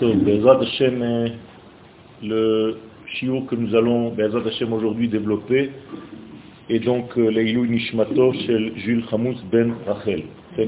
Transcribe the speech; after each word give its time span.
Hashem, 0.00 1.02
euh, 1.02 1.28
le 2.22 2.78
shiur 3.06 3.46
que 3.46 3.56
nous 3.56 3.74
allons, 3.74 4.10
aujourd'hui 4.72 5.08
développer, 5.08 5.72
est 6.68 6.78
donc 6.78 7.18
euh, 7.18 7.28
Leilou 7.30 7.66
Nishmato 7.66 8.32
chez 8.32 8.74
Jules 8.76 9.04
Hamous 9.10 9.36
Ben 9.50 9.74
Rachel. 9.86 10.24
C'est. 10.56 10.66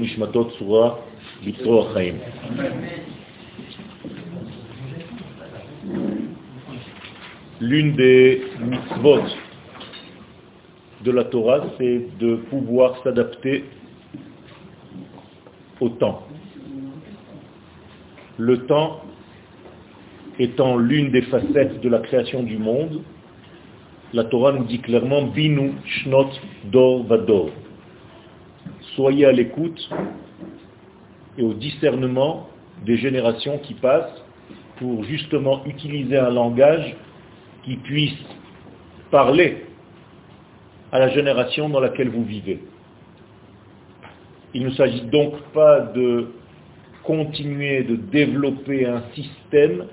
L'une 7.61 7.95
des 7.95 8.43
mitzvot 8.59 9.21
de 11.05 11.11
la 11.11 11.23
Torah, 11.23 11.67
c'est 11.77 12.17
de 12.19 12.35
pouvoir 12.49 13.01
s'adapter 13.03 13.63
au 15.79 15.87
temps. 15.89 16.27
Le 18.37 18.65
temps 18.65 19.01
étant 20.43 20.77
l'une 20.77 21.11
des 21.11 21.21
facettes 21.23 21.81
de 21.81 21.89
la 21.89 21.99
création 21.99 22.43
du 22.43 22.57
monde, 22.57 23.01
la 24.13 24.23
Torah 24.25 24.51
nous 24.51 24.65
dit 24.65 24.79
clairement 24.79 25.23
Binu 25.23 25.73
Shnot 25.85 26.29
Dor 26.65 27.03
Vador. 27.05 27.49
Soyez 28.95 29.25
à 29.25 29.31
l'écoute 29.31 29.89
et 31.37 31.43
au 31.43 31.53
discernement 31.53 32.49
des 32.85 32.97
générations 32.97 33.59
qui 33.59 33.75
passent 33.75 34.23
pour 34.77 35.03
justement 35.03 35.63
utiliser 35.65 36.17
un 36.17 36.31
langage 36.31 36.95
qui 37.63 37.75
puisse 37.77 38.17
parler 39.11 39.65
à 40.91 40.99
la 40.99 41.09
génération 41.09 41.69
dans 41.69 41.79
laquelle 41.79 42.09
vous 42.09 42.23
vivez. 42.23 42.59
Il 44.53 44.65
ne 44.65 44.71
s'agit 44.71 45.01
donc 45.03 45.39
pas 45.53 45.79
de 45.79 46.31
continuer 47.03 47.83
de 47.83 47.95
développer 47.95 48.85
un 48.85 49.03
système 49.13 49.85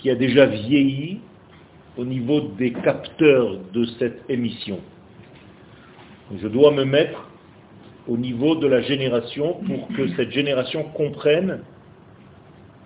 qui 0.00 0.10
a 0.10 0.14
déjà 0.14 0.46
vieilli 0.46 1.20
au 1.96 2.04
niveau 2.04 2.40
des 2.58 2.72
capteurs 2.72 3.58
de 3.72 3.84
cette 3.98 4.22
émission. 4.28 4.80
Je 6.40 6.48
dois 6.48 6.72
me 6.72 6.84
mettre 6.84 7.28
au 8.08 8.16
niveau 8.16 8.54
de 8.54 8.66
la 8.66 8.80
génération 8.82 9.54
pour 9.66 9.88
que 9.88 10.08
cette 10.16 10.30
génération 10.30 10.84
comprenne 10.94 11.60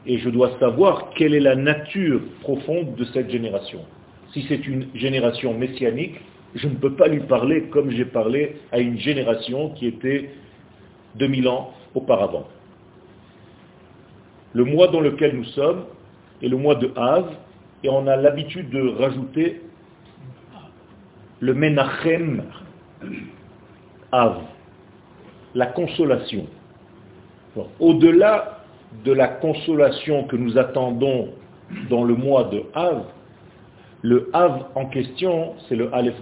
et 0.06 0.18
je 0.18 0.28
dois 0.28 0.58
savoir 0.58 1.10
quelle 1.16 1.34
est 1.34 1.40
la 1.40 1.56
nature 1.56 2.20
profonde 2.40 2.94
de 2.96 3.04
cette 3.04 3.30
génération. 3.30 3.80
Si 4.32 4.44
c'est 4.48 4.66
une 4.66 4.88
génération 4.94 5.54
messianique, 5.54 6.16
je 6.54 6.68
ne 6.68 6.74
peux 6.74 6.94
pas 6.94 7.08
lui 7.08 7.20
parler 7.20 7.64
comme 7.70 7.90
j'ai 7.90 8.04
parlé 8.04 8.56
à 8.72 8.78
une 8.80 8.98
génération 8.98 9.70
qui 9.70 9.86
était 9.86 10.30
2000 11.16 11.48
ans 11.48 11.72
auparavant. 11.94 12.48
Le 14.52 14.64
mois 14.64 14.88
dans 14.88 15.00
lequel 15.00 15.36
nous 15.36 15.44
sommes 15.44 15.84
est 16.44 16.48
le 16.48 16.56
mois 16.56 16.74
de 16.74 16.92
Av, 16.96 17.30
et 17.82 17.88
on 17.88 18.06
a 18.06 18.16
l'habitude 18.16 18.68
de 18.70 18.88
rajouter 18.98 19.62
le 21.40 21.54
Menachem 21.54 22.42
Av, 24.12 24.42
la 25.54 25.66
consolation. 25.66 26.46
Au-delà 27.80 28.60
de 29.04 29.12
la 29.12 29.28
consolation 29.28 30.24
que 30.24 30.36
nous 30.36 30.58
attendons 30.58 31.30
dans 31.88 32.04
le 32.04 32.14
mois 32.14 32.44
de 32.44 32.62
Av, 32.74 33.04
le 34.02 34.28
Av 34.34 34.66
en 34.74 34.86
question, 34.86 35.54
c'est 35.68 35.76
le 35.76 35.92
Aleph. 35.94 36.14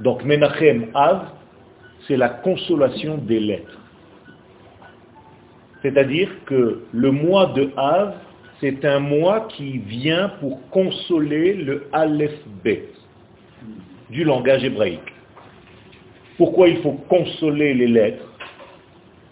Donc 0.00 0.24
Menachem 0.24 0.86
Av, 0.94 1.26
c'est 2.06 2.16
la 2.16 2.30
consolation 2.30 3.18
des 3.18 3.40
lettres. 3.40 3.78
C'est-à-dire 5.82 6.30
que 6.46 6.82
le 6.92 7.10
mois 7.10 7.46
de 7.54 7.70
Av, 7.76 8.14
c'est 8.60 8.84
un 8.84 8.98
mois 8.98 9.42
qui 9.48 9.78
vient 9.78 10.30
pour 10.40 10.68
consoler 10.70 11.54
le 11.54 11.88
Aleph 11.92 12.34
Bet 12.64 12.88
du 14.10 14.24
langage 14.24 14.64
hébraïque. 14.64 15.12
Pourquoi 16.36 16.68
il 16.68 16.78
faut 16.78 16.92
consoler 17.08 17.74
les 17.74 17.86
lettres 17.86 18.32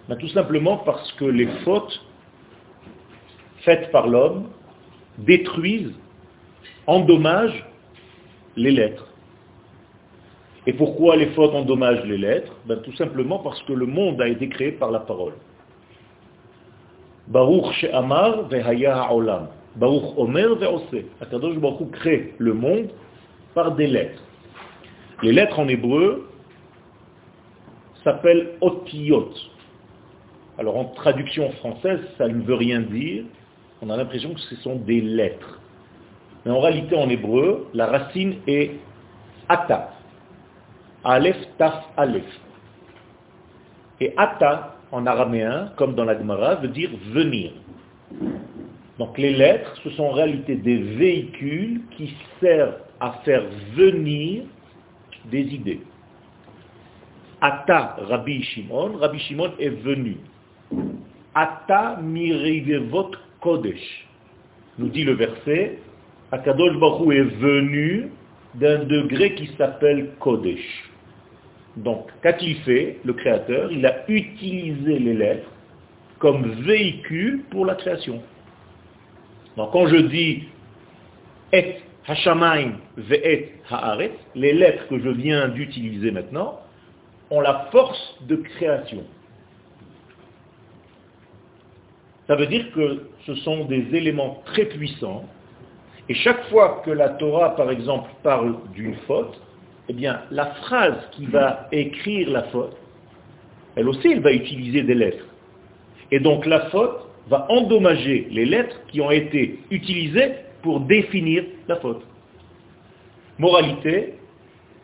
ben, 0.09 0.17
Tout 0.17 0.29
simplement 0.29 0.79
parce 0.79 1.13
que 1.13 1.25
les 1.25 1.47
fautes 1.65 2.05
faites 3.59 3.91
par 3.91 4.07
l'homme 4.07 4.49
détruisent, 5.19 5.95
endommagent 6.87 7.65
les 8.57 8.71
lettres. 8.71 9.09
Et 10.69 10.73
pourquoi 10.73 11.17
les 11.17 11.29
fautes 11.29 11.55
endommagent 11.55 12.05
les 12.05 12.19
lettres 12.19 12.53
ben, 12.67 12.77
Tout 12.83 12.95
simplement 12.95 13.39
parce 13.39 13.63
que 13.63 13.73
le 13.73 13.87
monde 13.87 14.21
a 14.21 14.29
été 14.29 14.49
créé 14.49 14.73
par 14.73 14.91
la 14.91 15.01
parole. 15.01 15.35
Baruch 17.29 17.73
she'amar 17.81 18.49
ve'haya 18.49 18.95
ha'olam. 18.97 19.49
Baruch 19.77 20.17
omer 20.17 20.55
ve'ose. 20.57 21.05
Akadosh 21.21 21.57
Baruch 21.59 21.91
crée 21.93 22.35
le 22.39 22.55
monde 22.55 22.89
par 23.55 23.73
des 23.73 23.87
lettres. 23.87 24.23
Les 25.23 25.33
lettres 25.33 25.59
en 25.59 25.69
hébreu 25.69 26.29
s'appellent 28.05 28.53
otiyot. 28.61 29.31
Alors 30.59 30.77
en 30.77 30.85
traduction 30.87 31.51
française, 31.53 32.01
ça 32.17 32.29
ne 32.29 32.43
veut 32.43 32.55
rien 32.55 32.81
dire. 32.81 33.25
On 33.83 33.91
a 33.91 33.97
l'impression 33.97 34.33
que 34.33 34.41
ce 34.41 34.57
sont 34.57 34.77
des 34.77 35.01
lettres. 35.01 35.61
Mais 36.45 36.53
en 36.53 36.61
réalité, 36.61 36.97
en 36.97 37.09
hébreu, 37.09 37.67
la 37.75 37.87
racine 37.87 38.37
est 38.47 38.71
ata. 39.49 39.91
Aleph, 41.05 41.37
taf, 41.59 41.85
aleph. 41.97 42.25
Et 44.01 44.15
ata, 44.17 44.76
en 44.97 45.07
araméen, 45.07 45.73
comme 45.77 45.95
dans 45.95 46.05
la 46.05 46.19
Gemara, 46.19 46.57
veut 46.57 46.69
dire 46.69 46.91
venir. 47.13 47.53
Donc 48.99 49.19
les 49.19 49.35
lettres, 49.35 49.75
ce 49.85 49.91
sont 49.91 50.05
en 50.05 50.13
réalité 50.13 50.57
des 50.57 50.79
véhicules 50.79 51.83
qui 51.97 52.15
servent 52.41 52.79
à 52.99 53.13
faire 53.25 53.45
venir 53.75 54.45
des 55.31 55.43
idées. 55.43 55.83
Ata 57.43 57.97
Rabbi 58.09 58.43
Shimon, 58.43 58.97
Rabbi 58.97 59.19
Shimon 59.19 59.53
est 59.59 59.69
venu. 59.69 60.17
Ata 61.35 61.99
mirivevot 62.03 63.11
kodesh, 63.41 64.07
nous 64.79 64.89
dit 64.89 65.05
le 65.05 65.13
verset, 65.13 65.79
Akadosh 66.33 66.79
Baruch 66.79 67.15
est 67.15 67.37
venu 67.39 68.09
d'un 68.55 68.85
degré 68.85 69.35
qui 69.35 69.49
s'appelle 69.59 70.13
kodesh. 70.19 70.91
Donc, 71.77 72.09
qu'a-t-il 72.23 72.57
fait, 72.61 72.99
le 73.05 73.13
créateur? 73.13 73.71
Il 73.71 73.85
a 73.85 74.09
utilisé 74.09 74.99
les 74.99 75.15
lettres 75.15 75.51
comme 76.19 76.51
véhicule 76.63 77.43
pour 77.51 77.67
la 77.67 77.75
création. 77.75 78.23
Donc, 79.57 79.73
quand 79.73 79.87
je 79.87 79.97
dis 79.97 80.45
et 81.53 81.77
hashamaim 82.07 82.79
ve'et 82.97 83.53
haaret, 83.71 84.13
les 84.35 84.53
lettres 84.53 84.89
que 84.89 84.99
je 84.99 85.09
viens 85.09 85.49
d'utiliser 85.49 86.11
maintenant 86.11 86.61
ont 87.31 87.41
la 87.41 87.69
force 87.71 88.17
de 88.23 88.37
création. 88.37 89.05
Ça 92.27 92.37
veut 92.37 92.47
dire 92.47 92.73
que 92.73 93.09
ce 93.27 93.35
sont 93.37 93.67
des 93.67 93.87
éléments 93.95 94.43
très 94.47 94.65
puissants, 94.65 95.25
et 96.09 96.15
chaque 96.15 96.49
fois 96.49 96.83
que 96.85 96.91
la 96.91 97.11
Torah, 97.11 97.57
par 97.57 97.71
exemple, 97.71 98.11
parle 98.23 98.57
d'une 98.75 98.95
faute, 99.07 99.41
eh 99.89 99.93
bien, 99.93 100.21
la 100.31 100.47
phrase 100.47 100.97
qui 101.13 101.27
va 101.27 101.69
écrire 101.73 102.31
la 102.31 102.45
faute, 102.45 102.77
elle 103.77 103.89
aussi, 103.89 104.09
elle 104.09 104.21
va 104.21 104.33
utiliser 104.33 104.83
des 104.83 104.95
lettres. 104.95 105.25
Et 106.11 106.21
donc 106.21 106.47
la 106.47 106.71
faute 106.71 106.99
va 107.29 107.47
endommager 107.51 108.29
les 108.31 108.45
lettres 108.45 108.81
qui 108.89 109.01
ont 109.01 109.11
été 109.11 109.59
utilisées 109.71 110.33
pour 110.63 110.81
définir 110.81 111.45
la 111.69 111.77
faute. 111.77 112.03
Moralité, 113.39 114.15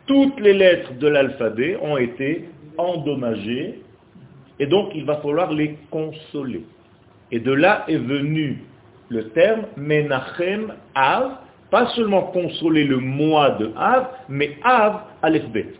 toutes 0.05 0.39
les 0.39 0.53
lettres 0.53 0.93
de 0.93 1.07
l'alphabet 1.07 1.77
ont 1.81 1.97
été 1.97 2.49
endommagées 2.77 3.79
et 4.59 4.67
donc 4.67 4.91
il 4.93 5.05
va 5.05 5.17
falloir 5.17 5.51
les 5.51 5.77
consoler. 5.89 6.63
Et 7.31 7.39
de 7.39 7.51
là 7.51 7.85
est 7.87 7.97
venu 7.97 8.63
le 9.09 9.29
terme 9.29 9.63
Menachem 9.77 10.73
Av, 10.93 11.37
pas 11.73 11.87
seulement 11.95 12.27
consoler 12.27 12.83
le 12.83 12.99
mois 12.99 13.49
de 13.57 13.71
Av, 13.75 14.09
mais 14.29 14.57
Av 14.63 15.05
Aleph 15.23 15.49
Bet. 15.49 15.73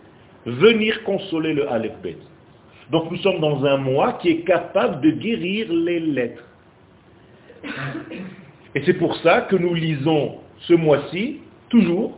Venir 0.44 1.04
consoler 1.04 1.54
le 1.54 1.72
Aleph 1.72 2.02
Bet. 2.02 2.18
Donc 2.90 3.12
nous 3.12 3.18
sommes 3.18 3.40
dans 3.40 3.64
un 3.64 3.78
mois 3.78 4.14
qui 4.14 4.30
est 4.30 4.42
capable 4.42 5.02
de 5.02 5.12
guérir 5.12 5.72
les 5.72 6.00
lettres. 6.00 6.44
Et 8.74 8.82
c'est 8.88 8.96
pour 8.96 9.16
ça 9.18 9.42
que 9.42 9.56
nous 9.56 9.76
lisons 9.76 10.40
ce 10.62 10.74
mois-ci, 10.74 11.42
toujours, 11.70 12.18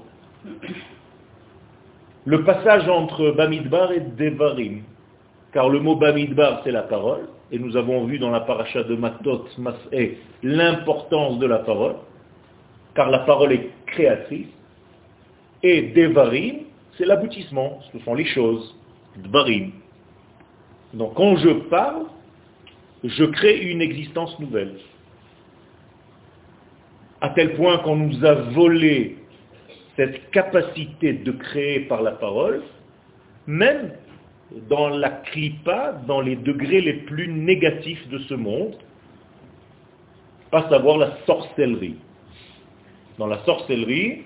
le 2.23 2.45
passage 2.45 2.87
entre 2.87 3.31
Bamidbar 3.31 3.91
et 3.91 3.99
Devarim. 3.99 4.83
Car 5.51 5.67
le 5.67 5.81
mot 5.81 5.97
Bamidbar, 5.97 6.61
c'est 6.63 6.71
la 6.71 6.83
parole, 6.83 7.27
et 7.51 7.59
nous 7.59 7.75
avons 7.75 8.05
vu 8.05 8.19
dans 8.19 8.31
la 8.31 8.39
paracha 8.39 8.83
de 8.83 8.95
Matot, 8.95 9.47
Mas'e, 9.57 10.15
l'importance 10.43 11.39
de 11.39 11.45
la 11.45 11.59
parole 11.59 11.95
car 12.95 13.09
la 13.11 13.19
parole 13.19 13.53
est 13.53 13.69
créatrice, 13.85 14.47
et 15.63 15.81
Devarim, 15.93 16.65
c'est 16.97 17.05
l'aboutissement, 17.05 17.79
ce 17.91 17.99
sont 17.99 18.13
les 18.13 18.25
choses, 18.25 18.75
Dvarim. 19.17 19.71
Donc 20.93 21.15
quand 21.15 21.35
je 21.37 21.49
parle, 21.69 22.05
je 23.03 23.25
crée 23.25 23.59
une 23.71 23.81
existence 23.81 24.39
nouvelle. 24.39 24.75
à 27.21 27.29
tel 27.29 27.55
point 27.55 27.79
qu'on 27.79 27.95
nous 27.95 28.23
a 28.23 28.33
volé 28.33 29.17
cette 29.95 30.29
capacité 30.31 31.13
de 31.13 31.31
créer 31.31 31.79
par 31.81 32.03
la 32.03 32.11
parole, 32.11 32.61
même 33.47 33.93
dans 34.69 34.89
la 34.89 35.09
clipa, 35.09 35.93
dans 36.07 36.21
les 36.21 36.35
degrés 36.35 36.81
les 36.81 36.93
plus 36.93 37.27
négatifs 37.27 38.07
de 38.09 38.19
ce 38.19 38.33
monde, 38.35 38.75
à 40.51 40.69
savoir 40.69 40.97
la 40.97 41.17
sorcellerie. 41.25 41.95
Dans 43.17 43.27
la 43.27 43.39
sorcellerie, 43.45 44.23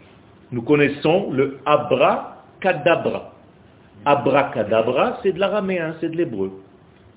nous 0.51 0.61
connaissons 0.63 1.31
le 1.31 1.59
abra-kadabra. 1.65 3.33
Abra-kadabra, 4.05 5.19
c'est 5.21 5.33
de 5.33 5.39
l'araméen, 5.39 5.95
c'est 5.99 6.09
de 6.09 6.17
l'hébreu. 6.17 6.51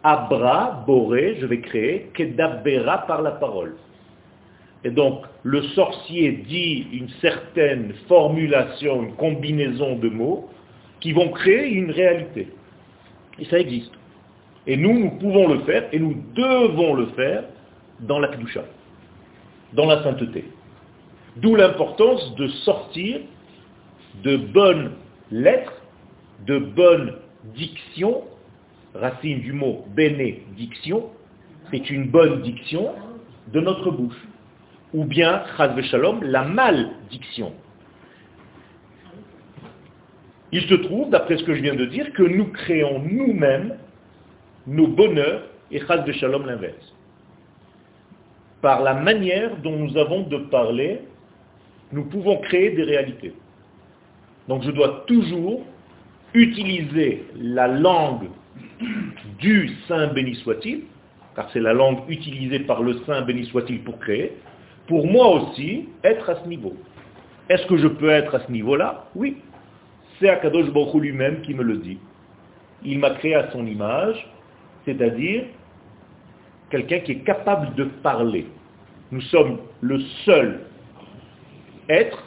Abra, 0.02 0.82
boré, 0.86 1.36
je 1.40 1.46
vais 1.46 1.60
créer, 1.60 2.10
kedabera 2.14 3.06
par 3.06 3.22
la 3.22 3.32
parole. 3.32 3.74
Et 4.84 4.90
donc, 4.90 5.22
le 5.44 5.62
sorcier 5.62 6.32
dit 6.48 6.86
une 6.92 7.08
certaine 7.20 7.94
formulation, 8.08 9.04
une 9.04 9.14
combinaison 9.14 9.96
de 9.96 10.08
mots 10.08 10.50
qui 11.00 11.12
vont 11.12 11.28
créer 11.30 11.68
une 11.70 11.90
réalité. 11.90 12.48
Et 13.38 13.44
ça 13.46 13.58
existe. 13.58 13.92
Et 14.66 14.76
nous, 14.76 14.98
nous 14.98 15.10
pouvons 15.18 15.48
le 15.48 15.60
faire, 15.60 15.88
et 15.92 15.98
nous 15.98 16.16
devons 16.34 16.94
le 16.94 17.06
faire 17.06 17.44
dans 18.00 18.18
la 18.18 18.28
Kedusha, 18.28 18.62
dans 19.72 19.86
la 19.86 20.02
sainteté. 20.02 20.44
D'où 21.36 21.56
l'importance 21.56 22.34
de 22.36 22.48
sortir 22.48 23.20
de 24.22 24.36
bonnes 24.36 24.92
lettres, 25.30 25.72
de 26.46 26.58
bonnes 26.58 27.14
dictions, 27.54 28.24
racine 28.94 29.40
du 29.40 29.52
mot 29.52 29.86
bénédiction, 29.94 31.10
c'est 31.70 31.88
une 31.90 32.08
bonne 32.08 32.42
diction 32.42 32.92
de 33.52 33.60
notre 33.60 33.90
bouche. 33.90 34.28
Ou 34.92 35.04
bien, 35.04 35.42
chaz 35.56 35.80
shalom, 35.84 36.22
la 36.22 36.44
maldiction. 36.44 37.52
Il 40.52 40.62
se 40.68 40.74
trouve, 40.74 41.08
d'après 41.08 41.38
ce 41.38 41.44
que 41.44 41.54
je 41.54 41.62
viens 41.62 41.74
de 41.74 41.86
dire, 41.86 42.12
que 42.12 42.22
nous 42.22 42.46
créons 42.52 42.98
nous-mêmes 42.98 43.78
nos 44.66 44.86
bonheurs 44.86 45.44
et 45.70 45.80
chaz 45.80 46.04
shalom 46.12 46.44
l'inverse. 46.44 46.94
Par 48.60 48.82
la 48.82 48.92
manière 48.92 49.56
dont 49.62 49.76
nous 49.76 49.96
avons 49.96 50.22
de 50.22 50.36
parler, 50.36 51.00
nous 51.92 52.04
pouvons 52.04 52.38
créer 52.38 52.70
des 52.70 52.84
réalités. 52.84 53.34
Donc 54.48 54.62
je 54.62 54.70
dois 54.70 55.04
toujours 55.06 55.64
utiliser 56.34 57.24
la 57.36 57.68
langue 57.68 58.28
du 59.38 59.70
Saint 59.86 60.08
béni 60.08 60.34
soit-il, 60.36 60.82
car 61.36 61.48
c'est 61.52 61.60
la 61.60 61.72
langue 61.72 61.98
utilisée 62.08 62.60
par 62.60 62.82
le 62.82 62.94
Saint 63.06 63.22
béni 63.22 63.44
soit-il 63.46 63.82
pour 63.82 63.98
créer, 63.98 64.32
pour 64.86 65.06
moi 65.06 65.28
aussi 65.28 65.88
être 66.02 66.28
à 66.28 66.42
ce 66.42 66.48
niveau. 66.48 66.74
Est-ce 67.48 67.66
que 67.66 67.76
je 67.76 67.88
peux 67.88 68.10
être 68.10 68.34
à 68.34 68.40
ce 68.40 68.50
niveau-là? 68.50 69.06
Oui. 69.14 69.36
C'est 70.18 70.28
Akadosh 70.28 70.70
Baruch 70.70 70.94
lui-même 70.94 71.40
qui 71.42 71.54
me 71.54 71.62
le 71.62 71.78
dit. 71.78 71.98
Il 72.84 72.98
m'a 72.98 73.10
créé 73.10 73.34
à 73.34 73.50
son 73.52 73.66
image, 73.66 74.26
c'est-à-dire 74.84 75.44
quelqu'un 76.70 77.00
qui 77.00 77.12
est 77.12 77.24
capable 77.24 77.74
de 77.74 77.84
parler. 77.84 78.46
Nous 79.10 79.20
sommes 79.22 79.58
le 79.80 80.00
seul 80.24 80.60
être 81.92 82.22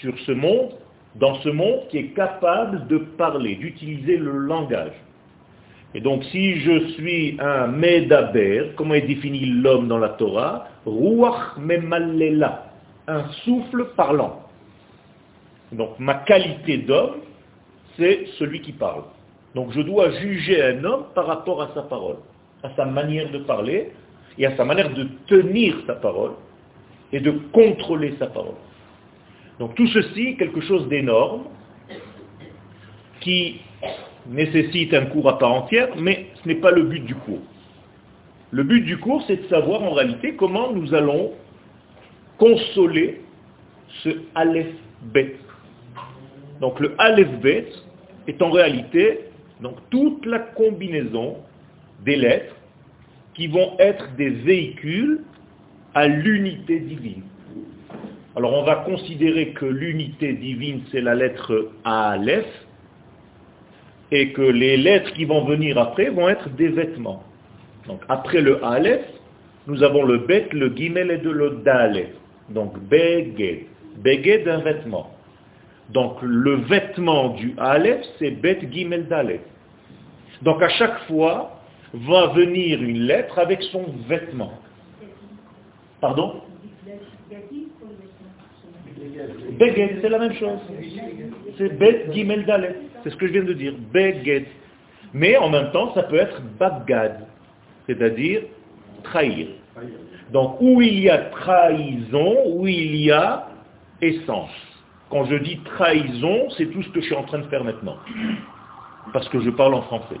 sur 0.00 0.18
ce 0.20 0.32
monde, 0.32 0.70
dans 1.16 1.34
ce 1.36 1.48
monde, 1.48 1.88
qui 1.90 1.98
est 1.98 2.08
capable 2.08 2.86
de 2.86 2.98
parler, 2.98 3.56
d'utiliser 3.56 4.16
le 4.16 4.32
langage. 4.32 4.92
Et 5.94 6.00
donc 6.00 6.24
si 6.24 6.60
je 6.60 6.88
suis 6.90 7.38
un 7.40 7.68
Medaber, 7.68 8.74
comment 8.76 8.94
est 8.94 9.06
défini 9.06 9.46
l'homme 9.46 9.88
dans 9.88 9.98
la 9.98 10.10
Torah? 10.10 10.68
Ruach 10.84 11.56
Memalela, 11.58 12.66
un 13.08 13.24
souffle 13.44 13.86
parlant. 13.96 14.42
Donc 15.72 15.98
ma 15.98 16.14
qualité 16.14 16.78
d'homme, 16.78 17.16
c'est 17.96 18.26
celui 18.38 18.60
qui 18.60 18.72
parle. 18.72 19.04
Donc 19.54 19.72
je 19.72 19.80
dois 19.80 20.10
juger 20.10 20.62
un 20.62 20.84
homme 20.84 21.04
par 21.14 21.26
rapport 21.26 21.62
à 21.62 21.70
sa 21.72 21.82
parole, 21.82 22.16
à 22.62 22.70
sa 22.76 22.84
manière 22.84 23.30
de 23.30 23.38
parler 23.38 23.92
et 24.36 24.44
à 24.44 24.54
sa 24.54 24.66
manière 24.66 24.92
de 24.92 25.06
tenir 25.26 25.76
sa 25.86 25.94
parole 25.94 26.32
et 27.12 27.20
de 27.20 27.30
contrôler 27.52 28.14
sa 28.18 28.26
parole. 28.26 28.56
Donc 29.58 29.74
tout 29.74 29.86
ceci, 29.88 30.36
quelque 30.36 30.60
chose 30.60 30.88
d'énorme, 30.88 31.44
qui 33.20 33.60
nécessite 34.26 34.92
un 34.94 35.06
cours 35.06 35.28
à 35.28 35.38
part 35.38 35.52
entière, 35.52 35.88
mais 35.96 36.26
ce 36.42 36.48
n'est 36.48 36.56
pas 36.56 36.70
le 36.70 36.82
but 36.82 37.04
du 37.04 37.14
cours. 37.14 37.42
Le 38.50 38.62
but 38.62 38.82
du 38.82 38.98
cours, 38.98 39.24
c'est 39.26 39.36
de 39.36 39.48
savoir 39.48 39.82
en 39.82 39.92
réalité 39.92 40.34
comment 40.34 40.72
nous 40.72 40.94
allons 40.94 41.32
consoler 42.38 43.22
ce 44.02 44.10
Aleph 44.34 44.74
Bet. 45.02 45.36
Donc 46.60 46.80
le 46.80 46.94
Aleph 46.98 47.40
Bet 47.40 47.68
est 48.28 48.40
en 48.42 48.50
réalité 48.50 49.26
donc, 49.60 49.76
toute 49.90 50.26
la 50.26 50.38
combinaison 50.38 51.36
des 52.04 52.16
lettres 52.16 52.54
qui 53.34 53.46
vont 53.46 53.76
être 53.78 54.14
des 54.16 54.30
véhicules 54.30 55.22
à 55.94 56.06
l'unité 56.06 56.80
divine. 56.80 57.22
Alors 58.36 58.52
on 58.52 58.64
va 58.64 58.76
considérer 58.76 59.48
que 59.48 59.64
l'unité 59.64 60.34
divine, 60.34 60.82
c'est 60.92 61.00
la 61.00 61.14
lettre 61.14 61.70
Aleph, 61.84 62.44
et 64.12 64.32
que 64.32 64.42
les 64.42 64.76
lettres 64.76 65.12
qui 65.14 65.24
vont 65.24 65.44
venir 65.44 65.78
après 65.78 66.10
vont 66.10 66.28
être 66.28 66.50
des 66.50 66.68
vêtements. 66.68 67.24
Donc 67.86 68.02
après 68.08 68.42
le 68.42 68.62
Aleph, 68.64 69.06
nous 69.66 69.82
avons 69.82 70.04
le 70.04 70.18
Bet, 70.18 70.48
le 70.52 70.68
Gimel 70.76 71.10
et 71.10 71.18
de 71.18 71.30
le 71.30 71.62
Dalef. 71.64 72.10
Donc 72.50 72.78
Beged. 72.78 73.66
Beged 73.96 74.46
un 74.46 74.58
vêtement. 74.58 75.10
Donc 75.90 76.18
le 76.22 76.56
vêtement 76.56 77.30
du 77.30 77.54
Aleph, 77.58 78.04
c'est 78.18 78.30
Bet, 78.30 78.60
Gimel, 78.70 79.08
Dalef. 79.08 79.40
Donc 80.42 80.62
à 80.62 80.68
chaque 80.68 80.98
fois, 81.06 81.60
va 81.94 82.28
venir 82.28 82.82
une 82.82 83.00
lettre 83.00 83.38
avec 83.38 83.62
son 83.62 83.86
vêtement. 84.06 84.52
Pardon? 86.00 86.42
Beged, 89.58 89.98
c'est 90.02 90.08
la 90.08 90.18
même 90.18 90.34
chose. 90.34 90.58
C'est 91.58 91.78
Bet, 91.78 92.06
Gimel, 92.12 92.44
Dalef. 92.44 92.76
C'est 93.02 93.10
ce 93.10 93.16
que 93.16 93.26
je 93.26 93.32
viens 93.32 93.44
de 93.44 93.52
dire. 93.52 93.74
Beget. 93.92 94.46
Mais 95.14 95.36
en 95.36 95.48
même 95.48 95.70
temps, 95.70 95.94
ça 95.94 96.02
peut 96.02 96.16
être 96.16 96.42
bagad, 96.58 97.26
c'est-à-dire 97.86 98.42
trahir. 99.04 99.48
Donc, 100.32 100.60
où 100.60 100.82
il 100.82 101.00
y 101.00 101.08
a 101.08 101.18
trahison, 101.18 102.36
où 102.54 102.66
il 102.66 102.96
y 102.96 103.10
a 103.10 103.48
essence. 104.02 104.50
Quand 105.10 105.24
je 105.24 105.36
dis 105.36 105.58
trahison, 105.60 106.50
c'est 106.56 106.66
tout 106.66 106.82
ce 106.82 106.88
que 106.90 107.00
je 107.00 107.06
suis 107.06 107.14
en 107.14 107.22
train 107.22 107.38
de 107.38 107.46
faire 107.46 107.62
maintenant. 107.62 107.96
Parce 109.12 109.28
que 109.28 109.40
je 109.40 109.50
parle 109.50 109.74
en 109.74 109.82
français. 109.82 110.20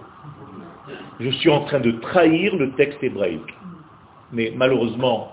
Je 1.18 1.30
suis 1.30 1.50
en 1.50 1.62
train 1.64 1.80
de 1.80 1.90
trahir 1.90 2.54
le 2.56 2.70
texte 2.72 3.02
hébraïque. 3.02 3.54
Mais 4.32 4.52
malheureusement, 4.54 5.32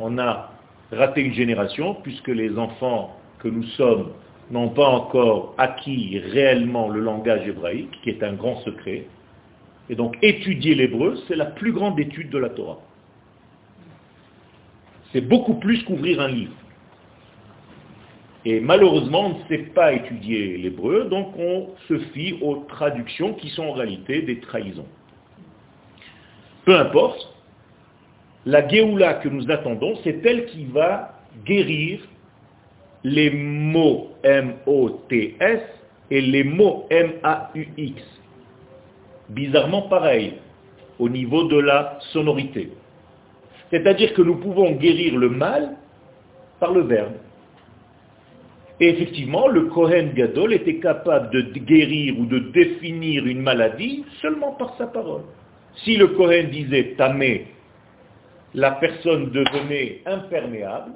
on 0.00 0.18
a 0.18 0.50
raté 0.92 1.22
une 1.22 1.34
génération, 1.34 1.94
puisque 2.02 2.28
les 2.28 2.56
enfants 2.58 3.16
que 3.38 3.48
nous 3.48 3.64
sommes 3.76 4.12
n'ont 4.50 4.70
pas 4.70 4.88
encore 4.88 5.54
acquis 5.58 6.18
réellement 6.18 6.88
le 6.88 7.00
langage 7.00 7.46
hébraïque, 7.46 8.00
qui 8.02 8.10
est 8.10 8.22
un 8.22 8.32
grand 8.32 8.56
secret. 8.62 9.06
Et 9.90 9.94
donc 9.94 10.16
étudier 10.22 10.74
l'hébreu, 10.74 11.18
c'est 11.28 11.36
la 11.36 11.46
plus 11.46 11.72
grande 11.72 11.98
étude 12.00 12.30
de 12.30 12.38
la 12.38 12.50
Torah. 12.50 12.78
C'est 15.12 15.22
beaucoup 15.22 15.54
plus 15.54 15.82
qu'ouvrir 15.84 16.20
un 16.20 16.28
livre. 16.28 16.52
Et 18.44 18.60
malheureusement, 18.60 19.26
on 19.26 19.38
ne 19.38 19.48
sait 19.48 19.64
pas 19.64 19.92
étudier 19.92 20.56
l'hébreu, 20.58 21.04
donc 21.10 21.36
on 21.38 21.68
se 21.88 21.98
fie 21.98 22.38
aux 22.40 22.56
traductions 22.68 23.34
qui 23.34 23.50
sont 23.50 23.64
en 23.64 23.72
réalité 23.72 24.22
des 24.22 24.40
trahisons. 24.40 24.86
Peu 26.64 26.76
importe, 26.76 27.27
la 28.48 28.66
Géoula 28.66 29.14
que 29.14 29.28
nous 29.28 29.50
attendons, 29.50 29.94
c'est 30.04 30.24
elle 30.24 30.46
qui 30.46 30.64
va 30.64 31.12
guérir 31.44 32.00
les 33.04 33.28
mots 33.30 34.08
M-O-T-S 34.22 35.60
et 36.10 36.20
les 36.22 36.44
mots 36.44 36.86
M-A-U-X. 36.88 38.02
Bizarrement 39.28 39.82
pareil 39.82 40.32
au 40.98 41.10
niveau 41.10 41.44
de 41.44 41.58
la 41.58 41.98
sonorité. 42.12 42.70
C'est-à-dire 43.70 44.14
que 44.14 44.22
nous 44.22 44.36
pouvons 44.36 44.72
guérir 44.76 45.18
le 45.18 45.28
mal 45.28 45.76
par 46.58 46.72
le 46.72 46.80
verbe. 46.80 47.16
Et 48.80 48.88
effectivement, 48.88 49.48
le 49.48 49.66
Kohen 49.66 50.14
Gadol 50.14 50.54
était 50.54 50.76
capable 50.76 51.30
de 51.32 51.42
guérir 51.58 52.18
ou 52.18 52.24
de 52.24 52.38
définir 52.38 53.26
une 53.26 53.42
maladie 53.42 54.06
seulement 54.22 54.52
par 54.52 54.74
sa 54.78 54.86
parole. 54.86 55.24
Si 55.84 55.98
le 55.98 56.06
Kohen 56.08 56.48
disait 56.48 56.94
tamé, 56.96 57.48
la 58.54 58.72
personne 58.72 59.30
devenait 59.30 60.02
imperméable, 60.06 60.92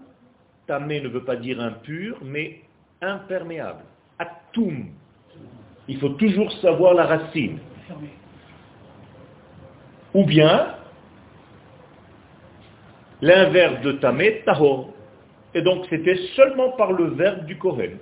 tamé 0.67 1.01
ne 1.01 1.09
veut 1.09 1.25
pas 1.25 1.37
dire 1.37 1.61
impur, 1.61 2.19
mais 2.23 2.61
imperméable. 3.01 3.83
Atum. 4.19 4.87
Il 5.89 5.99
faut 5.99 6.11
toujours 6.11 6.51
savoir 6.61 6.95
la 6.95 7.07
racine. 7.07 7.59
Ou 10.15 10.25
bien, 10.25 10.75
l'inverse 13.21 13.81
de 13.83 13.93
tamé, 13.93 14.43
tahor. 14.45 14.91
Et 15.55 15.63
donc 15.63 15.87
c'était 15.91 16.17
seulement 16.37 16.71
par 16.73 16.93
le 16.93 17.11
verbe 17.11 17.45
du 17.47 17.59
Kohen. 17.59 17.99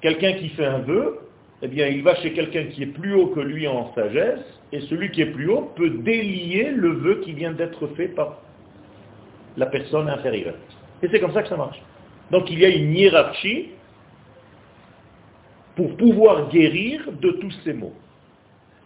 Quelqu'un 0.00 0.34
qui 0.34 0.50
fait 0.50 0.66
un 0.66 0.78
vœu, 0.78 1.20
eh 1.62 1.68
bien 1.68 1.86
il 1.86 2.02
va 2.02 2.14
chez 2.16 2.32
quelqu'un 2.32 2.64
qui 2.66 2.82
est 2.82 2.86
plus 2.86 3.14
haut 3.14 3.28
que 3.28 3.40
lui 3.40 3.66
en 3.66 3.94
sagesse, 3.94 4.44
et 4.72 4.80
celui 4.82 5.10
qui 5.10 5.22
est 5.22 5.32
plus 5.32 5.48
haut 5.48 5.72
peut 5.76 5.90
délier 5.90 6.70
le 6.70 6.90
vœu 6.90 7.20
qui 7.24 7.32
vient 7.32 7.52
d'être 7.52 7.86
fait 7.88 8.08
par 8.08 8.42
la 9.56 9.66
personne 9.66 10.08
inférieure. 10.08 10.56
Et 11.02 11.08
c'est 11.08 11.20
comme 11.20 11.32
ça 11.32 11.42
que 11.42 11.48
ça 11.48 11.56
marche. 11.56 11.80
Donc 12.30 12.50
il 12.50 12.58
y 12.58 12.64
a 12.64 12.68
une 12.68 12.92
hiérarchie 12.92 13.70
pour 15.76 15.96
pouvoir 15.96 16.48
guérir 16.48 17.12
de 17.12 17.30
tous 17.32 17.52
ces 17.64 17.72
maux. 17.72 17.94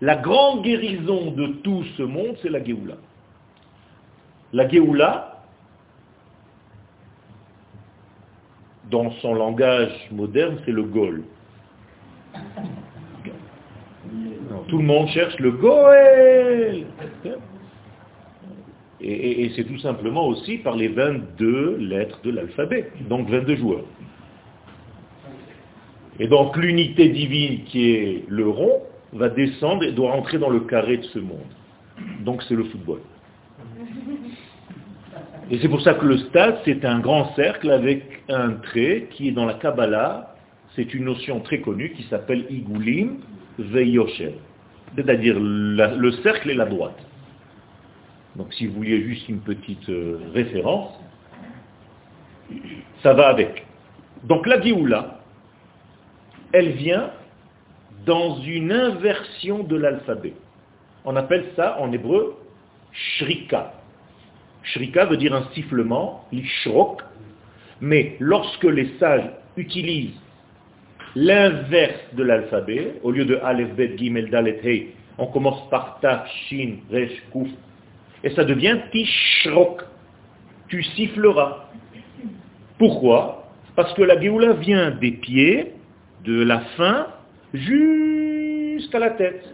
La 0.00 0.16
grande 0.16 0.62
guérison 0.62 1.30
de 1.32 1.46
tout 1.62 1.84
ce 1.96 2.02
monde, 2.02 2.36
c'est 2.42 2.48
la 2.48 2.62
Géoula. 2.64 2.96
La 4.52 4.68
Géoula, 4.68 5.42
dans 8.90 9.10
son 9.22 9.34
langage 9.34 10.08
moderne, 10.10 10.58
c'est 10.64 10.72
le 10.72 10.82
Gol. 10.82 11.22
Tout 14.68 14.78
le 14.78 14.84
monde 14.84 15.08
cherche 15.08 15.38
le 15.38 15.52
Goël. 15.52 16.86
Et, 19.00 19.44
et 19.44 19.52
c'est 19.56 19.64
tout 19.64 19.78
simplement 19.78 20.26
aussi 20.26 20.58
par 20.58 20.76
les 20.76 20.88
22 20.88 21.78
lettres 21.78 22.20
de 22.22 22.30
l'alphabet, 22.30 22.90
donc 23.08 23.28
22 23.28 23.56
joueurs. 23.56 23.84
Et 26.18 26.28
donc 26.28 26.56
l'unité 26.56 27.08
divine 27.08 27.64
qui 27.64 27.90
est 27.92 28.24
le 28.28 28.46
rond 28.46 28.82
va 29.14 29.30
descendre 29.30 29.84
et 29.84 29.92
doit 29.92 30.12
rentrer 30.12 30.38
dans 30.38 30.50
le 30.50 30.60
carré 30.60 30.98
de 30.98 31.04
ce 31.04 31.18
monde. 31.18 31.38
Donc 32.20 32.42
c'est 32.42 32.54
le 32.54 32.64
football. 32.64 33.00
Et 35.50 35.58
c'est 35.58 35.68
pour 35.68 35.80
ça 35.80 35.94
que 35.94 36.06
le 36.06 36.18
stade, 36.18 36.58
c'est 36.64 36.84
un 36.84 37.00
grand 37.00 37.34
cercle 37.34 37.70
avec 37.70 38.22
un 38.28 38.52
trait 38.52 39.08
qui 39.10 39.28
est 39.28 39.32
dans 39.32 39.46
la 39.46 39.54
Kabbalah, 39.54 40.29
c'est 40.76 40.94
une 40.94 41.04
notion 41.04 41.40
très 41.40 41.60
connue 41.60 41.92
qui 41.92 42.04
s'appelle 42.04 42.46
Igulim 42.50 43.18
Veyosher. 43.58 44.34
C'est-à-dire 44.96 45.38
le 45.38 46.10
cercle 46.22 46.50
et 46.50 46.54
la 46.54 46.66
droite. 46.66 46.98
Donc 48.36 48.52
si 48.54 48.66
vous 48.66 48.74
vouliez 48.74 49.02
juste 49.02 49.28
une 49.28 49.40
petite 49.40 49.88
euh, 49.88 50.18
référence, 50.32 50.98
ça 53.02 53.12
va 53.12 53.28
avec. 53.28 53.66
Donc 54.24 54.46
la 54.46 54.60
Géoula, 54.60 55.20
elle 56.52 56.72
vient 56.72 57.10
dans 58.06 58.40
une 58.40 58.72
inversion 58.72 59.62
de 59.62 59.76
l'alphabet. 59.76 60.34
On 61.04 61.16
appelle 61.16 61.46
ça 61.56 61.78
en 61.80 61.92
hébreu 61.92 62.36
shrika. 62.92 63.74
Shrika 64.62 65.06
veut 65.06 65.16
dire 65.16 65.34
un 65.34 65.48
sifflement, 65.54 66.26
l'ishrok, 66.32 67.02
mais 67.80 68.16
lorsque 68.20 68.64
les 68.64 68.96
sages 68.98 69.30
utilisent 69.56 70.18
l'inverse 71.16 72.00
de 72.14 72.22
l'alphabet, 72.22 72.94
au 73.02 73.10
lieu 73.10 73.24
de 73.24 73.36
Aleph, 73.42 73.74
Bet, 73.74 73.96
Gimel, 73.96 74.30
Dalet, 74.30 74.60
Hey, 74.62 74.90
on 75.18 75.26
commence 75.26 75.68
par 75.70 75.98
Ta, 76.00 76.24
Shin, 76.48 76.76
Resh, 76.90 77.22
Kuf, 77.32 77.48
et 78.22 78.30
ça 78.30 78.44
devient 78.44 78.78
Tishrok. 78.92 79.82
Tu 80.68 80.82
siffleras. 80.82 81.68
Pourquoi? 82.78 83.48
Parce 83.76 83.92
que 83.94 84.02
la 84.02 84.20
Géoula 84.20 84.52
vient 84.54 84.90
des 84.92 85.12
pieds, 85.12 85.72
de 86.24 86.42
la 86.42 86.60
fin, 86.76 87.06
jusqu'à 87.54 88.98
la 88.98 89.10
tête. 89.10 89.44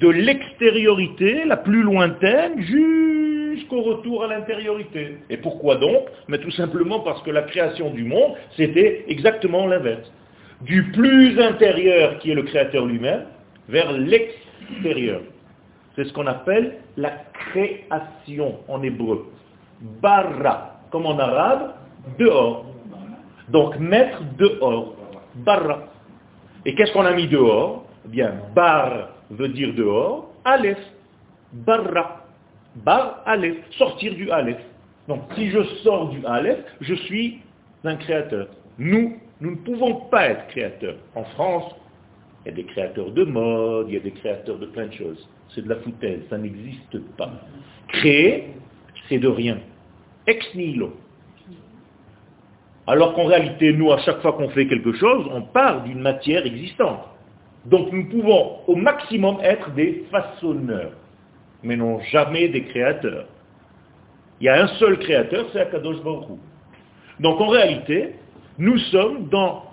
De 0.00 0.08
l'extériorité, 0.08 1.44
la 1.44 1.56
plus 1.56 1.82
lointaine, 1.82 2.60
jusqu'au 2.60 3.82
retour 3.82 4.24
à 4.24 4.28
l'intériorité. 4.28 5.18
Et 5.30 5.36
pourquoi 5.36 5.76
donc? 5.76 6.08
Mais 6.28 6.38
tout 6.38 6.50
simplement 6.52 7.00
parce 7.00 7.22
que 7.22 7.30
la 7.30 7.42
création 7.42 7.90
du 7.90 8.04
monde, 8.04 8.34
c'était 8.56 9.04
exactement 9.08 9.66
l'inverse 9.66 10.10
du 10.62 10.90
plus 10.92 11.40
intérieur 11.40 12.18
qui 12.18 12.30
est 12.30 12.34
le 12.34 12.42
créateur 12.42 12.84
lui-même 12.86 13.24
vers 13.68 13.92
l'extérieur. 13.92 15.20
C'est 15.94 16.04
ce 16.04 16.12
qu'on 16.12 16.26
appelle 16.26 16.78
la 16.96 17.10
création 17.32 18.58
en 18.68 18.82
hébreu. 18.82 19.26
Barra, 20.02 20.80
comme 20.90 21.06
en 21.06 21.18
arabe, 21.18 21.74
dehors. 22.18 22.66
Donc 23.48 23.78
mettre 23.78 24.22
dehors. 24.38 24.94
Barra. 25.34 25.84
Et 26.64 26.74
qu'est-ce 26.74 26.92
qu'on 26.92 27.04
a 27.04 27.12
mis 27.12 27.28
dehors? 27.28 27.86
Eh 28.04 28.08
bien, 28.08 28.34
bar 28.54 29.10
veut 29.30 29.48
dire 29.48 29.74
dehors, 29.74 30.30
aleph. 30.44 30.78
Barra. 31.52 32.24
Bar, 32.76 33.22
aleph. 33.26 33.58
Sortir 33.70 34.14
du 34.14 34.30
aleph. 34.30 34.60
Donc 35.08 35.22
si 35.34 35.50
je 35.50 35.62
sors 35.82 36.10
du 36.10 36.24
aleph, 36.26 36.58
je 36.80 36.94
suis 36.94 37.40
un 37.84 37.96
créateur. 37.96 38.48
Nous, 38.78 39.18
nous 39.40 39.52
ne 39.52 39.56
pouvons 39.56 39.94
pas 40.10 40.28
être 40.28 40.48
créateurs. 40.48 40.96
En 41.14 41.24
France, 41.24 41.74
il 42.44 42.50
y 42.50 42.52
a 42.52 42.56
des 42.56 42.64
créateurs 42.64 43.10
de 43.10 43.24
mode, 43.24 43.86
il 43.88 43.94
y 43.94 43.96
a 43.96 44.00
des 44.00 44.10
créateurs 44.12 44.58
de 44.58 44.66
plein 44.66 44.86
de 44.86 44.94
choses. 44.94 45.28
C'est 45.54 45.62
de 45.62 45.68
la 45.68 45.76
foutaise, 45.76 46.20
ça 46.28 46.38
n'existe 46.38 46.98
pas. 47.16 47.30
Créer, 47.88 48.54
c'est 49.08 49.18
de 49.18 49.28
rien. 49.28 49.58
Ex 50.26 50.54
nihilo. 50.54 50.96
Alors 52.86 53.14
qu'en 53.14 53.26
réalité, 53.26 53.72
nous, 53.72 53.92
à 53.92 53.98
chaque 53.98 54.20
fois 54.22 54.32
qu'on 54.32 54.48
fait 54.50 54.66
quelque 54.66 54.92
chose, 54.94 55.26
on 55.30 55.42
part 55.42 55.84
d'une 55.84 56.00
matière 56.00 56.44
existante. 56.46 57.00
Donc 57.66 57.92
nous 57.92 58.08
pouvons 58.08 58.60
au 58.66 58.76
maximum 58.76 59.38
être 59.42 59.70
des 59.72 60.06
façonneurs, 60.10 60.92
mais 61.62 61.76
non 61.76 62.00
jamais 62.10 62.48
des 62.48 62.64
créateurs. 62.64 63.26
Il 64.40 64.44
y 64.44 64.48
a 64.48 64.64
un 64.64 64.68
seul 64.78 64.98
créateur, 64.98 65.46
c'est 65.52 65.60
Akadosh 65.60 66.02
Baruch 66.02 66.28
Donc 67.20 67.40
en 67.40 67.48
réalité, 67.48 68.14
nous 68.58 68.78
sommes 68.90 69.28
dans 69.28 69.64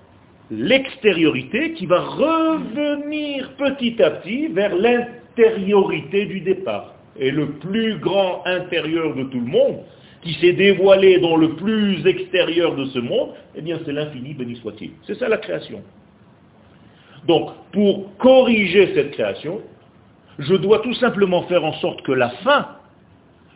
l'extériorité 0.52 1.74
qui 1.74 1.88
va 1.88 2.02
revenir 2.02 3.52
petit 3.58 4.02
à 4.02 4.12
petit 4.12 4.48
vers 4.48 4.76
l'intériorité 4.76 6.26
du 6.26 6.42
départ. 6.42 6.94
Et 7.18 7.32
le 7.32 7.54
plus 7.54 7.98
grand 7.98 8.46
intérieur 8.46 9.16
de 9.16 9.24
tout 9.24 9.40
le 9.40 9.48
monde, 9.48 9.80
qui 10.22 10.34
s'est 10.34 10.54
dévoilé 10.54 11.20
dans 11.20 11.38
le 11.38 11.56
plus 11.56 12.06
extérieur 12.06 12.76
de 12.76 12.86
ce 12.86 13.00
monde, 13.00 13.30
eh 13.56 13.62
bien 13.62 13.80
c'est 13.86 13.92
l'infini, 13.92 14.34
béni 14.34 14.56
soit-il. 14.58 14.92
C'est 15.06 15.16
ça 15.16 15.30
la 15.30 15.38
création. 15.38 15.82
Donc, 17.28 17.52
pour 17.72 18.16
corriger 18.18 18.94
cette 18.94 19.12
création, 19.12 19.62
je 20.40 20.56
dois 20.56 20.80
tout 20.80 20.94
simplement 20.96 21.44
faire 21.44 21.64
en 21.64 21.74
sorte 21.74 22.02
que 22.04 22.12
la 22.12 22.30
fin 22.30 22.68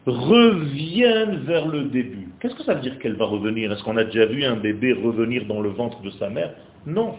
revienne 0.06 1.42
vers 1.46 1.68
le 1.68 1.84
début. 1.86 2.19
Qu'est-ce 2.40 2.56
que 2.56 2.64
ça 2.64 2.74
veut 2.74 2.82
dire 2.82 2.98
qu'elle 3.00 3.16
va 3.16 3.26
revenir? 3.26 3.72
Est-ce 3.72 3.84
qu'on 3.84 3.98
a 3.98 4.06
déjà 4.06 4.26
vu 4.26 4.44
un 4.46 4.56
bébé 4.56 4.94
revenir 4.94 5.46
dans 5.46 5.62
le 5.62 5.70
ventre 5.70 6.02
de 6.02 6.10
sa 6.12 6.30
mère? 6.30 6.52
Non. 6.86 7.16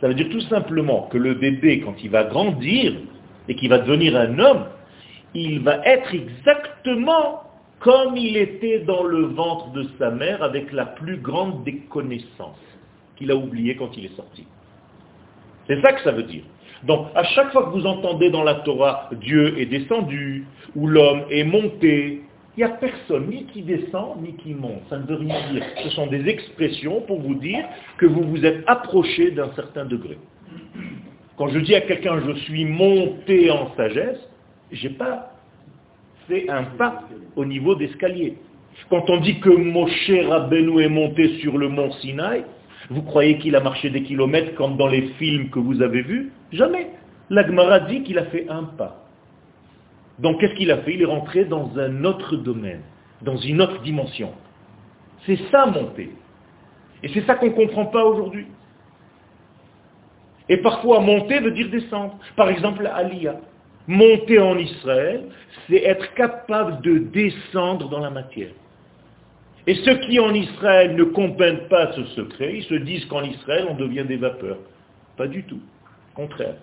Ça 0.00 0.08
veut 0.08 0.14
dire 0.14 0.28
tout 0.30 0.40
simplement 0.42 1.08
que 1.10 1.18
le 1.18 1.34
bébé, 1.34 1.80
quand 1.80 1.96
il 2.02 2.10
va 2.10 2.24
grandir 2.24 2.94
et 3.48 3.54
qu'il 3.54 3.68
va 3.68 3.78
devenir 3.78 4.16
un 4.16 4.38
homme, 4.38 4.66
il 5.34 5.60
va 5.60 5.84
être 5.84 6.14
exactement 6.14 7.42
comme 7.80 8.16
il 8.16 8.36
était 8.36 8.80
dans 8.80 9.02
le 9.02 9.26
ventre 9.26 9.72
de 9.72 9.86
sa 9.98 10.10
mère 10.10 10.42
avec 10.42 10.72
la 10.72 10.86
plus 10.86 11.16
grande 11.16 11.64
des 11.64 11.78
connaissances 11.90 12.58
qu'il 13.16 13.30
a 13.30 13.36
oublié 13.36 13.74
quand 13.76 13.96
il 13.96 14.06
est 14.06 14.16
sorti. 14.16 14.46
C'est 15.66 15.80
ça 15.82 15.92
que 15.92 16.02
ça 16.02 16.12
veut 16.12 16.24
dire. 16.24 16.42
Donc, 16.84 17.08
à 17.14 17.24
chaque 17.24 17.52
fois 17.52 17.64
que 17.64 17.70
vous 17.70 17.86
entendez 17.86 18.30
dans 18.30 18.42
la 18.42 18.54
Torah 18.56 19.10
Dieu 19.20 19.58
est 19.58 19.66
descendu 19.66 20.46
ou 20.74 20.86
l'homme 20.86 21.24
est 21.30 21.44
monté, 21.44 22.22
n'y 22.60 22.64
a 22.64 22.76
personne 22.76 23.28
ni 23.28 23.44
qui 23.46 23.62
descend 23.62 24.22
ni 24.22 24.34
qui 24.34 24.54
monte. 24.54 24.82
Ça 24.88 24.98
ne 24.98 25.04
veut 25.04 25.16
rien 25.16 25.52
dire. 25.52 25.64
Ce 25.82 25.90
sont 25.90 26.06
des 26.06 26.28
expressions 26.28 27.00
pour 27.02 27.20
vous 27.20 27.34
dire 27.34 27.64
que 27.98 28.06
vous 28.06 28.22
vous 28.24 28.44
êtes 28.44 28.62
approché 28.66 29.30
d'un 29.30 29.52
certain 29.54 29.84
degré. 29.84 30.18
Quand 31.36 31.48
je 31.48 31.58
dis 31.60 31.74
à 31.74 31.80
quelqu'un 31.80 32.20
je 32.26 32.32
suis 32.40 32.64
monté 32.64 33.50
en 33.50 33.74
sagesse, 33.76 34.20
je 34.72 34.88
n'ai 34.88 34.94
pas 34.94 35.32
fait 36.28 36.48
un 36.48 36.64
pas 36.64 37.02
au 37.36 37.44
niveau 37.44 37.74
d'escalier. 37.74 38.36
Quand 38.88 39.08
on 39.08 39.20
dit 39.20 39.40
que 39.40 39.50
Moshe 39.50 40.10
Rabbeinu 40.28 40.82
est 40.82 40.88
monté 40.88 41.38
sur 41.38 41.58
le 41.58 41.68
mont 41.68 41.90
Sinaï, 41.92 42.44
vous 42.88 43.02
croyez 43.02 43.38
qu'il 43.38 43.54
a 43.56 43.60
marché 43.60 43.90
des 43.90 44.02
kilomètres 44.02 44.54
comme 44.54 44.76
dans 44.76 44.88
les 44.88 45.02
films 45.18 45.50
que 45.50 45.58
vous 45.58 45.82
avez 45.82 46.02
vus? 46.02 46.32
Jamais. 46.52 46.88
L'Agmara 47.30 47.80
dit 47.80 48.02
qu'il 48.02 48.18
a 48.18 48.24
fait 48.26 48.46
un 48.48 48.64
pas. 48.64 48.99
Donc 50.20 50.40
qu'est-ce 50.40 50.54
qu'il 50.54 50.70
a 50.70 50.78
fait? 50.78 50.94
Il 50.94 51.02
est 51.02 51.06
rentré 51.06 51.44
dans 51.44 51.70
un 51.78 52.04
autre 52.04 52.36
domaine, 52.36 52.82
dans 53.22 53.36
une 53.36 53.60
autre 53.60 53.80
dimension. 53.82 54.32
C'est 55.26 55.38
ça 55.50 55.66
monter. 55.66 56.10
Et 57.02 57.08
c'est 57.08 57.26
ça 57.26 57.34
qu'on 57.34 57.46
ne 57.46 57.52
comprend 57.52 57.86
pas 57.86 58.04
aujourd'hui. 58.04 58.46
Et 60.48 60.58
parfois 60.58 61.00
monter 61.00 61.40
veut 61.40 61.52
dire 61.52 61.70
descendre. 61.70 62.18
Par 62.36 62.48
exemple, 62.48 62.86
Aliyah. 62.86 63.36
Monter 63.86 64.38
en 64.38 64.58
Israël, 64.58 65.24
c'est 65.66 65.82
être 65.82 66.14
capable 66.14 66.80
de 66.82 66.98
descendre 66.98 67.88
dans 67.88 67.98
la 67.98 68.10
matière. 68.10 68.50
Et 69.66 69.74
ceux 69.74 69.96
qui 70.00 70.20
en 70.20 70.32
Israël 70.32 70.94
ne 70.94 71.04
comprennent 71.04 71.66
pas 71.68 71.92
ce 71.92 72.04
secret, 72.06 72.58
ils 72.58 72.64
se 72.64 72.74
disent 72.74 73.04
qu'en 73.06 73.22
Israël 73.22 73.66
on 73.68 73.74
devient 73.74 74.04
des 74.04 74.16
vapeurs. 74.16 74.58
Pas 75.16 75.26
du 75.26 75.42
tout. 75.44 75.60
Contraire. 76.14 76.56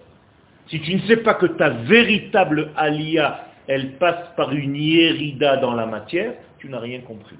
Si 0.69 0.81
tu 0.81 0.95
ne 0.95 1.01
sais 1.01 1.17
pas 1.17 1.35
que 1.35 1.45
ta 1.45 1.69
véritable 1.69 2.71
alia, 2.75 3.45
elle 3.67 3.93
passe 3.93 4.29
par 4.35 4.51
une 4.53 4.75
hiérida 4.75 5.57
dans 5.57 5.73
la 5.73 5.85
matière, 5.85 6.33
tu 6.59 6.69
n'as 6.69 6.79
rien 6.79 7.01
compris. 7.01 7.37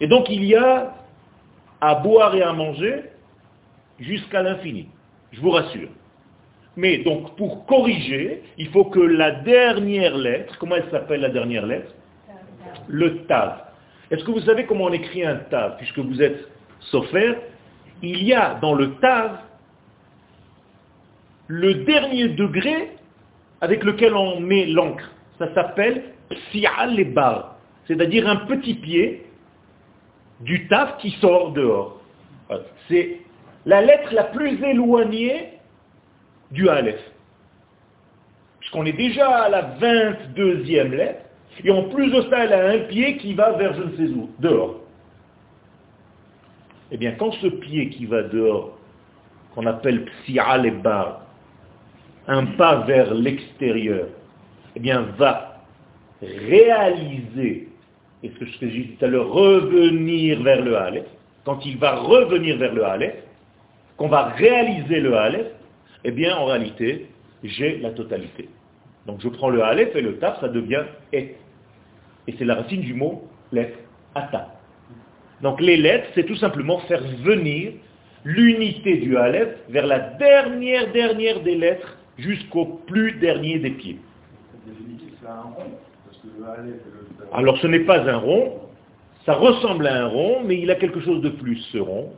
Et 0.00 0.06
donc 0.06 0.28
il 0.28 0.44
y 0.44 0.54
a 0.54 0.94
à 1.80 1.94
boire 1.96 2.34
et 2.34 2.42
à 2.42 2.52
manger 2.52 3.04
jusqu'à 3.98 4.42
l'infini, 4.42 4.88
je 5.32 5.40
vous 5.40 5.50
rassure. 5.50 5.88
Mais 6.76 6.98
donc 6.98 7.36
pour 7.36 7.66
corriger, 7.66 8.42
il 8.58 8.68
faut 8.68 8.84
que 8.84 9.00
la 9.00 9.30
dernière 9.30 10.16
lettre, 10.16 10.56
comment 10.58 10.76
elle 10.76 10.90
s'appelle 10.90 11.20
la 11.20 11.28
dernière 11.28 11.66
lettre? 11.66 11.92
Le 12.88 13.24
tav. 13.26 13.64
Est-ce 14.10 14.24
que 14.24 14.30
vous 14.30 14.40
savez 14.40 14.64
comment 14.64 14.84
on 14.84 14.92
écrit 14.92 15.24
un 15.24 15.36
tav 15.36 15.76
Puisque 15.76 15.98
vous 15.98 16.20
êtes 16.22 16.48
sofer, 16.80 17.36
il 18.02 18.22
y 18.22 18.34
a 18.34 18.54
dans 18.60 18.74
le 18.74 18.94
tav 18.96 19.38
le 21.48 21.74
dernier 21.84 22.28
degré 22.28 22.90
avec 23.60 23.84
lequel 23.84 24.14
on 24.14 24.40
met 24.40 24.66
l'encre. 24.66 25.10
Ça 25.38 25.52
s'appelle 25.54 26.02
psial 26.30 26.98
et 26.98 27.04
bar, 27.04 27.56
c'est-à-dire 27.86 28.28
un 28.28 28.36
petit 28.36 28.74
pied 28.74 29.26
du 30.40 30.66
taf 30.68 30.98
qui 30.98 31.10
sort 31.20 31.52
dehors. 31.52 32.00
C'est 32.88 33.18
la 33.64 33.80
lettre 33.80 34.12
la 34.12 34.24
plus 34.24 34.62
éloignée 34.62 35.58
du 36.50 36.68
Aleph. 36.68 37.00
Puisqu'on 38.60 38.84
est 38.84 38.92
déjà 38.92 39.28
à 39.28 39.48
la 39.48 39.62
22e 39.78 40.90
lettre, 40.90 41.22
et 41.64 41.70
en 41.70 41.84
plus 41.84 42.10
de 42.10 42.22
ça, 42.22 42.44
elle 42.44 42.52
a 42.52 42.70
un 42.70 42.78
pied 42.80 43.16
qui 43.18 43.34
va 43.34 43.52
vers 43.52 43.74
je 43.74 43.82
ne 43.82 43.96
sais 43.96 44.12
où, 44.14 44.30
dehors. 44.38 44.80
Eh 46.90 46.96
bien, 46.96 47.12
quand 47.12 47.32
ce 47.32 47.46
pied 47.46 47.88
qui 47.90 48.06
va 48.06 48.22
dehors, 48.22 48.78
qu'on 49.54 49.66
appelle 49.66 50.04
psial 50.04 50.66
et 50.66 50.70
bar, 50.70 51.21
un 52.26 52.46
pas 52.46 52.82
vers 52.86 53.12
l'extérieur, 53.14 54.08
eh 54.76 54.80
bien, 54.80 55.02
va 55.18 55.64
réaliser, 56.20 57.68
et 58.22 58.30
ce 58.30 58.38
que 58.38 58.46
je 58.46 58.66
dit 58.66 58.96
tout 58.96 59.04
à 59.04 59.08
l'heure, 59.08 59.28
revenir 59.28 60.42
vers 60.42 60.62
le 60.62 60.76
Aleph, 60.76 61.06
quand 61.44 61.64
il 61.66 61.78
va 61.78 61.96
revenir 61.96 62.56
vers 62.58 62.72
le 62.72 62.84
Aleph, 62.84 63.16
qu'on 63.96 64.08
va 64.08 64.24
réaliser 64.24 65.00
le 65.00 65.16
Aleph, 65.16 65.48
eh 66.04 66.10
bien, 66.10 66.36
en 66.36 66.46
réalité, 66.46 67.06
j'ai 67.42 67.78
la 67.78 67.90
totalité. 67.90 68.48
Donc 69.06 69.20
je 69.20 69.28
prends 69.28 69.50
le 69.50 69.62
Aleph 69.62 69.94
et 69.96 70.00
le 70.00 70.18
Taf, 70.18 70.40
ça 70.40 70.48
devient 70.48 70.84
Et. 71.12 71.34
Et 72.28 72.34
c'est 72.38 72.44
la 72.44 72.54
racine 72.54 72.82
du 72.82 72.94
mot 72.94 73.28
lettre, 73.50 73.76
Ata. 74.14 74.54
Donc 75.42 75.60
les 75.60 75.76
lettres, 75.76 76.06
c'est 76.14 76.24
tout 76.24 76.36
simplement 76.36 76.78
faire 76.80 77.02
venir 77.24 77.72
l'unité 78.24 78.98
du 78.98 79.16
Aleph 79.16 79.48
vers 79.68 79.86
la 79.86 79.98
dernière, 79.98 80.92
dernière 80.92 81.40
des 81.40 81.56
lettres 81.56 81.96
jusqu'au 82.18 82.64
plus 82.86 83.12
dernier 83.12 83.58
des 83.58 83.70
pieds. 83.70 83.98
Alors 87.32 87.58
ce 87.58 87.66
n'est 87.66 87.80
pas 87.80 88.00
un 88.08 88.16
rond, 88.16 88.60
ça 89.24 89.34
ressemble 89.34 89.86
à 89.86 90.04
un 90.04 90.06
rond, 90.06 90.42
mais 90.44 90.60
il 90.60 90.70
a 90.70 90.74
quelque 90.74 91.00
chose 91.00 91.22
de 91.22 91.30
plus, 91.30 91.58
ce 91.72 91.78
rond. 91.78 92.12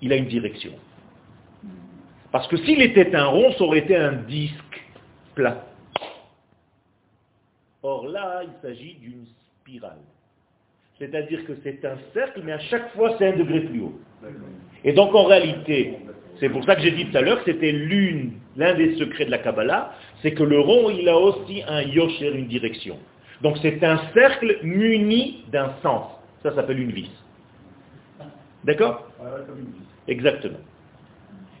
Il 0.00 0.12
a 0.12 0.16
une 0.16 0.28
direction. 0.28 0.72
Parce 2.30 2.46
que 2.48 2.56
s'il 2.58 2.80
était 2.82 3.14
un 3.14 3.26
rond, 3.26 3.52
ça 3.52 3.64
aurait 3.64 3.80
été 3.80 3.96
un 3.96 4.12
disque 4.12 4.82
plat. 5.34 5.64
Or 7.82 8.06
là, 8.06 8.42
il 8.44 8.50
s'agit 8.62 8.94
d'une 8.94 9.24
spirale. 9.60 9.98
C'est-à-dire 10.98 11.44
que 11.46 11.52
c'est 11.62 11.84
un 11.84 11.96
cercle, 12.12 12.42
mais 12.44 12.52
à 12.52 12.58
chaque 12.58 12.92
fois, 12.92 13.14
c'est 13.18 13.28
un 13.28 13.36
degré 13.36 13.60
plus 13.60 13.80
haut. 13.82 13.98
Et 14.84 14.92
donc, 14.92 15.14
en 15.14 15.24
réalité, 15.24 15.98
c'est 16.40 16.48
pour 16.48 16.64
ça 16.64 16.76
que 16.76 16.82
j'ai 16.82 16.92
dit 16.92 17.06
tout 17.06 17.16
à 17.16 17.20
l'heure 17.20 17.42
que 17.42 17.52
c'était 17.52 17.72
l'un 17.72 18.74
des 18.74 18.96
secrets 18.96 19.24
de 19.24 19.30
la 19.30 19.38
Kabbalah, 19.38 19.92
c'est 20.22 20.32
que 20.32 20.42
le 20.42 20.60
rond, 20.60 20.90
il 20.90 21.08
a 21.08 21.16
aussi 21.16 21.62
un 21.66 21.82
yosher, 21.82 22.32
une 22.34 22.46
direction. 22.46 22.98
Donc 23.42 23.56
c'est 23.62 23.82
un 23.84 23.98
cercle 24.14 24.58
muni 24.62 25.44
d'un 25.50 25.72
sens. 25.82 26.10
Ça 26.42 26.54
s'appelle 26.54 26.80
une 26.80 26.92
vis. 26.92 27.10
D'accord 28.64 29.08
Exactement. 30.06 30.58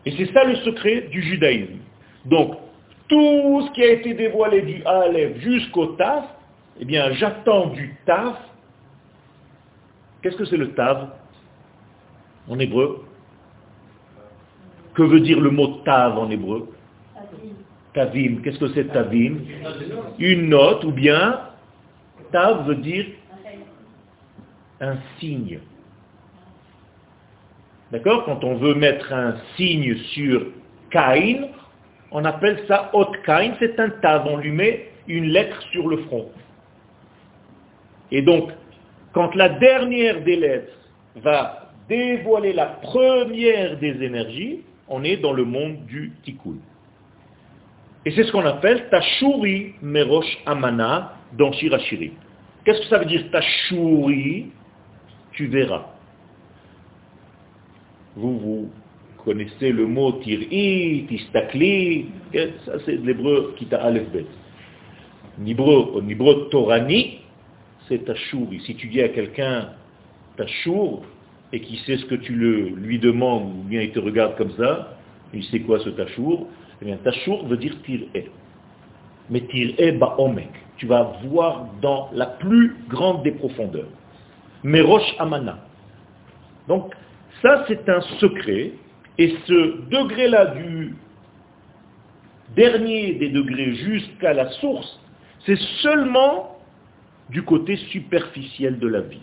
Et 0.06 0.12
c'est 0.16 0.32
ça 0.32 0.44
le 0.44 0.56
secret 0.56 1.02
du 1.10 1.22
judaïsme. 1.22 1.78
Donc, 2.24 2.56
tout 3.08 3.62
ce 3.66 3.72
qui 3.72 3.82
a 3.82 3.92
été 3.92 4.14
dévoilé 4.14 4.62
du 4.62 4.82
Aleph 4.84 5.38
jusqu'au 5.38 5.86
Taf, 5.96 6.24
eh 6.80 6.84
bien, 6.84 7.12
j'attends 7.12 7.66
du 7.68 7.96
Taf. 8.06 8.36
Qu'est-ce 10.22 10.36
que 10.36 10.44
c'est 10.44 10.56
le 10.56 10.72
Tav 10.72 11.10
en 12.48 12.58
hébreu 12.58 13.07
Que 14.98 15.04
veut 15.04 15.20
dire 15.20 15.38
le 15.38 15.52
mot 15.52 15.80
Tav 15.84 16.18
en 16.18 16.28
hébreu 16.28 16.68
Tavim. 17.94 18.40
Qu'est-ce 18.42 18.58
que 18.58 18.66
c'est 18.74 18.92
Tavim 18.92 19.36
Une 20.18 20.48
note 20.48 20.82
ou 20.82 20.90
bien 20.90 21.38
Tav 22.32 22.66
veut 22.66 22.74
dire 22.74 23.06
un 24.80 24.96
signe. 25.20 25.60
D'accord 27.92 28.24
Quand 28.24 28.42
on 28.42 28.56
veut 28.56 28.74
mettre 28.74 29.12
un 29.12 29.36
signe 29.56 29.94
sur 30.14 30.46
Cain, 30.90 31.46
on 32.10 32.24
appelle 32.24 32.64
ça 32.66 32.90
Hot 32.92 33.12
Cain, 33.24 33.52
c'est 33.60 33.78
un 33.78 33.90
tav, 33.90 34.26
on 34.26 34.38
lui 34.38 34.50
met 34.50 34.90
une 35.06 35.26
lettre 35.26 35.62
sur 35.70 35.86
le 35.86 35.98
front. 35.98 36.28
Et 38.10 38.22
donc, 38.22 38.50
quand 39.12 39.32
la 39.36 39.48
dernière 39.48 40.24
des 40.24 40.36
lettres 40.36 40.76
va 41.14 41.70
dévoiler 41.88 42.52
la 42.52 42.66
première 42.66 43.78
des 43.78 44.02
énergies, 44.02 44.64
on 44.88 45.04
est 45.04 45.16
dans 45.16 45.32
le 45.32 45.44
monde 45.44 45.84
du 45.86 46.12
tikkun. 46.24 46.58
Et 48.04 48.10
c'est 48.12 48.24
ce 48.24 48.32
qu'on 48.32 48.46
appelle 48.46 48.88
Tashuri 48.90 49.74
Merosh 49.82 50.38
Amana 50.46 51.14
dans 51.36 51.52
Shirashiri. 51.52 52.12
Qu'est-ce 52.64 52.80
que 52.80 52.86
ça 52.86 52.98
veut 52.98 53.06
dire 53.06 53.30
Tashuri? 53.30 54.50
Tu 55.32 55.46
verras. 55.46 55.86
Vous, 58.16 58.38
vous 58.38 58.70
connaissez 59.24 59.72
le 59.72 59.86
mot 59.86 60.12
tir'i, 60.12 61.04
tistakli, 61.08 62.06
ça 62.64 62.72
c'est 62.84 62.96
l'hébreu 62.96 63.54
qui 63.58 63.66
t'a 63.66 63.82
alphabet. 63.82 64.26
En 65.40 66.08
hébreu 66.08 66.48
torani, 66.50 67.20
c'est 67.88 68.04
tashuri. 68.04 68.60
Si 68.64 68.74
tu 68.74 68.88
dis 68.88 69.00
à 69.02 69.08
quelqu'un 69.08 69.70
tashur, 70.36 71.02
et 71.52 71.60
qui 71.60 71.76
sait 71.78 71.96
ce 71.96 72.04
que 72.04 72.14
tu 72.14 72.32
lui 72.32 72.98
demandes, 72.98 73.52
ou 73.58 73.62
bien 73.68 73.82
il 73.82 73.90
te 73.92 73.98
regarde 73.98 74.36
comme 74.36 74.52
ça, 74.52 74.96
il 75.32 75.44
sait 75.44 75.60
quoi 75.60 75.78
ce 75.80 75.90
tachour, 75.90 76.46
eh 76.80 76.84
bien 76.84 76.96
tachour 76.98 77.46
veut 77.46 77.56
dire 77.56 77.74
tir'e. 77.82 78.30
Mais 79.30 79.40
tir'e 79.40 79.98
ba'omek. 79.98 80.50
Tu 80.76 80.86
vas 80.86 81.18
voir 81.24 81.66
dans 81.82 82.08
la 82.12 82.26
plus 82.26 82.76
grande 82.88 83.22
des 83.24 83.32
profondeurs. 83.32 83.88
Merosh 84.62 85.14
amana. 85.18 85.58
Donc, 86.66 86.94
ça, 87.42 87.64
c'est 87.68 87.88
un 87.88 88.00
secret. 88.20 88.72
Et 89.18 89.34
ce 89.46 89.88
degré-là 89.88 90.46
du 90.54 90.94
dernier 92.54 93.14
des 93.14 93.30
degrés 93.30 93.74
jusqu'à 93.74 94.32
la 94.32 94.48
source, 94.52 95.00
c'est 95.44 95.58
seulement 95.82 96.58
du 97.30 97.42
côté 97.42 97.76
superficiel 97.76 98.78
de 98.78 98.88
la 98.88 99.00
vie. 99.00 99.20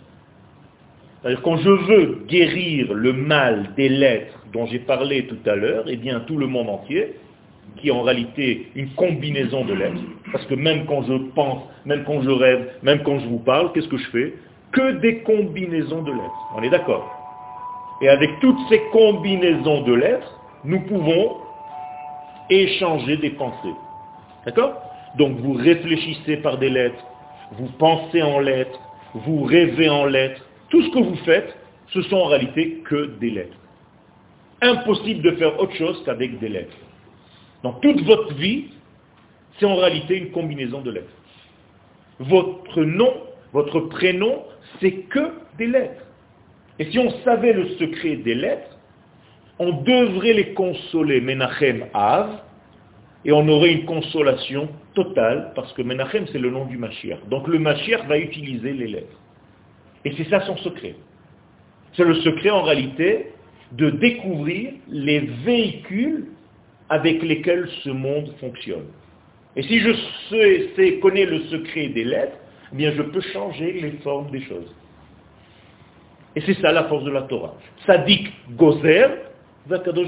C'est-à-dire 1.26 1.42
quand 1.42 1.56
je 1.56 1.70
veux 1.70 2.18
guérir 2.28 2.94
le 2.94 3.12
mal 3.12 3.70
des 3.76 3.88
lettres 3.88 4.38
dont 4.52 4.64
j'ai 4.66 4.78
parlé 4.78 5.26
tout 5.26 5.50
à 5.50 5.56
l'heure, 5.56 5.82
eh 5.88 5.96
bien 5.96 6.20
tout 6.20 6.36
le 6.36 6.46
monde 6.46 6.68
entier, 6.68 7.14
qui 7.78 7.88
est 7.88 7.90
en 7.90 8.02
réalité 8.02 8.68
une 8.76 8.90
combinaison 8.90 9.64
de 9.64 9.74
lettres, 9.74 10.00
parce 10.30 10.46
que 10.46 10.54
même 10.54 10.86
quand 10.86 11.02
je 11.02 11.14
pense, 11.34 11.64
même 11.84 12.04
quand 12.04 12.22
je 12.22 12.30
rêve, 12.30 12.68
même 12.84 13.02
quand 13.02 13.18
je 13.18 13.26
vous 13.26 13.40
parle, 13.40 13.72
qu'est-ce 13.72 13.88
que 13.88 13.96
je 13.96 14.08
fais? 14.10 14.34
Que 14.70 15.00
des 15.00 15.18
combinaisons 15.22 16.02
de 16.02 16.12
lettres. 16.12 16.48
On 16.56 16.62
est 16.62 16.70
d'accord? 16.70 17.10
Et 18.02 18.08
avec 18.08 18.30
toutes 18.40 18.60
ces 18.68 18.80
combinaisons 18.92 19.82
de 19.82 19.94
lettres, 19.94 20.32
nous 20.62 20.78
pouvons 20.82 21.38
échanger 22.50 23.16
des 23.16 23.30
pensées. 23.30 23.74
D'accord? 24.44 24.74
Donc 25.18 25.38
vous 25.38 25.54
réfléchissez 25.54 26.36
par 26.36 26.58
des 26.58 26.70
lettres, 26.70 27.04
vous 27.58 27.68
pensez 27.80 28.22
en 28.22 28.38
lettres, 28.38 28.78
vous 29.12 29.42
rêvez 29.42 29.88
en 29.88 30.04
lettres. 30.04 30.45
Tout 30.68 30.82
ce 30.82 30.90
que 30.90 30.98
vous 30.98 31.16
faites, 31.24 31.54
ce 31.88 32.02
sont 32.02 32.16
en 32.16 32.26
réalité 32.26 32.82
que 32.84 33.16
des 33.18 33.30
lettres. 33.30 33.56
Impossible 34.62 35.22
de 35.22 35.32
faire 35.32 35.60
autre 35.60 35.74
chose 35.74 36.02
qu'avec 36.04 36.38
des 36.38 36.48
lettres. 36.48 36.76
Donc 37.62 37.80
toute 37.80 38.02
votre 38.02 38.34
vie, 38.34 38.66
c'est 39.58 39.66
en 39.66 39.76
réalité 39.76 40.16
une 40.18 40.30
combinaison 40.30 40.80
de 40.80 40.90
lettres. 40.90 41.12
Votre 42.18 42.82
nom, 42.82 43.12
votre 43.52 43.80
prénom, 43.80 44.44
c'est 44.80 44.92
que 44.92 45.32
des 45.58 45.66
lettres. 45.66 46.02
Et 46.78 46.86
si 46.90 46.98
on 46.98 47.10
savait 47.22 47.52
le 47.52 47.68
secret 47.76 48.16
des 48.16 48.34
lettres, 48.34 48.76
on 49.58 49.82
devrait 49.82 50.34
les 50.34 50.52
consoler, 50.52 51.20
Menachem 51.20 51.86
Av, 51.94 52.40
et 53.24 53.32
on 53.32 53.48
aurait 53.48 53.72
une 53.72 53.86
consolation 53.86 54.68
totale, 54.94 55.52
parce 55.54 55.72
que 55.72 55.82
Menachem 55.82 56.26
c'est 56.30 56.38
le 56.38 56.50
nom 56.50 56.66
du 56.66 56.76
Mashiach. 56.76 57.26
Donc 57.28 57.48
le 57.48 57.58
Mashiach 57.58 58.06
va 58.06 58.18
utiliser 58.18 58.72
les 58.72 58.86
lettres. 58.86 59.18
Et 60.06 60.12
c'est 60.16 60.30
ça 60.30 60.40
son 60.46 60.56
secret. 60.58 60.94
C'est 61.94 62.04
le 62.04 62.14
secret 62.20 62.50
en 62.50 62.62
réalité 62.62 63.32
de 63.72 63.90
découvrir 63.90 64.74
les 64.88 65.18
véhicules 65.18 66.28
avec 66.88 67.24
lesquels 67.24 67.68
ce 67.82 67.90
monde 67.90 68.32
fonctionne. 68.38 68.86
Et 69.56 69.64
si 69.64 69.80
je 69.80 69.90
sais, 70.76 71.00
connais 71.00 71.26
le 71.26 71.40
secret 71.46 71.88
des 71.88 72.04
lettres, 72.04 72.36
eh 72.72 72.76
bien 72.76 72.92
je 72.92 73.02
peux 73.02 73.20
changer 73.20 73.72
les 73.80 73.90
formes 74.04 74.30
des 74.30 74.42
choses. 74.42 74.72
Et 76.36 76.40
c'est 76.42 76.54
ça 76.60 76.70
la 76.70 76.84
force 76.84 77.02
de 77.02 77.10
la 77.10 77.22
Torah. 77.22 77.56
Sadik 77.84 78.32
gozer, 78.52 79.08
vakadosh. 79.66 80.06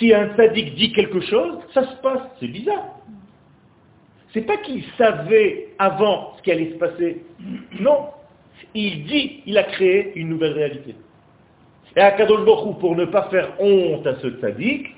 Si 0.00 0.12
un 0.12 0.34
sadik 0.34 0.74
dit 0.74 0.90
quelque 0.90 1.20
chose, 1.20 1.58
ça 1.72 1.84
se 1.84 1.96
passe. 2.02 2.22
C'est 2.40 2.48
bizarre. 2.48 2.98
C'est 4.32 4.42
pas 4.42 4.56
qu'il 4.56 4.82
savait 4.98 5.68
avant 5.78 6.34
ce 6.36 6.42
qui 6.42 6.50
allait 6.50 6.72
se 6.72 6.78
passer. 6.78 7.22
Non. 7.78 8.08
Il 8.74 9.04
dit, 9.04 9.42
il 9.46 9.58
a 9.58 9.64
créé 9.64 10.12
une 10.16 10.28
nouvelle 10.28 10.52
réalité. 10.52 10.94
Et 11.96 12.00
à 12.00 12.10
Baruch 12.16 12.78
pour 12.78 12.96
ne 12.96 13.04
pas 13.04 13.28
faire 13.28 13.60
honte 13.60 14.06
à 14.06 14.16
ce 14.20 14.28
tzaddik, 14.28 14.88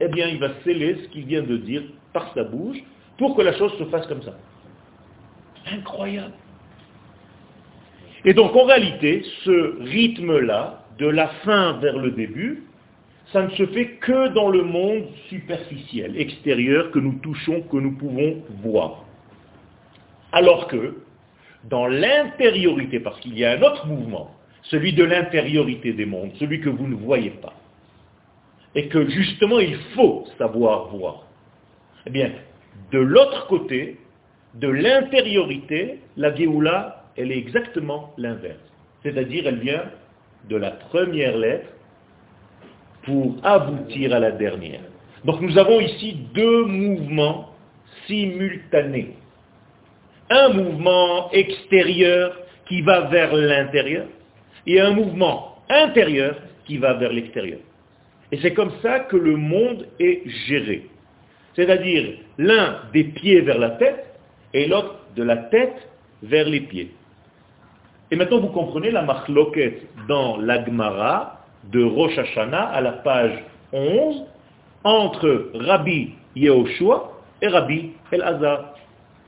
eh 0.00 0.08
bien, 0.08 0.28
il 0.28 0.38
va 0.38 0.50
sceller 0.64 0.96
ce 1.02 1.08
qu'il 1.08 1.24
vient 1.24 1.42
de 1.42 1.56
dire 1.56 1.82
par 2.12 2.32
sa 2.34 2.44
bouche 2.44 2.78
pour 3.18 3.36
que 3.36 3.42
la 3.42 3.52
chose 3.54 3.72
se 3.78 3.84
fasse 3.84 4.06
comme 4.06 4.22
ça. 4.22 4.36
Incroyable. 5.72 6.34
Et 8.24 8.34
donc, 8.34 8.54
en 8.54 8.64
réalité, 8.64 9.22
ce 9.44 9.80
rythme-là, 9.80 10.82
de 10.98 11.06
la 11.06 11.28
fin 11.44 11.78
vers 11.78 11.98
le 11.98 12.10
début, 12.10 12.64
ça 13.32 13.42
ne 13.42 13.50
se 13.50 13.66
fait 13.66 13.92
que 13.96 14.28
dans 14.28 14.50
le 14.50 14.62
monde 14.62 15.04
superficiel, 15.28 16.20
extérieur, 16.20 16.90
que 16.90 16.98
nous 16.98 17.14
touchons, 17.22 17.62
que 17.62 17.76
nous 17.76 17.96
pouvons 17.96 18.42
voir. 18.62 19.04
Alors 20.32 20.66
que, 20.68 20.96
dans 21.64 21.86
l'intériorité, 21.86 23.00
parce 23.00 23.18
qu'il 23.20 23.38
y 23.38 23.44
a 23.44 23.52
un 23.52 23.62
autre 23.62 23.86
mouvement, 23.86 24.30
celui 24.62 24.92
de 24.92 25.04
l'intériorité 25.04 25.92
des 25.92 26.06
mondes, 26.06 26.32
celui 26.38 26.60
que 26.60 26.68
vous 26.68 26.86
ne 26.86 26.94
voyez 26.94 27.30
pas, 27.30 27.54
et 28.74 28.88
que 28.88 29.08
justement 29.08 29.58
il 29.58 29.76
faut 29.94 30.24
savoir 30.38 30.88
voir. 30.88 31.26
Eh 32.06 32.10
bien, 32.10 32.32
de 32.90 32.98
l'autre 32.98 33.46
côté, 33.46 33.98
de 34.54 34.68
l'intériorité, 34.68 36.00
la 36.16 36.34
Géoula, 36.34 37.04
elle 37.16 37.32
est 37.32 37.38
exactement 37.38 38.12
l'inverse. 38.18 38.58
C'est-à-dire, 39.02 39.46
elle 39.46 39.60
vient 39.60 39.84
de 40.48 40.56
la 40.56 40.72
première 40.72 41.36
lettre 41.36 41.68
pour 43.04 43.36
aboutir 43.42 44.14
à 44.14 44.18
la 44.18 44.32
dernière. 44.32 44.80
Donc 45.24 45.40
nous 45.40 45.56
avons 45.58 45.80
ici 45.80 46.14
deux 46.34 46.64
mouvements 46.64 47.50
simultanés. 48.06 49.16
Un 50.32 50.48
mouvement 50.48 51.30
extérieur 51.32 52.34
qui 52.66 52.80
va 52.80 53.02
vers 53.02 53.34
l'intérieur 53.34 54.06
et 54.66 54.80
un 54.80 54.92
mouvement 54.92 55.58
intérieur 55.68 56.36
qui 56.64 56.78
va 56.78 56.94
vers 56.94 57.12
l'extérieur. 57.12 57.58
Et 58.30 58.38
c'est 58.38 58.54
comme 58.54 58.72
ça 58.80 59.00
que 59.00 59.16
le 59.16 59.36
monde 59.36 59.86
est 60.00 60.22
géré. 60.46 60.86
C'est-à-dire 61.54 62.14
l'un 62.38 62.76
des 62.94 63.04
pieds 63.04 63.42
vers 63.42 63.58
la 63.58 63.72
tête 63.72 64.06
et 64.54 64.66
l'autre 64.66 65.00
de 65.16 65.22
la 65.22 65.36
tête 65.36 65.76
vers 66.22 66.48
les 66.48 66.60
pieds. 66.60 66.90
Et 68.10 68.16
maintenant 68.16 68.40
vous 68.40 68.48
comprenez 68.48 68.90
la 68.90 69.02
marloquette 69.02 69.82
dans 70.08 70.38
l'Agmara 70.38 71.44
de 71.64 71.84
Rosh 71.84 72.16
Hashanah 72.16 72.68
à 72.68 72.80
la 72.80 72.92
page 72.92 73.38
11 73.74 74.24
entre 74.84 75.50
Rabbi 75.54 76.14
Yehoshua 76.36 77.12
et 77.42 77.48
Rabbi 77.48 77.92
El-Hazar 78.10 78.71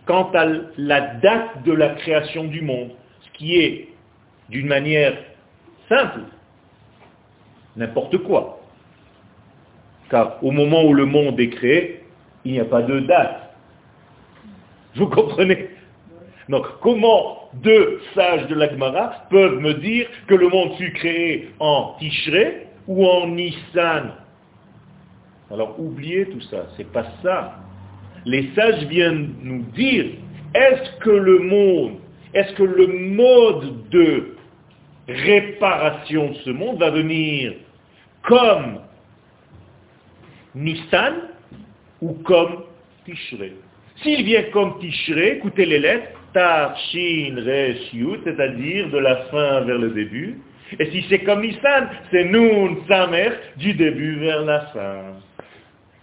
quant 0.07 0.31
à 0.33 0.47
la 0.77 1.01
date 1.17 1.63
de 1.65 1.73
la 1.73 1.91
création 1.91 2.45
du 2.45 2.61
monde, 2.61 2.91
ce 3.21 3.39
qui 3.39 3.57
est 3.57 3.89
d'une 4.49 4.67
manière 4.67 5.17
simple, 5.89 6.21
n'importe 7.77 8.19
quoi. 8.19 8.61
Car 10.11 10.43
au 10.45 10.51
moment 10.51 10.85
où 10.85 10.95
le 10.95 11.07
monde 11.07 11.41
est 11.41 11.51
créé, 11.51 12.05
il 12.45 12.53
n'y 12.53 12.61
a 12.61 12.65
pas 12.65 12.83
de 12.83 13.01
date. 13.01 13.55
Vous 14.97 15.09
comprenez? 15.09 15.71
Donc 16.49 16.67
comment 16.81 17.49
deux 17.55 18.01
sages 18.15 18.47
de 18.49 18.55
l'Agmara 18.55 19.27
peuvent 19.31 19.61
me 19.61 19.75
dire 19.75 20.07
que 20.27 20.35
le 20.35 20.49
monde 20.49 20.75
fut 20.77 20.93
créé 20.93 21.51
en 21.59 21.97
Tishré 21.99 22.69
ou 22.87 23.07
en 23.07 23.29
Nissan? 23.29 24.13
Alors 25.51 25.79
oubliez 25.81 26.27
tout 26.27 26.41
ça, 26.43 26.67
c'est 26.77 26.91
pas 26.93 27.07
ça. 27.23 27.64
Les 28.27 28.51
sages 28.55 28.85
viennent 28.87 29.35
nous 29.43 29.63
dire, 29.75 30.07
est-ce 30.55 30.99
que 31.01 31.11
le 31.11 31.39
monde, 31.41 31.99
est-ce 32.33 32.53
que 32.55 32.63
le 32.63 32.87
mode 32.87 33.89
de 33.91 34.35
réparation 35.09 36.31
de 36.31 36.37
ce 36.37 36.51
monde 36.51 36.79
va 36.79 36.91
venir 36.91 37.55
comme 38.23 38.81
Nissan 40.55 41.15
ou 42.01 42.15
comme 42.25 42.65
Tishré. 43.05 43.53
S'il 44.03 44.25
vient 44.25 44.45
comme 44.53 44.79
Tishré, 44.79 45.37
écoutez 45.37 45.67
les 45.67 45.79
lettres, 45.79 46.09
Tar, 46.33 46.77
Shin, 46.91 47.37
Re, 47.39 47.77
c'est-à-dire 48.25 48.91
de 48.91 48.99
la 48.99 49.17
fin 49.27 49.61
vers 49.61 49.79
le 49.79 49.91
début. 49.91 50.39
Et 50.79 50.91
si 50.91 51.05
c'est 51.09 51.21
comme 51.21 51.43
Nissan, 51.43 51.89
c'est 52.11 52.25
Nun, 52.25 52.77
Samer, 52.89 53.31
du 53.57 53.75
début 53.75 54.17
vers 54.17 54.43
la 54.43 54.61
fin. 54.67 55.03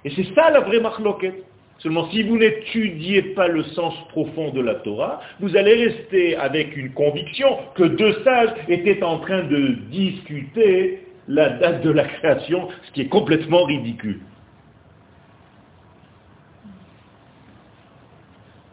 Et 0.06 0.12
c'est 0.12 0.34
ça 0.36 0.50
la 0.52 0.62
vraie 0.62 0.80
marloquette. 0.80 1.44
Seulement, 1.82 2.12
si 2.12 2.22
vous 2.22 2.38
n'étudiez 2.38 3.24
pas 3.34 3.48
le 3.48 3.64
sens 3.64 3.96
profond 4.10 4.52
de 4.52 4.62
la 4.62 4.76
Torah, 4.76 5.20
vous 5.40 5.56
allez 5.56 5.88
rester 5.88 6.36
avec 6.36 6.78
une 6.78 6.92
conviction 6.92 7.58
que 7.74 7.84
deux 7.84 8.14
sages 8.24 8.54
étaient 8.68 9.02
en 9.02 9.18
train 9.18 9.44
de 9.46 9.70
discuter 9.90 11.08
la 11.28 11.50
date 11.50 11.82
de 11.82 11.90
la 11.90 12.04
création, 12.04 12.68
ce 12.84 12.92
qui 12.92 13.02
est 13.02 13.08
complètement 13.08 13.64
ridicule. 13.64 14.20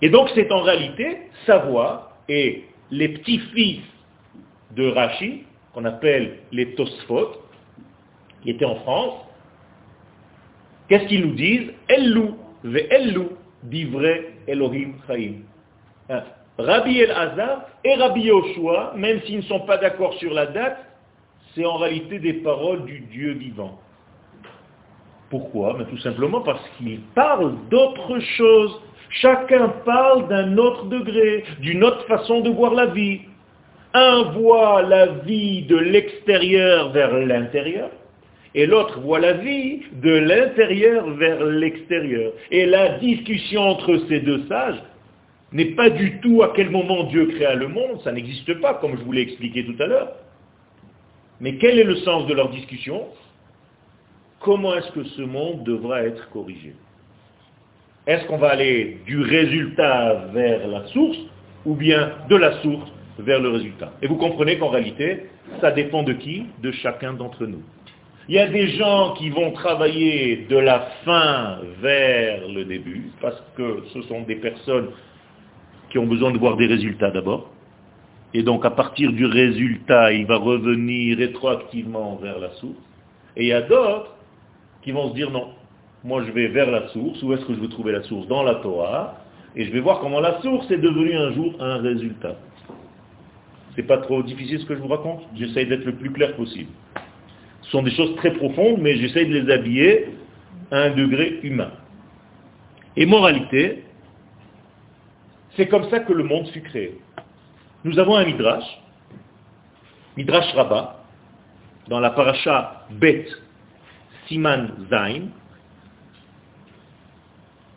Et 0.02 0.10
donc 0.10 0.28
c'est 0.34 0.52
en 0.52 0.60
réalité 0.60 1.18
savoir, 1.46 2.18
et 2.28 2.64
les 2.90 3.08
petits-fils 3.08 3.80
de 4.76 4.86
Rashi, 4.86 5.44
qu'on 5.72 5.86
appelle 5.86 6.40
les 6.52 6.74
Tosfot, 6.74 7.40
qui 8.42 8.50
étaient 8.50 8.66
en 8.66 8.76
France, 8.76 9.14
qu'est-ce 10.88 11.06
qu'ils 11.06 11.26
nous 11.26 11.34
disent? 11.34 11.72
Ellou 11.88 12.36
Ve'ellu 12.64 13.28
divrei 13.62 14.34
Elohim 14.46 14.94
Chaim. 15.06 15.42
Rabbi 16.58 17.00
El-Hazar 17.00 17.66
et 17.84 17.94
Rabbi 17.94 18.22
Yoshua, 18.22 18.92
même 18.96 19.20
s'ils 19.22 19.38
ne 19.38 19.42
sont 19.42 19.60
pas 19.60 19.76
d'accord 19.76 20.14
sur 20.14 20.34
la 20.34 20.46
date, 20.46 20.78
c'est 21.54 21.64
en 21.64 21.76
réalité 21.76 22.18
des 22.18 22.34
paroles 22.34 22.84
du 22.84 23.00
Dieu 23.00 23.32
vivant. 23.32 23.78
Pourquoi? 25.30 25.76
Mais 25.78 25.84
Tout 25.84 25.98
simplement 25.98 26.40
parce 26.40 26.62
qu'ils 26.76 27.00
parlent 27.14 27.54
d'autre 27.70 28.18
chose. 28.36 28.80
Chacun 29.10 29.68
parle 29.84 30.28
d'un 30.28 30.56
autre 30.58 30.86
degré, 30.86 31.44
d'une 31.60 31.84
autre 31.84 32.04
façon 32.06 32.40
de 32.40 32.50
voir 32.50 32.74
la 32.74 32.86
vie. 32.86 33.20
Un 33.94 34.22
voit 34.32 34.82
la 34.82 35.06
vie 35.06 35.62
de 35.62 35.76
l'extérieur 35.76 36.90
vers 36.90 37.12
l'intérieur, 37.14 37.90
et 38.54 38.66
l'autre 38.66 39.00
voit 39.00 39.20
la 39.20 39.34
vie 39.34 39.82
de 39.92 40.11
l'intérieur 40.11 41.08
vers 41.11 41.44
l'extérieur. 41.44 42.32
Et 42.50 42.66
la 42.66 42.98
discussion 42.98 43.62
entre 43.62 43.98
ces 44.08 44.20
deux 44.20 44.46
sages 44.48 44.82
n'est 45.52 45.74
pas 45.76 45.90
du 45.90 46.20
tout 46.20 46.42
à 46.42 46.52
quel 46.54 46.70
moment 46.70 47.04
Dieu 47.04 47.26
créa 47.26 47.54
le 47.54 47.68
monde, 47.68 48.00
ça 48.02 48.12
n'existe 48.12 48.61
pas, 48.61 48.74
comme 48.74 48.96
je 48.98 49.02
vous 49.02 49.12
l'ai 49.12 49.22
expliqué 49.22 49.64
tout 49.64 49.80
à 49.82 49.87
l'heure. 49.87 50.12
Mais 51.40 51.56
quel 51.56 51.78
est 51.78 51.84
le 51.84 51.96
sens 51.96 52.26
de 52.26 52.34
leur 52.34 52.50
discussion? 52.50 53.06
Comment 54.40 54.74
est-ce 54.76 54.92
que 54.92 55.04
ce 55.04 55.22
monde 55.22 55.64
devra 55.64 56.02
être 56.02 56.28
corrigé? 56.30 56.74
Est-ce 58.06 58.24
qu'on 58.26 58.38
va 58.38 58.50
aller 58.50 58.98
du 59.06 59.20
résultat 59.20 60.28
vers 60.32 60.66
la 60.66 60.87
source 60.88 61.18
ou 61.66 61.74
bien 61.74 62.12
de 62.28 62.37
la 62.37 62.61
source 62.62 62.90
vers 63.18 63.40
le 63.40 63.50
résultat? 63.50 63.92
Et 64.00 64.06
vous 64.06 64.16
comprenez 64.16 64.58
qu'en 64.58 64.68
réalité, 64.68 65.24
ça 65.61 65.70
dépend 65.70 66.02
de 66.02 66.14
qui? 66.14 66.46
De 66.62 66.72
chacun 66.72 67.12
d'entre 67.12 67.46
nous. 67.46 67.62
Il 68.28 68.34
y 68.34 68.38
a 68.38 68.46
des 68.46 68.68
gens 68.72 69.14
qui 69.14 69.30
vont 69.30 69.52
travailler 69.52 70.46
de 70.50 70.56
la 70.58 70.80
fin 71.02 71.60
vers 71.80 72.46
le 72.46 72.66
début, 72.66 73.10
parce 73.22 73.42
que 73.56 73.84
ce 73.94 74.02
sont 74.02 74.20
des 74.22 74.36
personnes 74.36 74.90
qui 75.88 75.98
ont 75.98 76.06
besoin 76.06 76.30
de 76.30 76.36
voir 76.36 76.58
des 76.58 76.66
résultats 76.66 77.10
d'abord. 77.10 77.50
Et 78.34 78.42
donc 78.42 78.66
à 78.66 78.70
partir 78.70 79.12
du 79.12 79.24
résultat, 79.24 80.12
il 80.12 80.26
va 80.26 80.36
revenir 80.36 81.16
rétroactivement 81.16 82.16
vers 82.16 82.38
la 82.38 82.50
source. 82.56 82.76
Et 83.34 83.44
il 83.44 83.48
y 83.48 83.54
a 83.54 83.62
d'autres 83.62 84.14
qui 84.82 84.92
vont 84.92 85.08
se 85.08 85.14
dire 85.14 85.30
non, 85.30 85.48
moi 86.04 86.22
je 86.26 86.30
vais 86.30 86.48
vers 86.48 86.70
la 86.70 86.88
source, 86.88 87.22
où 87.22 87.32
est-ce 87.32 87.46
que 87.46 87.54
je 87.54 87.60
veux 87.60 87.70
trouver 87.70 87.92
la 87.92 88.02
source? 88.02 88.28
Dans 88.28 88.42
la 88.42 88.56
Torah, 88.56 89.24
et 89.56 89.64
je 89.64 89.72
vais 89.72 89.80
voir 89.80 90.00
comment 90.00 90.20
la 90.20 90.38
source 90.42 90.70
est 90.70 90.76
devenue 90.76 91.16
un 91.16 91.32
jour 91.32 91.54
un 91.60 91.78
résultat. 91.78 92.36
C'est 93.74 93.84
pas 93.84 93.98
trop 93.98 94.22
difficile 94.22 94.60
ce 94.60 94.66
que 94.66 94.74
je 94.74 94.80
vous 94.80 94.88
raconte? 94.88 95.22
J'essaye 95.34 95.66
d'être 95.66 95.86
le 95.86 95.94
plus 95.94 96.12
clair 96.12 96.36
possible. 96.36 96.68
Ce 97.68 97.72
sont 97.72 97.83
des 97.83 97.90
choses 97.90 98.16
très 98.16 98.33
profondes, 98.33 98.78
mais 98.81 98.96
j'essaie 98.96 99.26
de 99.26 99.38
les 99.38 99.52
habiller 99.52 100.07
à 100.70 100.85
un 100.85 100.90
degré 100.90 101.38
humain. 101.42 101.70
Et 102.96 103.04
moralité, 103.04 103.85
c'est 105.54 105.68
comme 105.68 105.87
ça 105.90 106.00
que 106.00 106.14
le 106.14 106.24
monde 106.24 106.48
fut 106.48 106.62
créé. 106.62 106.98
Nous 107.85 107.98
avons 107.98 108.16
un 108.16 108.24
Midrash, 108.24 108.64
Midrash 110.16 110.50
Rabbah, 110.54 111.04
dans 111.88 112.00
la 112.00 112.09
paracha 112.11 112.87
Bet 112.90 113.26
Siman 114.28 114.87
Zain, 114.88 115.28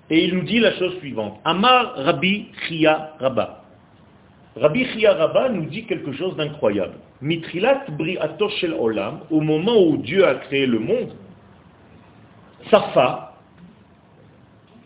et 0.10 0.24
il 0.24 0.36
nous 0.36 0.44
dit 0.44 0.60
la 0.60 0.74
chose 0.78 0.98
suivante. 1.00 1.42
Amar 1.44 1.96
Rabbi 1.98 2.48
Chia 2.68 3.14
Rabbah. 3.20 3.61
Rabbi 4.56 4.86
Chia 4.86 5.14
Rabba 5.14 5.50
nous 5.50 5.66
dit 5.66 5.86
quelque 5.86 6.12
chose 6.14 6.36
d'incroyable. 6.36 6.96
Mitrilat 7.22 7.86
bri'ato 7.92 8.50
shel 8.50 8.74
olam, 8.74 9.22
au 9.30 9.42
moment 9.42 9.82
où 9.82 9.98
Dieu 9.98 10.26
a 10.26 10.36
créé 10.36 10.66
le 10.66 10.80
monde, 10.80 11.14
Safa, 12.70 13.36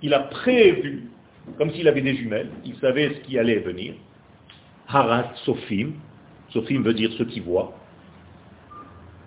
il 0.01 0.13
a 0.13 0.19
prévu, 0.19 1.09
comme 1.57 1.71
s'il 1.71 1.87
avait 1.87 2.01
des 2.01 2.15
jumelles, 2.15 2.49
il 2.63 2.75
savait 2.75 3.15
ce 3.15 3.19
qui 3.27 3.39
allait 3.39 3.59
venir. 3.59 3.93
Harat 4.87 5.31
Sophim, 5.45 5.93
Sophim 6.49 6.81
veut 6.83 6.93
dire 6.93 7.11
ceux 7.17 7.25
qui 7.25 7.39
voient, 7.39 7.73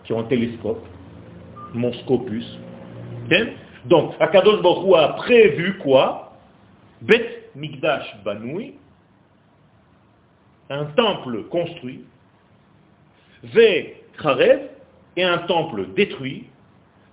qui 0.04 0.12
ont 0.12 0.20
un 0.20 0.24
télescope, 0.24 0.84
mon 1.74 1.92
scopus. 1.94 2.46
Donc, 3.84 4.14
Akadosh 4.20 4.62
Baruch 4.62 4.94
a 4.96 5.08
prévu 5.14 5.78
quoi? 5.78 6.36
Bet 7.02 7.50
Migdash 7.54 8.16
Banoui, 8.24 8.74
un 10.70 10.84
temple 10.86 11.44
construit, 11.44 12.04
Ve 13.42 13.94
Kharev, 14.20 14.60
et 15.16 15.24
un 15.24 15.38
temple 15.38 15.86
détruit, 15.94 16.46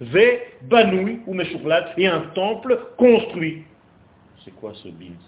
Ve 0.01 0.39
Banoui 0.63 1.19
ou 1.25 1.33
Meshuklat, 1.33 1.93
et 1.97 2.07
un 2.07 2.21
temple 2.33 2.79
construit. 2.97 3.63
C'est 4.43 4.53
quoi 4.55 4.73
ce 4.75 4.89
bins 4.89 5.21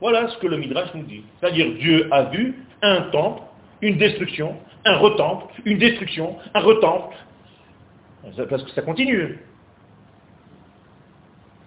Voilà 0.00 0.28
ce 0.28 0.38
que 0.38 0.46
le 0.46 0.56
Midrash 0.56 0.94
nous 0.94 1.04
dit. 1.04 1.24
C'est-à-dire 1.38 1.72
Dieu 1.74 2.08
a 2.10 2.24
vu 2.24 2.54
un 2.82 3.02
temple, 3.12 3.42
une 3.82 3.98
destruction, 3.98 4.56
un 4.84 4.96
retemple, 4.96 5.54
une 5.64 5.78
destruction, 5.78 6.36
un 6.54 6.60
retemple. 6.60 7.16
Parce 8.48 8.64
que 8.64 8.70
ça 8.70 8.82
continue. 8.82 9.38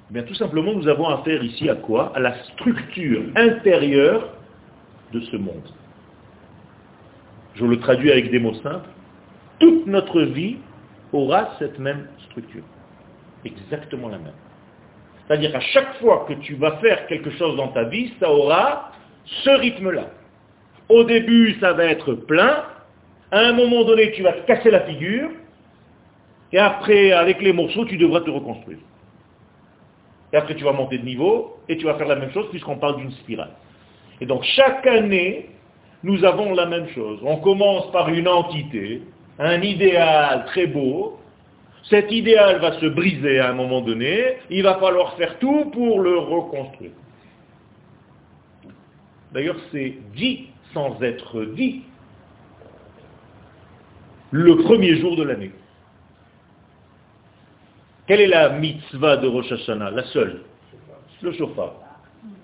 Bien, 0.09 0.23
tout 0.23 0.35
simplement, 0.35 0.73
nous 0.73 0.87
avons 0.87 1.07
affaire 1.07 1.43
ici 1.43 1.69
à 1.69 1.75
quoi? 1.75 2.11
À 2.15 2.19
la 2.19 2.43
structure 2.43 3.23
intérieure 3.35 4.29
de 5.13 5.21
ce 5.21 5.37
monde. 5.37 5.69
Je 7.55 7.65
le 7.65 7.79
traduis 7.79 8.11
avec 8.11 8.31
des 8.31 8.39
mots 8.39 8.55
simples. 8.55 8.89
Toute 9.59 9.85
notre 9.85 10.21
vie 10.21 10.57
aura 11.11 11.49
cette 11.59 11.77
même 11.79 12.07
structure. 12.29 12.63
Exactement 13.45 14.09
la 14.09 14.17
même. 14.17 14.33
C'est-à-dire 15.27 15.51
qu'à 15.51 15.59
chaque 15.59 15.95
fois 15.99 16.25
que 16.27 16.33
tu 16.33 16.55
vas 16.55 16.77
faire 16.77 17.05
quelque 17.07 17.29
chose 17.31 17.55
dans 17.55 17.69
ta 17.69 17.83
vie, 17.83 18.13
ça 18.19 18.29
aura 18.29 18.91
ce 19.25 19.49
rythme-là. 19.49 20.09
Au 20.89 21.03
début, 21.03 21.57
ça 21.59 21.73
va 21.73 21.85
être 21.85 22.13
plein. 22.13 22.65
À 23.31 23.39
un 23.39 23.53
moment 23.53 23.83
donné, 23.83 24.11
tu 24.11 24.21
vas 24.21 24.33
te 24.33 24.45
casser 24.45 24.69
la 24.69 24.81
figure. 24.81 25.29
Et 26.51 26.59
après, 26.59 27.11
avec 27.11 27.41
les 27.41 27.53
morceaux, 27.53 27.85
tu 27.85 27.97
devras 27.97 28.21
te 28.21 28.29
reconstruire. 28.29 28.79
Et 30.33 30.37
après, 30.37 30.55
tu 30.55 30.63
vas 30.63 30.73
monter 30.73 30.97
de 30.97 31.05
niveau 31.05 31.57
et 31.69 31.77
tu 31.77 31.85
vas 31.85 31.95
faire 31.95 32.07
la 32.07 32.15
même 32.15 32.31
chose 32.31 32.49
puisqu'on 32.49 32.77
parle 32.77 32.97
d'une 32.97 33.11
spirale. 33.11 33.51
Et 34.21 34.25
donc, 34.25 34.43
chaque 34.43 34.85
année, 34.87 35.49
nous 36.03 36.23
avons 36.23 36.53
la 36.53 36.65
même 36.65 36.87
chose. 36.89 37.19
On 37.23 37.37
commence 37.37 37.91
par 37.91 38.09
une 38.09 38.27
entité, 38.27 39.01
un 39.39 39.61
idéal 39.61 40.45
très 40.47 40.67
beau. 40.67 41.19
Cet 41.89 42.11
idéal 42.11 42.59
va 42.59 42.79
se 42.79 42.85
briser 42.85 43.39
à 43.39 43.49
un 43.49 43.53
moment 43.53 43.81
donné. 43.81 44.37
Il 44.49 44.63
va 44.63 44.75
falloir 44.75 45.15
faire 45.15 45.39
tout 45.39 45.65
pour 45.71 45.99
le 45.99 46.17
reconstruire. 46.17 46.91
D'ailleurs, 49.33 49.57
c'est 49.71 49.95
dit 50.15 50.47
sans 50.73 51.01
être 51.01 51.43
dit 51.45 51.83
le 54.31 54.57
premier 54.57 54.97
jour 54.97 55.15
de 55.15 55.23
l'année. 55.23 55.51
Quelle 58.07 58.21
est 58.21 58.27
la 58.27 58.49
mitzvah 58.49 59.17
de 59.17 59.27
Rosh 59.27 59.51
Hashanah? 59.51 59.91
La 59.91 60.03
seule. 60.05 60.41
Le 61.21 61.31
chauffard. 61.33 61.82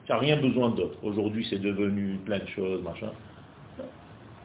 Tu 0.10 0.16
rien 0.16 0.38
besoin 0.38 0.70
d'autre. 0.72 0.98
Aujourd'hui, 1.04 1.46
c'est 1.52 1.62
devenu 1.62 2.18
plein 2.26 2.40
de 2.40 2.48
choses, 2.48 2.82
machin. 2.82 3.12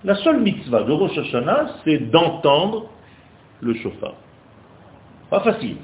La 0.05 0.15
seule 0.17 0.43
mitzvah 0.43 0.83
de 0.83 0.93
Rosh 0.93 1.17
Hashanah, 1.17 1.77
c'est 1.85 2.11
d'entendre 2.11 2.91
le 3.63 3.73
chauffard. 3.77 4.17
Pas 5.31 5.41
facile. 5.41 5.79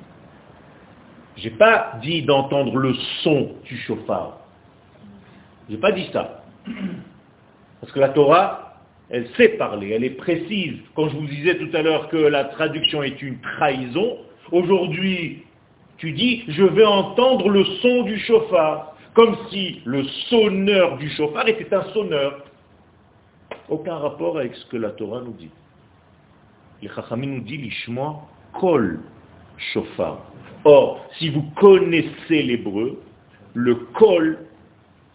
J'ai 1.36 1.48
pas 1.48 1.92
dit 2.02 2.20
d'entendre 2.24 2.76
le 2.76 2.92
son 3.22 3.52
du 3.64 3.78
chauffard. 3.78 4.40
J'ai 5.70 5.78
pas 5.78 5.92
dit 5.92 6.10
ça. 6.12 6.44
Parce 7.80 7.90
que 7.94 8.00
la 8.00 8.10
Torah, 8.10 8.82
elle 9.08 9.28
sait 9.38 9.48
parler, 9.50 9.92
elle 9.92 10.04
est 10.04 10.10
précise. 10.10 10.76
Quand 10.94 11.08
je 11.08 11.16
vous 11.16 11.26
disais 11.26 11.56
tout 11.56 11.74
à 11.74 11.80
l'heure 11.80 12.10
que 12.10 12.18
la 12.18 12.44
traduction 12.44 13.02
est 13.02 13.22
une 13.22 13.40
trahison, 13.40 14.18
aujourd'hui, 14.52 15.44
tu 15.96 16.12
dis, 16.12 16.44
je 16.48 16.64
vais 16.64 16.84
entendre 16.84 17.48
le 17.48 17.64
son 17.80 18.02
du 18.02 18.18
chauffard, 18.18 18.89
comme 19.14 19.36
si 19.50 19.82
le 19.84 20.04
sonneur 20.28 20.98
du 20.98 21.08
chauffard 21.10 21.48
était 21.48 21.74
un 21.74 21.84
sonneur. 21.92 22.44
Aucun 23.68 23.96
rapport 23.96 24.38
avec 24.38 24.54
ce 24.54 24.66
que 24.66 24.76
la 24.76 24.90
Torah 24.90 25.20
nous 25.20 25.32
dit. 25.32 25.50
Les 26.82 26.88
Chachamim 26.88 27.26
nous 27.26 27.42
dit, 27.42 27.56
l'ishma 27.56 28.20
kol 28.54 29.00
chauffard. 29.72 30.24
Or, 30.64 31.04
si 31.18 31.30
vous 31.30 31.42
connaissez 31.56 32.42
l'hébreu, 32.42 33.00
le 33.54 33.74
kol, 33.74 34.38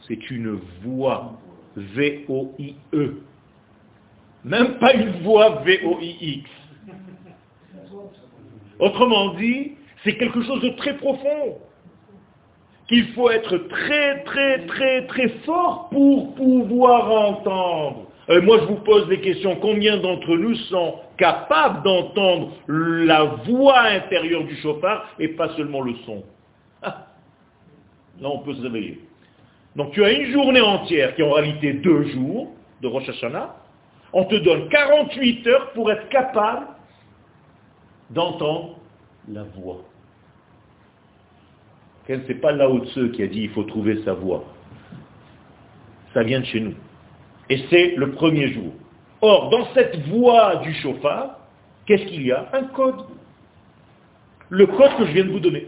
c'est 0.07 0.29
une 0.29 0.59
voix, 0.83 1.33
V-O-I-E. 1.75 3.21
Même 4.43 4.77
pas 4.79 4.93
une 4.93 5.23
voix 5.23 5.61
V-O-I-X. 5.63 6.49
Autrement 8.79 9.33
dit, 9.35 9.73
c'est 10.03 10.17
quelque 10.17 10.41
chose 10.43 10.61
de 10.61 10.69
très 10.69 10.97
profond, 10.97 11.57
qu'il 12.87 13.07
faut 13.13 13.29
être 13.29 13.57
très 13.69 14.23
très 14.23 14.65
très 14.65 15.07
très 15.07 15.29
fort 15.45 15.89
pour 15.89 16.35
pouvoir 16.35 17.11
entendre. 17.11 18.07
Euh, 18.29 18.41
moi 18.41 18.59
je 18.59 18.65
vous 18.65 18.75
pose 18.75 19.07
des 19.07 19.21
questions, 19.21 19.55
combien 19.57 19.97
d'entre 19.97 20.35
nous 20.35 20.55
sont 20.55 20.95
capables 21.17 21.83
d'entendre 21.83 22.51
la 22.67 23.23
voix 23.47 23.81
intérieure 23.81 24.43
du 24.43 24.55
chauffard 24.57 25.09
et 25.19 25.29
pas 25.29 25.49
seulement 25.55 25.81
le 25.81 25.93
son? 26.05 26.23
Ah. 26.81 27.07
Là 28.19 28.29
on 28.29 28.39
peut 28.39 28.53
se 28.53 28.61
réveiller. 28.61 28.99
Donc 29.75 29.91
tu 29.91 30.03
as 30.03 30.11
une 30.11 30.31
journée 30.31 30.61
entière 30.61 31.15
qui 31.15 31.21
est 31.21 31.25
en 31.25 31.33
réalité 31.33 31.73
deux 31.73 32.03
jours 32.09 32.51
de 32.81 32.87
Rosh 32.87 33.09
Hashanah. 33.09 33.55
On 34.13 34.25
te 34.25 34.35
donne 34.35 34.69
48 34.69 35.47
heures 35.47 35.71
pour 35.73 35.91
être 35.91 36.07
capable 36.09 36.67
d'entendre 38.11 38.77
la 39.27 39.43
voix. 39.43 39.81
Ce 42.07 42.13
n'est 42.13 42.35
pas 42.35 42.55
haut 42.67 42.85
ceux 42.93 43.09
qui 43.09 43.23
a 43.23 43.27
dit 43.27 43.41
il 43.41 43.49
faut 43.49 43.63
trouver 43.63 44.03
sa 44.03 44.13
voix. 44.13 44.43
Ça 46.13 46.23
vient 46.23 46.39
de 46.39 46.45
chez 46.45 46.59
nous. 46.59 46.75
Et 47.49 47.63
c'est 47.69 47.95
le 47.95 48.11
premier 48.11 48.51
jour. 48.53 48.71
Or, 49.21 49.49
dans 49.49 49.65
cette 49.73 49.97
voix 50.07 50.57
du 50.57 50.73
chauffard, 50.75 51.39
qu'est-ce 51.85 52.05
qu'il 52.05 52.25
y 52.25 52.31
a? 52.31 52.49
Un 52.53 52.63
code. 52.65 53.05
Le 54.49 54.67
code 54.67 54.95
que 54.97 55.05
je 55.05 55.11
viens 55.11 55.25
de 55.25 55.31
vous 55.31 55.39
donner. 55.39 55.67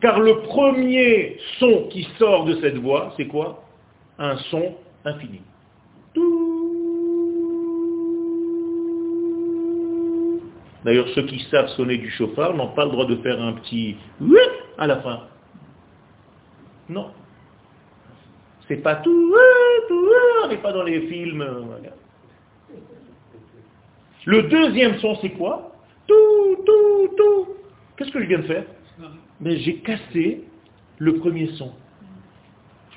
Car 0.00 0.20
le 0.20 0.40
premier 0.42 1.38
son 1.58 1.88
qui 1.90 2.08
sort 2.18 2.44
de 2.46 2.60
cette 2.60 2.78
voix, 2.78 3.12
c'est 3.16 3.26
quoi? 3.26 3.64
Un 4.18 4.36
son 4.50 4.74
infini. 5.04 5.40
D'ailleurs, 10.84 11.08
ceux 11.14 11.22
qui 11.22 11.40
savent 11.50 11.68
sonner 11.70 11.98
du 11.98 12.10
chauffard 12.10 12.54
n'ont 12.54 12.68
pas 12.68 12.84
le 12.84 12.90
droit 12.90 13.06
de 13.06 13.16
faire 13.16 13.40
un 13.40 13.54
petit 13.54 13.96
à 14.78 14.86
la 14.86 14.96
fin. 14.98 15.20
Non. 16.88 17.10
C'est 18.68 18.76
pas 18.76 18.96
tout, 18.96 19.34
on 20.44 20.48
n'est 20.48 20.58
pas 20.58 20.72
dans 20.72 20.82
les 20.82 21.00
films. 21.02 21.44
Le 24.24 24.42
deuxième 24.42 24.98
son, 24.98 25.16
c'est 25.16 25.30
quoi? 25.30 25.72
Tout, 26.06 26.56
tout, 26.64 27.08
tout. 27.16 27.48
Qu'est-ce 27.96 28.10
que 28.10 28.20
je 28.20 28.26
viens 28.26 28.38
de 28.38 28.44
faire? 28.44 28.64
Mais 29.40 29.56
j'ai 29.58 29.76
cassé 29.76 30.44
le 30.98 31.14
premier 31.14 31.48
son. 31.56 31.72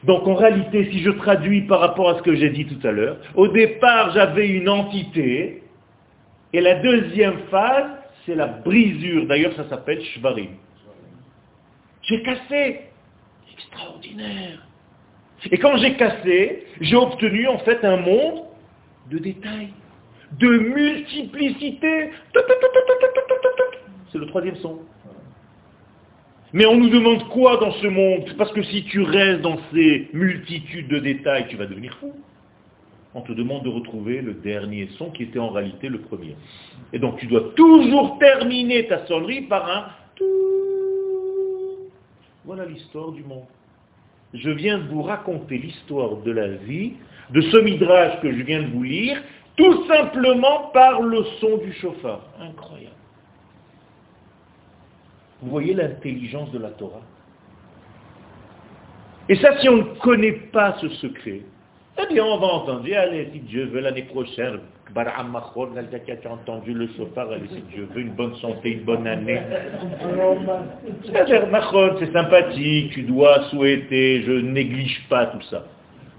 Donc 0.03 0.27
en 0.27 0.35
réalité, 0.35 0.89
si 0.91 0.99
je 1.03 1.11
traduis 1.11 1.61
par 1.61 1.79
rapport 1.79 2.09
à 2.09 2.17
ce 2.17 2.23
que 2.23 2.35
j'ai 2.35 2.49
dit 2.49 2.65
tout 2.65 2.85
à 2.85 2.91
l'heure, 2.91 3.17
au 3.35 3.47
départ 3.47 4.11
j'avais 4.13 4.49
une 4.49 4.67
entité, 4.67 5.60
et 6.53 6.61
la 6.61 6.75
deuxième 6.75 7.39
phase, 7.49 7.91
c'est 8.25 8.35
la 8.35 8.47
brisure. 8.47 9.25
D'ailleurs, 9.27 9.53
ça 9.55 9.67
s'appelle 9.69 10.03
Shvarim. 10.03 10.51
J'ai 12.03 12.21
cassé. 12.23 12.81
Extraordinaire. 13.51 14.67
Et 15.49 15.57
quand 15.57 15.77
j'ai 15.77 15.95
cassé, 15.95 16.65
j'ai 16.81 16.95
obtenu 16.95 17.47
en 17.47 17.59
fait 17.59 17.83
un 17.83 17.97
monde 17.97 18.43
de 19.09 19.17
détails, 19.17 19.69
de 20.39 20.47
multiplicité. 20.47 22.11
C'est 24.11 24.17
le 24.17 24.27
troisième 24.27 24.55
son. 24.57 24.79
Mais 26.53 26.65
on 26.65 26.77
nous 26.77 26.89
demande 26.89 27.27
quoi 27.29 27.57
dans 27.57 27.71
ce 27.71 27.87
monde? 27.87 28.35
Parce 28.37 28.51
que 28.51 28.61
si 28.61 28.83
tu 28.83 29.01
restes 29.01 29.41
dans 29.41 29.57
ces 29.73 30.09
multitudes 30.13 30.89
de 30.89 30.99
détails, 30.99 31.47
tu 31.47 31.55
vas 31.55 31.65
devenir 31.65 31.95
fou 31.97 32.13
on 33.13 33.21
te 33.21 33.33
demande 33.33 33.63
de 33.63 33.69
retrouver 33.69 34.21
le 34.21 34.33
dernier 34.33 34.89
son 34.97 35.11
qui 35.11 35.23
était 35.23 35.39
en 35.39 35.49
réalité 35.49 35.89
le 35.89 35.99
premier. 35.99 36.35
Et 36.93 36.99
donc 36.99 37.17
tu 37.17 37.27
dois 37.27 37.51
toujours 37.55 38.17
terminer 38.19 38.87
ta 38.87 39.05
sonnerie 39.05 39.41
par 39.41 39.69
un. 39.69 39.85
Voilà 42.45 42.65
l'histoire 42.65 43.11
du 43.11 43.23
monde. 43.23 43.45
je 44.33 44.49
viens 44.49 44.77
de 44.77 44.87
vous 44.87 45.03
raconter 45.03 45.57
l'histoire 45.57 46.17
de 46.17 46.31
la 46.31 46.47
vie, 46.47 46.93
de 47.31 47.41
ce 47.41 47.57
midrash 47.57 48.21
que 48.21 48.31
je 48.31 48.43
viens 48.43 48.63
de 48.63 48.67
vous 48.67 48.83
lire, 48.83 49.21
tout 49.57 49.85
simplement 49.87 50.69
par 50.73 51.01
le 51.01 51.23
son 51.39 51.57
du 51.57 51.73
chauffard. 51.73 52.21
Incroyable. 52.39 52.95
Vous 55.41 55.49
voyez 55.49 55.73
l'intelligence 55.73 56.51
de 56.51 56.59
la 56.59 56.69
Torah? 56.69 57.01
Et 59.27 59.35
ça, 59.35 59.59
si 59.59 59.69
on 59.69 59.77
ne 59.77 59.83
connaît 59.99 60.31
pas 60.51 60.77
ce 60.81 60.89
secret, 60.89 61.41
eh 61.97 62.13
bien, 62.13 62.23
on 62.23 62.37
va 62.37 62.47
entendre, 62.47 62.85
allez, 62.95 63.29
si 63.33 63.39
Dieu 63.39 63.65
veut 63.65 63.81
l'année 63.81 64.03
prochaine, 64.03 64.59
tu 64.93 64.99
as 64.99 66.31
entendu 66.31 66.73
le 66.73 66.87
chauffard, 66.95 67.31
allez, 67.31 67.47
si 67.49 67.61
Dieu 67.73 67.87
veut 67.93 68.01
une 68.01 68.13
bonne 68.13 68.35
santé, 68.35 68.71
une 68.71 68.83
bonne 68.83 69.07
année. 69.07 69.41
C'est 71.05 72.13
sympathique, 72.13 72.91
tu 72.91 73.03
dois 73.03 73.43
souhaiter, 73.49 74.23
je 74.23 74.31
néglige 74.31 75.05
pas 75.09 75.27
tout 75.27 75.41
ça. 75.49 75.65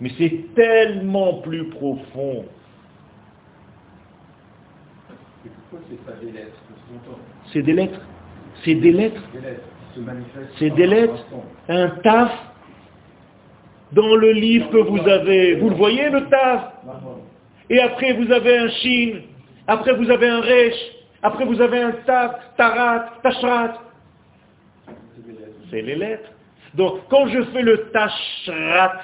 Mais 0.01 0.11
c'est 0.19 0.55
tellement 0.55 1.35
plus 1.35 1.69
profond. 1.69 2.45
C'est 7.53 7.63
des 7.63 7.73
lettres? 7.73 8.01
C'est 8.65 8.75
des 8.75 8.93
lettres. 8.93 9.23
C'est 10.59 10.71
des 10.71 10.87
lettres. 10.87 11.25
Un 11.69 11.89
taf 12.03 12.52
dans 13.92 14.16
le 14.16 14.33
livre 14.33 14.70
que 14.70 14.78
vous 14.78 15.09
avez. 15.09 15.57
Vous 15.57 15.70
le 15.70 15.76
voyez, 15.76 16.11
le 16.11 16.28
taf 16.28 16.72
Et 17.70 17.81
après, 17.81 18.12
vous 18.14 18.31
avez 18.33 18.59
un 18.59 18.68
shin. 18.68 19.20
Après, 19.66 19.92
vous 19.94 20.11
avez 20.11 20.28
un 20.28 20.40
resh. 20.40 20.74
Après, 21.22 21.44
vous 21.44 21.61
avez 21.61 21.78
un 21.78 21.92
taf, 22.07 22.57
tarat, 22.57 23.11
tashrat. 23.22 23.74
C'est 25.70 25.83
les 25.83 25.94
lettres. 25.94 26.31
Donc, 26.74 27.00
quand 27.09 27.26
je 27.28 27.42
fais 27.44 27.62
le 27.62 27.90
tashrat, 27.92 29.00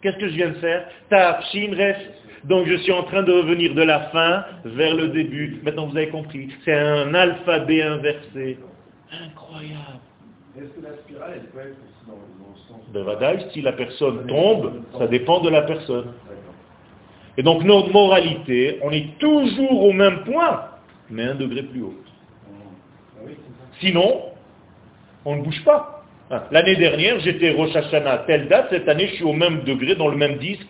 qu'est-ce 0.00 0.16
que 0.16 0.28
je 0.28 0.34
viens 0.34 0.50
de 0.50 0.54
faire? 0.54 0.86
Taf, 1.08 1.44
shin, 1.52 1.74
resh. 1.76 1.98
Donc 2.44 2.66
je 2.66 2.76
suis 2.76 2.92
en 2.92 3.02
train 3.02 3.22
de 3.22 3.32
revenir 3.32 3.74
de 3.74 3.82
la 3.82 4.08
fin 4.10 4.44
vers 4.64 4.94
le 4.94 5.08
début. 5.08 5.60
Maintenant 5.62 5.86
vous 5.86 5.96
avez 5.96 6.08
compris. 6.08 6.48
C'est 6.64 6.72
un 6.72 7.12
alphabet 7.12 7.82
inversé. 7.82 8.58
Incroyable. 9.12 10.00
Est-ce 10.56 10.68
que 10.68 10.82
la 10.82 10.96
spirale, 10.98 11.32
elle 11.34 11.48
peut 11.50 11.74
dans, 12.06 12.14
sens 12.92 13.52
si 13.52 13.62
la 13.62 13.72
personne 13.72 14.26
tombe, 14.26 14.82
ça 14.98 15.06
dépend 15.06 15.40
de 15.40 15.50
la 15.50 15.62
personne. 15.62 16.12
Et 17.36 17.42
donc 17.42 17.64
notre 17.64 17.92
moralité, 17.92 18.78
on 18.82 18.90
est 18.90 19.18
toujours 19.18 19.84
au 19.84 19.92
même 19.92 20.24
point, 20.24 20.64
mais 21.08 21.24
un 21.24 21.34
degré 21.34 21.62
plus 21.62 21.82
haut. 21.82 21.94
Sinon, 23.80 24.22
on 25.24 25.36
ne 25.36 25.42
bouge 25.42 25.64
pas. 25.64 26.04
Ah, 26.30 26.46
l'année 26.50 26.76
dernière, 26.76 27.18
j'étais 27.20 27.50
Rosh 27.50 27.74
Hashanah 27.74 28.18
telle 28.18 28.46
date, 28.48 28.68
cette 28.70 28.88
année, 28.88 29.08
je 29.08 29.14
suis 29.14 29.24
au 29.24 29.32
même 29.32 29.62
degré, 29.64 29.96
dans 29.96 30.08
le 30.08 30.16
même 30.16 30.38
disque, 30.38 30.68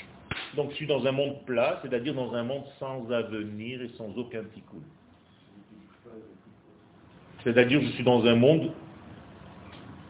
donc 0.57 0.71
je 0.71 0.77
suis 0.77 0.87
dans 0.87 1.07
un 1.07 1.13
monde 1.13 1.45
plat, 1.45 1.81
c'est-à-dire 1.83 2.15
dans 2.15 2.33
un 2.35 2.45
monde 2.45 2.65
sans 2.79 3.11
avenir 3.11 3.83
et 3.83 3.89
sans 3.97 4.09
aucun 4.17 4.43
tikkun. 4.55 4.79
C'est-à-dire 7.45 7.81
je 7.83 7.89
suis 7.89 8.05
dans 8.05 8.25
un 8.25 8.37
monde 8.37 8.71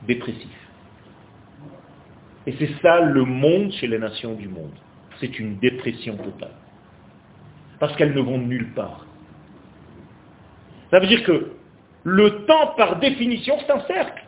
dépressif. 0.07 0.60
Et 2.47 2.55
c'est 2.59 2.71
ça 2.81 3.01
le 3.01 3.25
monde 3.25 3.73
chez 3.73 3.87
les 3.87 3.99
nations 3.99 4.35
du 4.35 4.49
monde. 4.49 4.73
C'est 5.21 5.39
une 5.39 5.59
dépression 5.59 6.17
totale. 6.17 6.55
Parce 7.79 7.95
qu'elles 7.97 8.15
ne 8.15 8.21
vont 8.21 8.39
nulle 8.39 8.73
part. 8.73 9.07
Ça 10.91 10.99
veut 10.99 11.07
dire 11.07 11.23
que 11.23 11.53
le 12.05 12.45
temps, 12.47 12.69
par 12.77 12.99
définition, 12.99 13.57
c'est 13.61 13.71
un 13.71 13.81
cercle. 13.87 14.25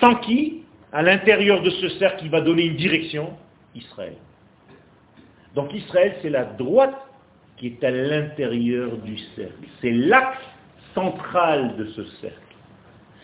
Sans 0.00 0.16
qui, 0.16 0.62
à 0.92 1.02
l'intérieur 1.02 1.62
de 1.62 1.70
ce 1.70 1.88
cercle, 1.90 2.24
il 2.24 2.30
va 2.30 2.40
donner 2.40 2.64
une 2.64 2.76
direction 2.76 3.36
Israël. 3.74 4.16
Donc 5.54 5.72
Israël, 5.74 6.16
c'est 6.22 6.30
la 6.30 6.44
droite 6.44 6.96
qui 7.56 7.66
est 7.68 7.84
à 7.84 7.90
l'intérieur 7.90 8.96
du 8.98 9.18
cercle. 9.36 9.68
C'est 9.80 9.90
l'axe 9.90 10.38
central 10.94 11.76
de 11.76 11.86
ce 11.86 12.04
cercle. 12.20 12.51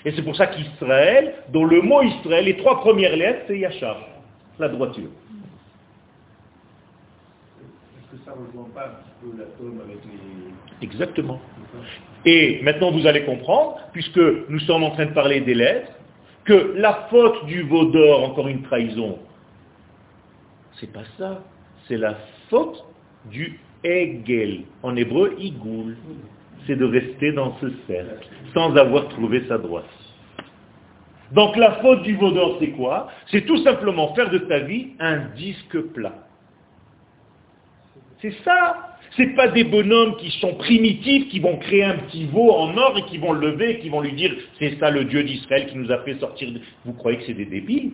Et 0.04 0.12
c'est 0.12 0.22
pour 0.22 0.36
ça 0.36 0.46
qu'Israël, 0.46 1.34
dont 1.50 1.64
le 1.64 1.82
mot 1.82 2.02
Israël, 2.02 2.44
les 2.44 2.56
trois 2.56 2.80
premières 2.80 3.16
lettres, 3.16 3.44
c'est 3.48 3.58
Yachar, 3.58 3.98
la 4.58 4.68
droiture. 4.68 5.10
Est-ce 7.60 8.16
que 8.16 8.24
ça 8.24 8.30
ne 8.30 8.46
rejoint 8.46 8.68
pas 8.74 8.86
un 8.86 8.88
petit 8.88 9.10
peu 9.20 9.38
l'atome 9.38 9.80
avec 9.84 9.98
les... 10.04 10.86
Exactement. 10.86 11.40
Et 12.24 12.60
maintenant 12.62 12.90
vous 12.92 13.06
allez 13.06 13.24
comprendre, 13.24 13.78
puisque 13.92 14.20
nous 14.48 14.60
sommes 14.60 14.84
en 14.84 14.90
train 14.92 15.06
de 15.06 15.12
parler 15.12 15.40
des 15.40 15.54
lettres, 15.54 15.92
que 16.44 16.74
la 16.76 17.08
faute 17.10 17.44
du 17.46 17.62
veau 17.62 17.86
d'or, 17.86 18.24
encore 18.24 18.48
une 18.48 18.62
trahison, 18.62 19.18
c'est 20.80 20.92
pas 20.92 21.04
ça 21.18 21.42
c'est 21.88 21.96
la 21.96 22.16
faute 22.50 22.84
du 23.24 23.58
Hegel. 23.82 24.62
En 24.82 24.94
hébreu, 24.94 25.34
Igoul. 25.38 25.96
C'est 26.68 26.76
de 26.76 26.84
rester 26.84 27.32
dans 27.32 27.56
ce 27.60 27.70
cercle, 27.86 28.28
sans 28.52 28.76
avoir 28.76 29.08
trouvé 29.08 29.42
sa 29.48 29.56
droite. 29.56 29.88
Donc 31.32 31.56
la 31.56 31.76
faute 31.76 32.02
du 32.02 32.14
vaudor, 32.14 32.58
c'est 32.60 32.72
quoi? 32.72 33.08
C'est 33.30 33.46
tout 33.46 33.56
simplement 33.64 34.14
faire 34.14 34.28
de 34.28 34.36
ta 34.36 34.58
vie 34.58 34.88
un 35.00 35.30
disque 35.34 35.80
plat. 35.94 36.26
C'est 38.20 38.34
ça. 38.44 38.98
C'est 39.16 39.34
pas 39.34 39.48
des 39.48 39.64
bonhommes 39.64 40.16
qui 40.16 40.30
sont 40.40 40.56
primitifs, 40.56 41.28
qui 41.30 41.40
vont 41.40 41.56
créer 41.56 41.84
un 41.84 41.96
petit 41.96 42.26
veau 42.26 42.50
en 42.50 42.76
or 42.76 42.98
et 42.98 43.02
qui 43.04 43.16
vont 43.16 43.32
le 43.32 43.52
lever, 43.52 43.78
qui 43.78 43.88
vont 43.88 44.02
lui 44.02 44.12
dire, 44.12 44.34
c'est 44.58 44.78
ça 44.78 44.90
le 44.90 45.04
Dieu 45.04 45.22
d'Israël 45.22 45.68
qui 45.68 45.78
nous 45.78 45.90
a 45.90 45.98
fait 46.00 46.18
sortir. 46.18 46.50
Vous 46.84 46.92
croyez 46.92 47.16
que 47.16 47.24
c'est 47.24 47.34
des 47.34 47.46
débiles? 47.46 47.92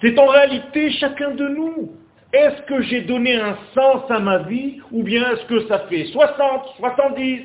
C'est 0.00 0.18
en 0.18 0.26
réalité 0.26 0.90
chacun 0.92 1.32
de 1.32 1.46
nous. 1.46 1.92
Est-ce 2.34 2.62
que 2.62 2.82
j'ai 2.82 3.02
donné 3.02 3.36
un 3.36 3.56
sens 3.74 4.10
à 4.10 4.18
ma 4.18 4.38
vie 4.38 4.80
ou 4.90 5.04
bien 5.04 5.30
est-ce 5.32 5.44
que 5.46 5.66
ça 5.68 5.80
fait 5.88 6.04
60, 6.06 6.66
70 6.78 7.42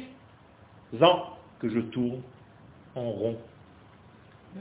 ans 1.01 1.37
que 1.59 1.69
je 1.69 1.79
tourne 1.79 2.21
en 2.95 3.11
rond? 3.11 3.37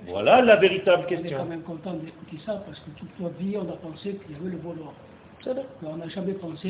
Voilà 0.06 0.42
la 0.42 0.56
véritable 0.56 1.06
question. 1.06 1.30
On 1.30 1.40
est 1.40 1.44
quand 1.44 1.48
même 1.48 1.62
content 1.62 1.94
d'écouter 1.94 2.36
ça 2.44 2.62
parce 2.66 2.78
que 2.80 2.90
toute 2.98 3.08
notre 3.18 3.38
vie, 3.38 3.56
on 3.56 3.72
a 3.72 3.76
pensé 3.76 4.18
qu'il 4.26 4.36
y 4.36 4.38
avait 4.38 4.50
le 4.50 4.58
voleur. 4.58 4.92
On 5.82 5.96
n'a 5.96 6.08
jamais 6.08 6.32
pensé. 6.32 6.68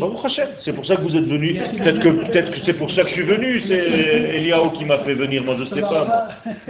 c'est 0.64 0.72
pour 0.72 0.86
ça 0.86 0.96
que 0.96 1.00
vous 1.00 1.16
êtes 1.16 1.24
venu. 1.24 1.54
Peut-être 1.54 1.98
que, 1.98 2.08
peut 2.08 2.50
que 2.52 2.64
c'est 2.64 2.74
pour 2.74 2.90
ça 2.92 3.02
que 3.02 3.08
je 3.08 3.14
suis 3.14 3.24
venu. 3.24 3.60
C'est 3.66 4.36
Eliao 4.36 4.70
qui 4.70 4.84
m'a 4.84 4.98
fait 4.98 5.14
venir. 5.14 5.42
Moi, 5.42 5.56
je 5.58 5.64
ne 5.64 5.74
sais 5.74 5.80
pas. 5.80 6.28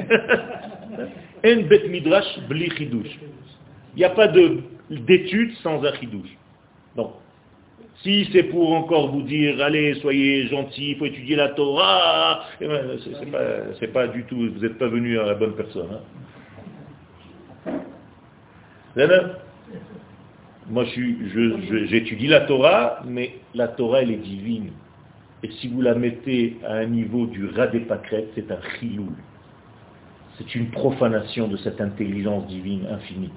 En 1.44 1.68
bet 1.68 1.86
midrash 1.88 2.40
bli 2.48 2.68
il 2.80 3.98
n'y 3.98 4.04
a 4.04 4.10
pas 4.10 4.26
d'études 4.26 5.54
sans 5.62 5.84
un 5.84 5.92
Donc, 6.98 7.12
si 8.02 8.28
c'est 8.32 8.42
pour 8.42 8.74
encore 8.74 9.12
vous 9.12 9.22
dire, 9.22 9.62
allez, 9.62 9.94
soyez 10.00 10.48
gentils, 10.48 10.90
il 10.90 10.96
faut 10.96 11.06
étudier 11.06 11.36
la 11.36 11.50
Torah, 11.50 12.42
eh 12.60 12.66
ben, 12.66 12.98
c'est 13.78 13.92
pas, 13.92 14.08
du 14.08 14.24
tout, 14.24 14.36
vous 14.36 14.60
n'êtes 14.60 14.78
pas 14.78 14.88
venu 14.88 15.16
à 15.18 15.26
la 15.26 15.34
bonne 15.34 15.54
personne. 15.54 16.00
Hein. 18.96 19.30
Moi, 20.68 20.84
j'étudie 21.86 22.26
la 22.26 22.40
Torah, 22.40 23.00
mais 23.06 23.36
la 23.54 23.68
Torah, 23.68 24.02
elle 24.02 24.10
est 24.10 24.16
divine. 24.16 24.72
Et 25.44 25.50
si 25.52 25.68
vous 25.68 25.80
la 25.80 25.94
mettez 25.94 26.56
à 26.66 26.74
un 26.74 26.86
niveau 26.86 27.26
du 27.26 27.46
rat 27.46 27.68
des 27.68 27.80
pâquerettes, 27.80 28.32
c'est 28.34 28.50
un 28.50 28.58
chiloul. 28.78 29.14
C'est 30.36 30.52
une 30.56 30.70
profanation 30.70 31.46
de 31.46 31.56
cette 31.58 31.80
intelligence 31.80 32.48
divine 32.48 32.88
infinie. 32.90 33.30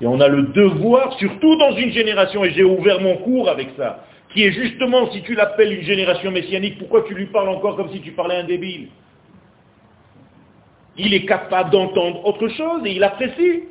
Et 0.00 0.06
on 0.06 0.20
a 0.20 0.28
le 0.28 0.42
devoir, 0.44 1.12
surtout 1.18 1.56
dans 1.56 1.76
une 1.76 1.92
génération, 1.92 2.44
et 2.44 2.50
j'ai 2.50 2.64
ouvert 2.64 3.00
mon 3.00 3.18
cours 3.18 3.48
avec 3.48 3.68
ça, 3.76 4.04
qui 4.30 4.44
est 4.44 4.52
justement, 4.52 5.10
si 5.12 5.22
tu 5.22 5.34
l'appelles 5.34 5.72
une 5.72 5.82
génération 5.82 6.30
messianique, 6.30 6.78
pourquoi 6.78 7.02
tu 7.02 7.14
lui 7.14 7.26
parles 7.26 7.50
encore 7.50 7.76
comme 7.76 7.90
si 7.90 8.00
tu 8.00 8.12
parlais 8.12 8.36
à 8.36 8.40
un 8.40 8.44
débile? 8.44 8.88
Il 10.96 11.14
est 11.14 11.24
capable 11.24 11.70
d'entendre 11.70 12.24
autre 12.26 12.48
chose 12.48 12.82
et 12.84 12.92
il 12.92 13.04
apprécie. 13.04 13.64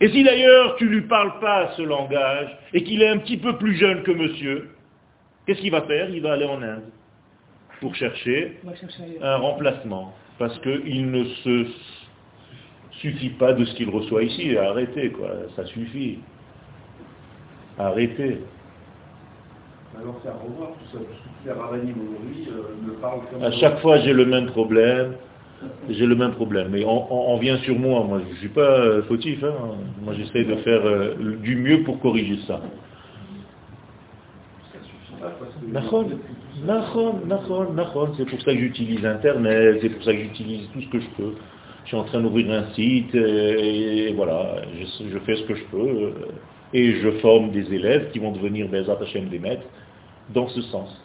Et 0.00 0.10
si 0.10 0.22
d'ailleurs 0.22 0.76
tu 0.76 0.84
ne 0.84 0.90
lui 0.90 1.02
parles 1.02 1.38
pas 1.40 1.72
ce 1.76 1.82
langage 1.82 2.54
et 2.74 2.82
qu'il 2.82 3.02
est 3.02 3.08
un 3.08 3.18
petit 3.18 3.38
peu 3.38 3.56
plus 3.56 3.76
jeune 3.76 4.02
que 4.02 4.10
monsieur, 4.10 4.70
qu'est-ce 5.46 5.60
qu'il 5.60 5.70
va 5.70 5.82
faire? 5.82 6.10
Il 6.10 6.20
va 6.20 6.34
aller 6.34 6.44
en 6.44 6.60
Inde 6.60 6.84
pour 7.80 7.94
chercher 7.94 8.58
un 9.22 9.36
remplacement. 9.36 10.14
Parce 10.38 10.58
qu'il 10.58 11.10
ne 11.10 11.24
se 11.24 11.66
suffit 13.10 13.30
pas 13.30 13.52
de 13.52 13.64
ce 13.64 13.74
qu'il 13.74 13.90
reçoit 13.90 14.22
ici. 14.22 14.56
Arrêtez, 14.56 15.10
quoi. 15.10 15.28
Ça 15.54 15.64
suffit. 15.66 16.18
Arrêtez. 17.78 18.38
Alors 19.98 20.20
faire 20.22 20.34
revoir 20.42 20.70
tout 20.72 20.98
ça, 20.98 20.98
aujourd'hui 20.98 22.48
euh, 22.50 22.86
me 22.86 22.92
parle 23.00 23.20
comme 23.30 23.42
À 23.42 23.50
chaque 23.52 23.78
fois, 23.80 23.98
j'ai 24.00 24.12
le 24.12 24.26
même 24.26 24.46
problème. 24.46 25.14
J'ai 25.88 26.04
le 26.04 26.14
même 26.14 26.32
problème. 26.32 26.68
Mais 26.70 26.84
on, 26.84 27.38
vient 27.38 27.56
sur 27.58 27.78
moi. 27.78 28.04
Moi, 28.04 28.20
je 28.26 28.32
ne 28.32 28.38
suis 28.38 28.48
pas 28.48 28.60
euh, 28.60 29.02
fautif. 29.04 29.42
Hein. 29.42 29.54
Moi, 30.02 30.12
j'essaie 30.14 30.44
de 30.44 30.56
faire 30.56 30.84
euh, 30.84 31.14
du 31.42 31.56
mieux 31.56 31.82
pour 31.82 31.98
corriger 32.00 32.38
ça. 32.46 32.60
C'est 38.16 38.26
pour 38.26 38.40
ça 38.42 38.52
que 38.52 38.58
j'utilise 38.58 39.04
Internet, 39.06 39.78
c'est 39.80 39.88
pour 39.88 40.02
ça 40.04 40.12
que 40.12 40.18
j'utilise 40.18 40.68
tout 40.72 40.82
ce 40.82 40.88
que 40.88 41.00
je 41.00 41.08
peux. 41.16 41.34
Je 41.86 41.90
suis 41.90 41.96
en 41.98 42.02
train 42.02 42.20
d'ouvrir 42.20 42.50
un 42.50 42.74
site 42.74 43.14
et, 43.14 44.12
voilà, 44.16 44.56
je, 44.74 45.18
fais 45.20 45.36
ce 45.36 45.42
que 45.44 45.54
je 45.54 45.64
peux 45.66 46.14
et 46.72 46.94
je 46.94 47.10
forme 47.20 47.52
des 47.52 47.72
élèves 47.72 48.10
qui 48.10 48.18
vont 48.18 48.32
devenir 48.32 48.68
des 48.68 48.90
Hashem 48.90 49.28
des 49.28 49.38
maîtres 49.38 49.62
dans 50.30 50.48
ce 50.48 50.62
sens. 50.62 51.00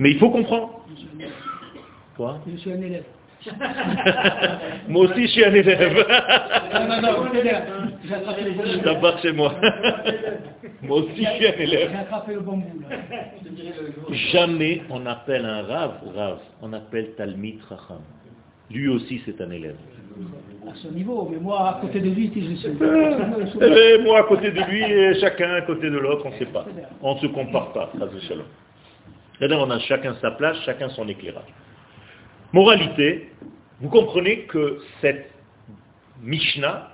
Mais 0.00 0.10
il 0.10 0.18
faut 0.18 0.30
comprendre. 0.30 0.80
Quoi? 2.16 2.40
Je 2.52 2.56
suis 2.56 2.72
un 2.72 2.82
élève. 2.82 3.04
moi 4.88 5.04
aussi, 5.04 5.22
je 5.22 5.28
suis 5.28 5.44
un 5.44 5.54
élève. 5.54 6.04
non, 6.74 7.00
non, 7.00 7.00
non, 7.00 8.82
Ça 8.82 8.94
part 8.96 9.22
chez 9.22 9.30
moi. 9.30 9.54
moi 10.82 10.98
aussi, 10.98 11.24
je 11.24 11.30
suis 11.30 11.46
un 11.46 11.58
élève. 11.58 11.92
Jamais 14.32 14.82
on 14.90 15.06
appelle 15.06 15.44
un 15.44 15.62
rave, 15.62 16.00
rave. 16.12 16.40
On 16.60 16.72
appelle 16.72 17.14
Talmid 17.16 17.60
Racham. 17.68 18.02
Lui 18.70 18.88
aussi, 18.88 19.22
c'est 19.24 19.40
un 19.40 19.50
élève. 19.50 19.76
À 20.68 20.74
ce 20.74 20.88
niveau, 20.88 21.28
mais 21.30 21.38
moi, 21.38 21.76
à 21.76 21.80
côté 21.80 22.00
de 22.00 22.10
lui, 22.10 22.30
je 22.34 22.54
suis... 22.56 22.68
Eh, 23.60 24.02
moi, 24.02 24.20
à 24.20 24.22
côté 24.24 24.50
de 24.50 24.60
lui, 24.62 24.82
et 24.82 25.14
chacun 25.20 25.54
à 25.54 25.62
côté 25.62 25.88
de 25.88 25.96
l'autre, 25.96 26.26
on 26.26 26.30
ne 26.30 26.36
sait 26.36 26.46
pas. 26.46 26.66
On 27.02 27.14
ne 27.14 27.20
se 27.20 27.26
compare 27.28 27.72
pas, 27.72 27.90
C'est-à-dire, 29.38 29.58
on 29.58 29.70
a 29.70 29.78
chacun 29.80 30.14
sa 30.20 30.32
place, 30.32 30.56
chacun 30.64 30.88
son 30.90 31.08
éclairage. 31.08 31.48
Moralité, 32.52 33.30
vous 33.80 33.88
comprenez 33.88 34.40
que 34.42 34.80
cette 35.00 35.30
Mishnah, 36.22 36.90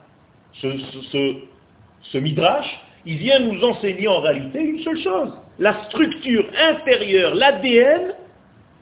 ce, 0.61 2.18
Midrash, 2.18 2.66
il 3.07 3.16
vient 3.18 3.41
nous 3.41 3.62
enseigner 3.62 4.09
en 4.09 4.20
réalité 4.20 4.61
une 4.61 4.81
seule 4.81 5.01
chose, 5.01 5.33
la 5.59 5.85
structure 5.85 6.45
intérieure, 6.70 7.35
l'ADN 7.35 8.14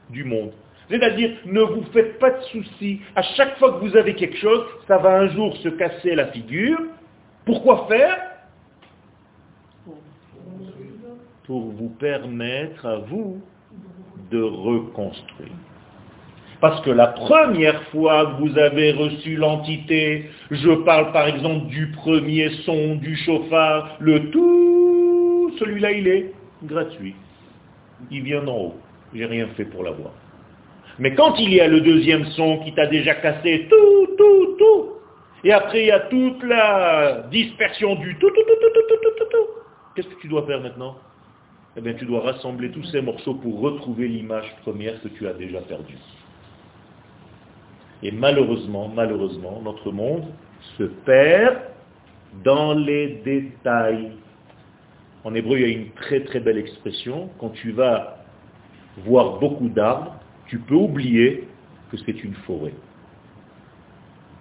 du 0.09 0.23
monde. 0.23 0.51
C'est-à-dire, 0.89 1.31
ne 1.45 1.61
vous 1.61 1.83
faites 1.93 2.19
pas 2.19 2.31
de 2.31 2.41
soucis. 2.43 3.01
À 3.15 3.21
chaque 3.21 3.57
fois 3.57 3.73
que 3.73 3.85
vous 3.85 3.95
avez 3.95 4.15
quelque 4.15 4.37
chose, 4.37 4.65
ça 4.87 4.97
va 4.97 5.17
un 5.19 5.27
jour 5.29 5.55
se 5.57 5.69
casser 5.69 6.15
la 6.15 6.27
figure. 6.27 6.79
Pourquoi 7.45 7.87
faire? 7.89 8.17
Pour 11.45 11.61
vous 11.71 11.89
permettre 11.89 12.85
à 12.85 12.97
vous 12.97 13.41
de 14.31 14.41
reconstruire. 14.41 15.51
Parce 16.61 16.79
que 16.81 16.91
la 16.91 17.07
première 17.07 17.83
fois 17.89 18.25
que 18.25 18.41
vous 18.41 18.57
avez 18.57 18.93
reçu 18.93 19.35
l'entité, 19.35 20.29
je 20.49 20.71
parle 20.85 21.11
par 21.11 21.27
exemple 21.27 21.67
du 21.67 21.91
premier 21.91 22.49
son, 22.65 22.95
du 22.95 23.17
chauffard, 23.17 23.97
le 23.99 24.29
tout, 24.31 25.51
celui-là 25.59 25.91
il 25.91 26.07
est 26.07 26.33
gratuit. 26.63 27.15
Il 28.09 28.23
vient 28.23 28.43
d'en 28.43 28.57
haut. 28.57 28.75
J'ai 29.13 29.25
rien 29.25 29.47
fait 29.57 29.65
pour 29.65 29.83
l'avoir. 29.83 30.13
Mais 30.99 31.15
quand 31.15 31.35
il 31.37 31.53
y 31.53 31.59
a 31.59 31.67
le 31.67 31.81
deuxième 31.81 32.25
son 32.31 32.59
qui 32.59 32.73
t'a 32.73 32.87
déjà 32.87 33.15
cassé 33.15 33.67
tout, 33.69 34.15
tout, 34.17 34.55
tout, 34.57 34.89
et 35.43 35.51
après 35.51 35.81
il 35.81 35.87
y 35.87 35.91
a 35.91 36.01
toute 36.01 36.43
la 36.43 37.23
dispersion 37.31 37.95
du 37.95 38.15
tout, 38.17 38.29
tout, 38.29 38.35
tout, 38.35 38.55
tout, 38.61 38.69
tout, 38.73 38.95
tout, 39.01 39.09
tout, 39.17 39.25
tout, 39.31 39.47
qu'est-ce 39.95 40.07
que 40.07 40.21
tu 40.21 40.27
dois 40.27 40.45
faire 40.45 40.61
maintenant? 40.61 40.97
Eh 41.75 41.81
bien 41.81 41.93
tu 41.93 42.05
dois 42.05 42.21
rassembler 42.21 42.69
tous 42.69 42.83
ces 42.85 43.01
morceaux 43.01 43.33
pour 43.35 43.59
retrouver 43.59 44.07
l'image 44.07 44.55
première 44.61 45.01
que 45.01 45.07
tu 45.07 45.27
as 45.27 45.33
déjà 45.33 45.61
perdue. 45.61 45.97
Et 48.03 48.11
malheureusement, 48.11 48.91
malheureusement, 48.93 49.61
notre 49.63 49.91
monde 49.91 50.25
se 50.77 50.83
perd 50.83 51.57
dans 52.43 52.73
les 52.73 53.21
détails. 53.23 54.11
En 55.23 55.33
hébreu, 55.33 55.57
il 55.57 55.61
y 55.61 55.65
a 55.65 55.77
une 55.77 55.91
très 55.91 56.21
très 56.21 56.41
belle 56.41 56.57
expression. 56.57 57.29
Quand 57.39 57.49
tu 57.49 57.71
vas 57.71 58.17
voir 59.05 59.39
beaucoup 59.39 59.69
d'arbres, 59.69 60.15
tu 60.47 60.59
peux 60.59 60.75
oublier 60.75 61.47
que 61.91 61.97
c'est 61.97 62.23
une 62.23 62.33
forêt. 62.33 62.73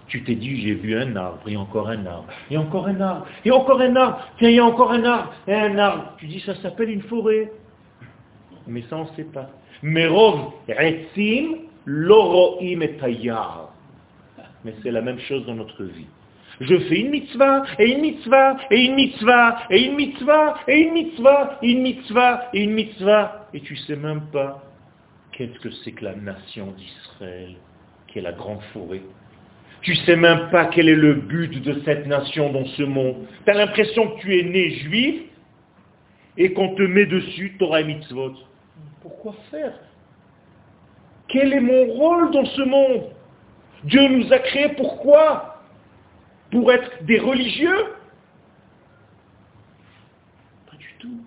Tu 0.08 0.22
t'es 0.24 0.34
dit, 0.34 0.60
j'ai 0.60 0.74
vu 0.74 0.96
un 0.96 1.16
arbre, 1.16 1.40
et 1.46 1.56
encore 1.56 1.88
un 1.88 2.04
arbre, 2.04 2.26
et 2.50 2.56
encore 2.58 2.86
un 2.86 3.00
arbre, 3.00 3.26
et 3.44 3.50
encore 3.50 3.80
un 3.80 3.96
arbre, 3.96 4.18
tiens, 4.38 4.50
il 4.50 4.56
y 4.56 4.58
a 4.58 4.64
encore 4.64 4.92
un 4.92 5.04
arbre, 5.04 5.32
et 5.46 5.54
un 5.54 5.78
arbre. 5.78 6.12
Tu 6.18 6.26
dis, 6.26 6.40
ça 6.40 6.54
s'appelle 6.56 6.90
une 6.90 7.02
forêt. 7.02 7.50
Mais 8.66 8.82
ça, 8.90 8.96
on 8.96 9.04
ne 9.04 9.16
sait 9.16 9.24
pas. 9.24 9.50
Merov 9.82 10.52
etzim 10.68 11.56
l'oroim 11.86 12.78
Mais 14.64 14.74
c'est 14.82 14.90
la 14.90 15.00
même 15.00 15.18
chose 15.20 15.46
dans 15.46 15.54
notre 15.54 15.84
vie. 15.84 16.06
Je 16.60 16.78
fais 16.78 17.00
une 17.00 17.10
mitzvah, 17.10 17.64
et 17.78 17.90
une 17.90 18.02
mitzvah, 18.02 18.56
et 18.70 18.84
une 18.84 18.94
mitzvah, 18.94 19.58
et 19.70 19.82
une 19.84 19.94
mitzvah, 19.94 20.54
et 20.68 20.80
une 20.80 20.92
mitzvah, 20.92 21.58
et 21.62 21.70
une 21.70 21.82
mitzvah, 21.82 22.50
et 22.52 22.62
une 22.62 22.72
mitzvah, 22.72 23.48
et 23.54 23.60
tu 23.60 23.76
sais 23.76 23.96
même 23.96 24.22
pas 24.32 24.62
qu'est-ce 25.32 25.58
que 25.60 25.70
c'est 25.82 25.92
que 25.92 26.04
la 26.04 26.14
nation 26.14 26.72
d'Israël, 26.72 27.56
qui 28.06 28.18
est 28.18 28.22
la 28.22 28.32
grande 28.32 28.62
forêt? 28.72 29.02
Tu 29.82 29.96
sais 29.96 30.16
même 30.16 30.50
pas 30.50 30.66
quel 30.66 30.88
est 30.88 30.94
le 30.94 31.14
but 31.14 31.60
de 31.60 31.80
cette 31.84 32.06
nation 32.06 32.52
dans 32.52 32.64
ce 32.66 32.82
monde. 32.84 33.26
Tu 33.44 33.50
as 33.50 33.54
l'impression 33.54 34.12
que 34.12 34.20
tu 34.20 34.38
es 34.38 34.44
né 34.44 34.70
juif 34.70 35.22
et 36.36 36.52
qu'on 36.52 36.74
te 36.74 36.82
met 36.82 37.06
dessus 37.06 37.56
Torah 37.58 37.80
et 37.80 37.84
mitzvot. 37.84 38.34
Pourquoi 39.00 39.34
faire? 39.50 39.74
Quel 41.28 41.52
est 41.52 41.60
mon 41.60 41.86
rôle 41.86 42.30
dans 42.30 42.44
ce 42.44 42.62
monde? 42.62 43.10
Dieu 43.84 44.06
nous 44.08 44.32
a 44.32 44.38
créés 44.38 44.68
pourquoi? 44.76 45.62
Pour 46.52 46.70
être 46.70 47.02
des 47.04 47.18
religieux 47.18 47.86
Pas 50.70 50.76
du 50.76 50.94
tout. 51.00 51.24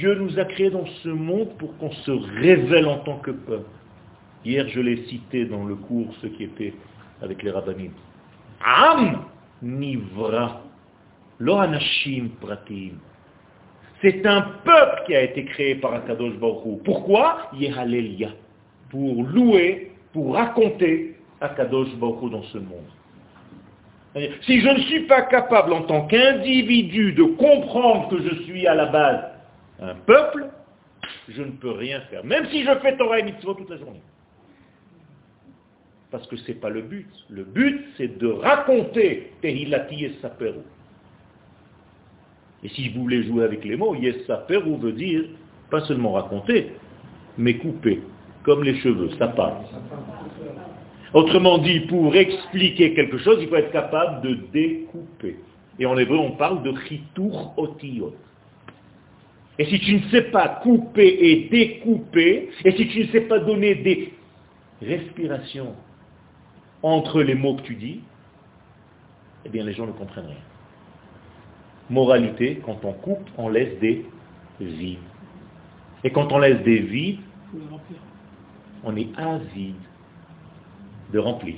Dieu 0.00 0.14
nous 0.14 0.38
a 0.38 0.46
créés 0.46 0.70
dans 0.70 0.86
ce 1.02 1.10
monde 1.10 1.50
pour 1.58 1.76
qu'on 1.76 1.92
se 1.92 2.10
révèle 2.10 2.86
en 2.86 3.00
tant 3.00 3.18
que 3.18 3.32
peuple. 3.32 3.68
Hier, 4.46 4.66
je 4.68 4.80
l'ai 4.80 5.04
cité 5.08 5.44
dans 5.44 5.64
le 5.64 5.74
cours, 5.74 6.08
ce 6.22 6.26
qui 6.26 6.44
était 6.44 6.72
avec 7.20 7.42
les 7.42 7.50
rabbinim. 7.50 7.92
Am 8.64 9.24
nivra, 9.60 10.62
lo 11.38 11.56
anashim 11.56 12.30
pratim. 12.40 12.92
C'est 14.00 14.24
un 14.24 14.40
peuple 14.64 15.02
qui 15.06 15.14
a 15.14 15.22
été 15.22 15.44
créé 15.44 15.74
par 15.74 15.92
Akadosh 15.92 16.38
Baruch 16.38 16.82
Pourquoi? 16.82 17.50
Yehalelia 17.52 18.30
pour 18.88 19.22
louer, 19.22 19.92
pour 20.14 20.34
raconter 20.34 21.16
Akadosh 21.42 21.94
Baruch 21.96 22.30
dans 22.30 22.42
ce 22.44 22.56
monde. 22.56 22.88
Si 24.46 24.60
je 24.62 24.68
ne 24.68 24.80
suis 24.80 25.00
pas 25.00 25.22
capable 25.22 25.74
en 25.74 25.82
tant 25.82 26.06
qu'individu 26.06 27.12
de 27.12 27.22
comprendre 27.22 28.08
que 28.08 28.22
je 28.22 28.42
suis 28.44 28.66
à 28.66 28.74
la 28.74 28.86
base 28.86 29.29
un 29.80 29.94
peuple, 29.94 30.48
je 31.28 31.42
ne 31.42 31.52
peux 31.52 31.70
rien 31.70 32.00
faire. 32.02 32.24
Même 32.24 32.46
si 32.50 32.64
je 32.64 32.78
fais 32.80 32.96
Torah 32.96 33.18
et 33.20 33.22
Mitzvot 33.22 33.54
toute 33.54 33.70
la 33.70 33.78
journée. 33.78 34.02
Parce 36.10 36.26
que 36.26 36.36
ce 36.36 36.48
n'est 36.48 36.58
pas 36.58 36.70
le 36.70 36.82
but. 36.82 37.08
Le 37.28 37.44
but, 37.44 37.86
c'est 37.96 38.18
de 38.18 38.26
raconter 38.26 39.32
Tehilati 39.40 40.04
et 40.04 40.18
Saperu. 40.20 40.60
Et 42.62 42.68
si 42.68 42.90
je 42.90 42.98
voulais 42.98 43.22
jouer 43.22 43.44
avec 43.44 43.64
les 43.64 43.76
mots, 43.76 43.94
Yesaperu 43.94 44.76
veut 44.76 44.92
dire 44.92 45.24
pas 45.70 45.80
seulement 45.82 46.12
raconter, 46.12 46.72
mais 47.38 47.54
couper 47.54 48.02
comme 48.42 48.64
les 48.64 48.78
cheveux, 48.80 49.10
ça 49.18 49.28
passe. 49.28 49.66
Autrement 51.12 51.58
dit, 51.58 51.80
pour 51.80 52.14
expliquer 52.14 52.94
quelque 52.94 53.18
chose, 53.18 53.38
il 53.40 53.48
faut 53.48 53.56
être 53.56 53.72
capable 53.72 54.22
de 54.22 54.34
découper. 54.52 55.36
Et 55.78 55.86
en 55.86 55.96
hébreu, 55.98 56.18
on 56.18 56.32
parle 56.32 56.62
de 56.62 56.74
chitour 56.88 57.54
otiyot. 57.56 58.14
Et 59.60 59.66
si 59.66 59.78
tu 59.78 59.94
ne 59.96 60.08
sais 60.08 60.22
pas 60.30 60.48
couper 60.62 61.18
et 61.20 61.48
découper, 61.50 62.48
et 62.64 62.72
si 62.72 62.88
tu 62.88 63.00
ne 63.00 63.06
sais 63.08 63.20
pas 63.20 63.40
donner 63.40 63.74
des 63.74 64.14
respirations 64.80 65.74
entre 66.82 67.20
les 67.20 67.34
mots 67.34 67.56
que 67.56 67.62
tu 67.64 67.74
dis, 67.74 68.00
eh 69.44 69.50
bien 69.50 69.62
les 69.62 69.74
gens 69.74 69.86
ne 69.86 69.92
comprennent 69.92 70.28
rien. 70.28 70.44
Moralité, 71.90 72.62
quand 72.64 72.82
on 72.86 72.94
coupe, 72.94 73.28
on 73.36 73.50
laisse 73.50 73.78
des 73.80 74.06
vides. 74.60 74.96
Et 76.04 76.10
quand 76.10 76.32
on 76.32 76.38
laisse 76.38 76.62
des 76.62 76.78
vides, 76.78 77.20
on 78.82 78.96
est 78.96 79.10
avide 79.18 79.74
de 81.12 81.18
remplir. 81.18 81.56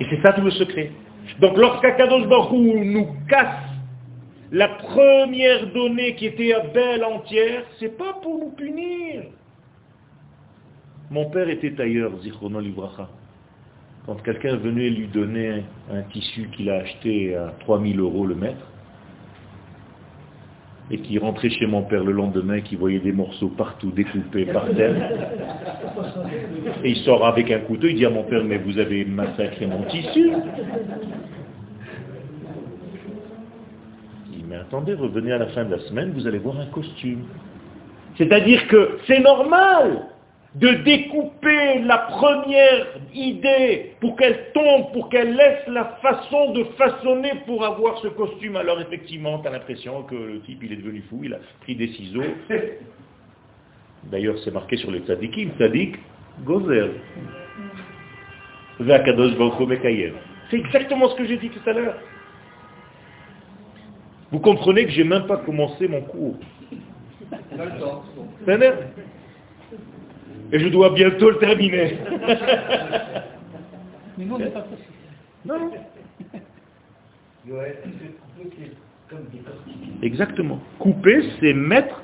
Et 0.00 0.06
c'est 0.10 0.20
ça 0.20 0.34
tout 0.34 0.42
le 0.42 0.50
secret. 0.50 0.92
Donc 1.40 1.56
lorsqu'Akadosh 1.56 2.28
Baruch 2.28 2.52
nous 2.52 3.08
casse 3.26 3.63
la 4.54 4.68
première 4.68 5.66
donnée 5.72 6.14
qui 6.14 6.26
était 6.26 6.54
belle 6.72 7.04
entière, 7.04 7.64
c'est 7.78 7.98
pas 7.98 8.14
pour 8.22 8.38
nous 8.38 8.52
punir. 8.52 9.24
Mon 11.10 11.28
père 11.28 11.48
était 11.48 11.72
tailleur, 11.72 12.12
Zichrono 12.22 12.60
Livracha. 12.60 13.08
Quand 14.06 14.22
quelqu'un 14.22 14.56
venait 14.56 14.90
lui 14.90 15.08
donner 15.08 15.64
un 15.92 16.02
tissu 16.02 16.48
qu'il 16.56 16.70
a 16.70 16.76
acheté 16.76 17.34
à 17.34 17.52
3000 17.60 17.98
euros 17.98 18.26
le 18.26 18.34
mètre, 18.36 18.66
et 20.90 20.98
qui 20.98 21.18
rentrait 21.18 21.50
chez 21.50 21.66
mon 21.66 21.82
père 21.82 22.04
le 22.04 22.12
lendemain, 22.12 22.60
qui 22.60 22.76
voyait 22.76 23.00
des 23.00 23.12
morceaux 23.12 23.48
partout 23.48 23.90
découpés 23.90 24.44
par 24.46 24.68
terre. 24.74 24.94
Et 26.84 26.90
il 26.90 26.96
sort 26.98 27.26
avec 27.26 27.50
un 27.50 27.60
couteau, 27.60 27.86
il 27.86 27.96
dit 27.96 28.06
à 28.06 28.10
mon 28.10 28.24
père, 28.24 28.44
mais 28.44 28.58
vous 28.58 28.78
avez 28.78 29.04
massacré 29.04 29.66
mon 29.66 29.82
tissu. 29.84 30.30
Il 34.30 34.36
dit, 34.36 34.43
mais 34.54 34.60
attendez, 34.60 34.94
revenez 34.94 35.32
à 35.32 35.38
la 35.38 35.46
fin 35.48 35.64
de 35.64 35.72
la 35.72 35.80
semaine, 35.80 36.12
vous 36.12 36.28
allez 36.28 36.38
voir 36.38 36.60
un 36.60 36.66
costume. 36.66 37.24
C'est-à-dire 38.16 38.68
que 38.68 38.98
c'est 39.06 39.18
normal 39.18 40.06
de 40.54 40.68
découper 40.84 41.80
la 41.80 41.98
première 41.98 42.86
idée 43.12 43.96
pour 44.00 44.14
qu'elle 44.14 44.52
tombe, 44.52 44.92
pour 44.92 45.08
qu'elle 45.08 45.34
laisse 45.34 45.66
la 45.66 45.98
façon 46.00 46.52
de 46.52 46.62
façonner 46.78 47.32
pour 47.46 47.64
avoir 47.64 47.98
ce 47.98 48.06
costume. 48.08 48.54
Alors 48.54 48.80
effectivement, 48.80 49.40
tu 49.40 49.48
as 49.48 49.50
l'impression 49.50 50.04
que 50.04 50.14
le 50.14 50.40
type, 50.42 50.62
il 50.62 50.72
est 50.72 50.76
devenu 50.76 51.02
fou, 51.10 51.22
il 51.24 51.34
a 51.34 51.38
pris 51.62 51.74
des 51.74 51.88
ciseaux. 51.88 52.22
D'ailleurs, 54.04 54.36
c'est 54.44 54.52
marqué 54.52 54.76
sur 54.76 54.92
les 54.92 55.00
tzadikim, 55.00 55.50
tzadik, 55.58 55.96
gozer. 56.44 56.90
C'est 58.78 60.58
exactement 60.58 61.08
ce 61.08 61.16
que 61.16 61.24
j'ai 61.24 61.38
dit 61.38 61.50
tout 61.50 61.68
à 61.68 61.72
l'heure. 61.72 61.96
Vous 64.34 64.40
comprenez 64.40 64.84
que 64.84 64.90
j'ai 64.90 65.04
même 65.04 65.28
pas 65.28 65.36
commencé 65.36 65.86
mon 65.86 66.00
cours. 66.00 66.34
Et 70.52 70.58
je 70.58 70.68
dois 70.70 70.90
bientôt 70.90 71.30
le 71.30 71.38
terminer. 71.38 71.98
Mais 74.18 74.24
nous, 74.24 74.34
on 74.34 74.38
n'est 74.38 74.46
pas 74.46 74.66
Non. 75.44 75.70
Exactement. 80.02 80.58
Couper, 80.80 81.22
c'est 81.38 81.52
mettre 81.52 82.02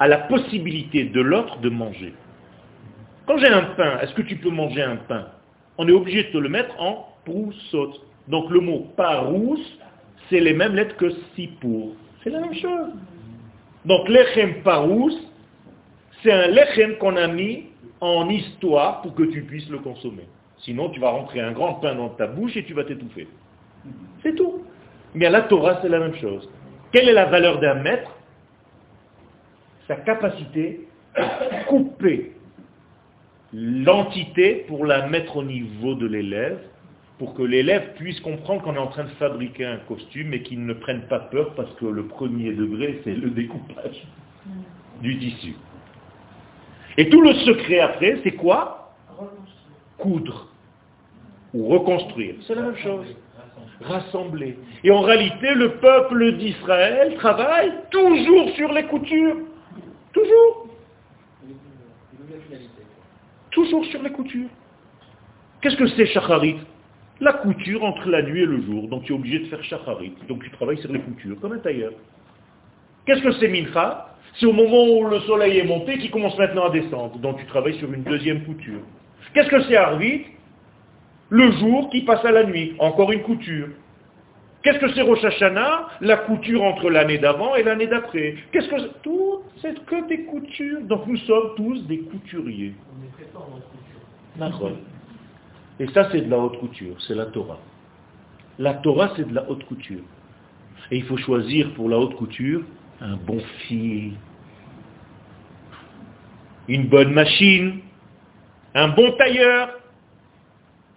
à 0.00 0.08
la 0.08 0.18
possibilité 0.18 1.04
de 1.04 1.20
l'autre 1.20 1.60
de 1.60 1.68
manger. 1.68 2.12
Quand 3.28 3.38
j'ai 3.38 3.46
un 3.46 3.62
pain, 3.76 4.00
est-ce 4.00 4.14
que 4.14 4.22
tu 4.22 4.34
peux 4.34 4.50
manger 4.50 4.82
un 4.82 4.96
pain? 4.96 5.28
On 5.78 5.86
est 5.86 5.92
obligé 5.92 6.24
de 6.24 6.30
te 6.30 6.38
le 6.38 6.48
mettre 6.48 6.74
en 6.80 7.06
proussote. 7.24 8.00
Donc 8.26 8.50
le 8.50 8.58
mot 8.58 8.88
parousse, 8.96 9.78
c'est 10.28 10.40
les 10.40 10.54
mêmes 10.54 10.74
lettres 10.74 10.96
que 10.96 11.10
sipour. 11.34 11.94
C'est 12.22 12.30
la 12.30 12.40
même 12.40 12.54
chose. 12.54 12.90
Donc 13.84 14.08
lechem 14.08 14.62
parousse, 14.62 15.18
c'est 16.22 16.32
un 16.32 16.48
lechem 16.48 16.96
qu'on 16.96 17.16
a 17.16 17.26
mis 17.26 17.66
en 18.00 18.28
histoire 18.28 19.02
pour 19.02 19.14
que 19.14 19.24
tu 19.24 19.42
puisses 19.42 19.68
le 19.68 19.78
consommer. 19.78 20.26
Sinon, 20.58 20.88
tu 20.90 21.00
vas 21.00 21.10
rentrer 21.10 21.40
un 21.40 21.52
grand 21.52 21.74
pain 21.74 21.94
dans 21.94 22.08
ta 22.10 22.26
bouche 22.26 22.56
et 22.56 22.64
tu 22.64 22.72
vas 22.72 22.84
t'étouffer. 22.84 23.28
C'est 24.22 24.34
tout. 24.34 24.64
Mais 25.14 25.26
à 25.26 25.30
la 25.30 25.42
Torah, 25.42 25.80
c'est 25.82 25.88
la 25.88 25.98
même 25.98 26.14
chose. 26.16 26.48
Quelle 26.92 27.08
est 27.08 27.12
la 27.12 27.26
valeur 27.26 27.60
d'un 27.60 27.74
maître? 27.74 28.10
Sa 29.86 29.96
capacité 29.96 30.88
à 31.14 31.64
couper 31.66 32.32
l'entité 33.52 34.64
pour 34.66 34.86
la 34.86 35.06
mettre 35.08 35.36
au 35.36 35.44
niveau 35.44 35.94
de 35.94 36.06
l'élève, 36.06 36.58
pour 37.18 37.34
que 37.34 37.42
l'élève 37.42 37.94
puisse 37.94 38.18
comprendre 38.20 38.62
qu'on 38.62 38.74
est 38.74 38.78
en 38.78 38.88
train 38.88 39.04
de 39.04 39.10
fabriquer 39.10 39.64
un 39.64 39.76
costume 39.78 40.34
et 40.34 40.42
qu'il 40.42 40.64
ne 40.64 40.74
prenne 40.74 41.02
pas 41.02 41.20
peur 41.20 41.54
parce 41.54 41.72
que 41.74 41.86
le 41.86 42.06
premier 42.06 42.52
degré, 42.52 43.00
c'est 43.04 43.14
le 43.14 43.30
découpage 43.30 44.02
du 45.00 45.18
tissu. 45.18 45.54
Et 46.96 47.08
tout 47.08 47.20
le 47.20 47.34
secret 47.34 47.80
après, 47.80 48.20
c'est 48.24 48.32
quoi? 48.32 48.94
Coudre 49.98 50.48
ou 51.52 51.68
reconstruire. 51.68 52.34
C'est 52.46 52.54
la 52.54 52.62
même 52.62 52.76
chose. 52.76 53.06
Rassembler. 53.80 54.58
Et 54.82 54.90
en 54.90 55.00
réalité, 55.00 55.54
le 55.54 55.76
peuple 55.76 56.36
d'Israël 56.36 57.14
travaille 57.16 57.72
toujours 57.90 58.50
sur 58.50 58.72
les 58.72 58.84
coutures. 58.84 59.36
Toujours. 60.12 60.68
Toujours 63.50 63.84
sur 63.86 64.02
les 64.02 64.10
coutures. 64.10 64.48
Qu'est-ce 65.60 65.76
que 65.76 65.86
c'est 65.88 66.06
shacharit 66.06 66.56
La 67.20 67.32
couture 67.34 67.84
entre 67.84 68.08
la 68.08 68.22
nuit 68.22 68.42
et 68.42 68.46
le 68.46 68.60
jour. 68.62 68.88
Donc 68.88 69.04
tu 69.04 69.12
es 69.12 69.14
obligé 69.14 69.38
de 69.40 69.46
faire 69.46 69.62
shacharit. 69.64 70.14
Donc 70.28 70.42
tu 70.42 70.50
travailles 70.50 70.78
sur 70.78 70.92
les 70.92 71.00
coutures, 71.00 71.38
comme 71.40 71.52
un 71.52 71.58
tailleur. 71.58 71.92
Qu'est-ce 73.06 73.22
que 73.22 73.32
c'est 73.32 73.48
mincha? 73.48 74.14
C'est 74.40 74.46
au 74.46 74.52
moment 74.52 74.84
où 74.84 75.08
le 75.08 75.20
soleil 75.20 75.58
est 75.58 75.64
monté 75.64 75.98
qu'il 75.98 76.10
commence 76.10 76.36
maintenant 76.38 76.66
à 76.66 76.70
descendre. 76.70 77.18
Donc 77.18 77.38
tu 77.38 77.46
travailles 77.46 77.78
sur 77.78 77.92
une 77.92 78.02
deuxième 78.02 78.44
couture. 78.44 78.80
Qu'est-ce 79.32 79.48
que 79.48 79.62
c'est 79.64 79.76
Arvit 79.76 80.22
Le 81.28 81.52
jour 81.52 81.88
qui 81.90 82.02
passe 82.02 82.24
à 82.24 82.32
la 82.32 82.44
nuit. 82.44 82.74
Encore 82.78 83.12
une 83.12 83.22
couture. 83.22 83.68
Qu'est-ce 84.62 84.78
que 84.78 84.92
c'est 84.94 85.02
Rosh 85.02 85.22
Hashanah? 85.22 85.88
La 86.00 86.16
couture 86.16 86.62
entre 86.62 86.90
l'année 86.90 87.18
d'avant 87.18 87.54
et 87.54 87.62
l'année 87.62 87.86
d'après. 87.86 88.34
Qu'est-ce 88.50 88.68
que 88.68 88.80
c'est? 88.80 89.02
Tout, 89.02 89.42
c'est 89.60 89.84
que 89.84 90.08
des 90.08 90.24
coutures. 90.24 90.80
Donc 90.82 91.06
nous 91.06 91.18
sommes 91.18 91.50
tous 91.56 91.86
des 91.86 91.98
couturiers. 91.98 92.72
Et 95.80 95.88
ça, 95.88 96.08
c'est 96.12 96.20
de 96.20 96.30
la 96.30 96.38
haute 96.38 96.58
couture. 96.58 96.94
C'est 97.06 97.14
la 97.14 97.26
Torah. 97.26 97.58
La 98.58 98.74
Torah, 98.74 99.12
c'est 99.16 99.28
de 99.28 99.34
la 99.34 99.48
haute 99.50 99.64
couture. 99.64 100.02
Et 100.90 100.98
il 100.98 101.04
faut 101.04 101.16
choisir 101.16 101.72
pour 101.74 101.88
la 101.88 101.98
haute 101.98 102.14
couture 102.14 102.62
un 103.00 103.16
bon 103.16 103.40
fil, 103.66 104.12
une 106.68 106.86
bonne 106.88 107.12
machine, 107.12 107.80
un 108.74 108.88
bon 108.88 109.12
tailleur. 109.12 109.78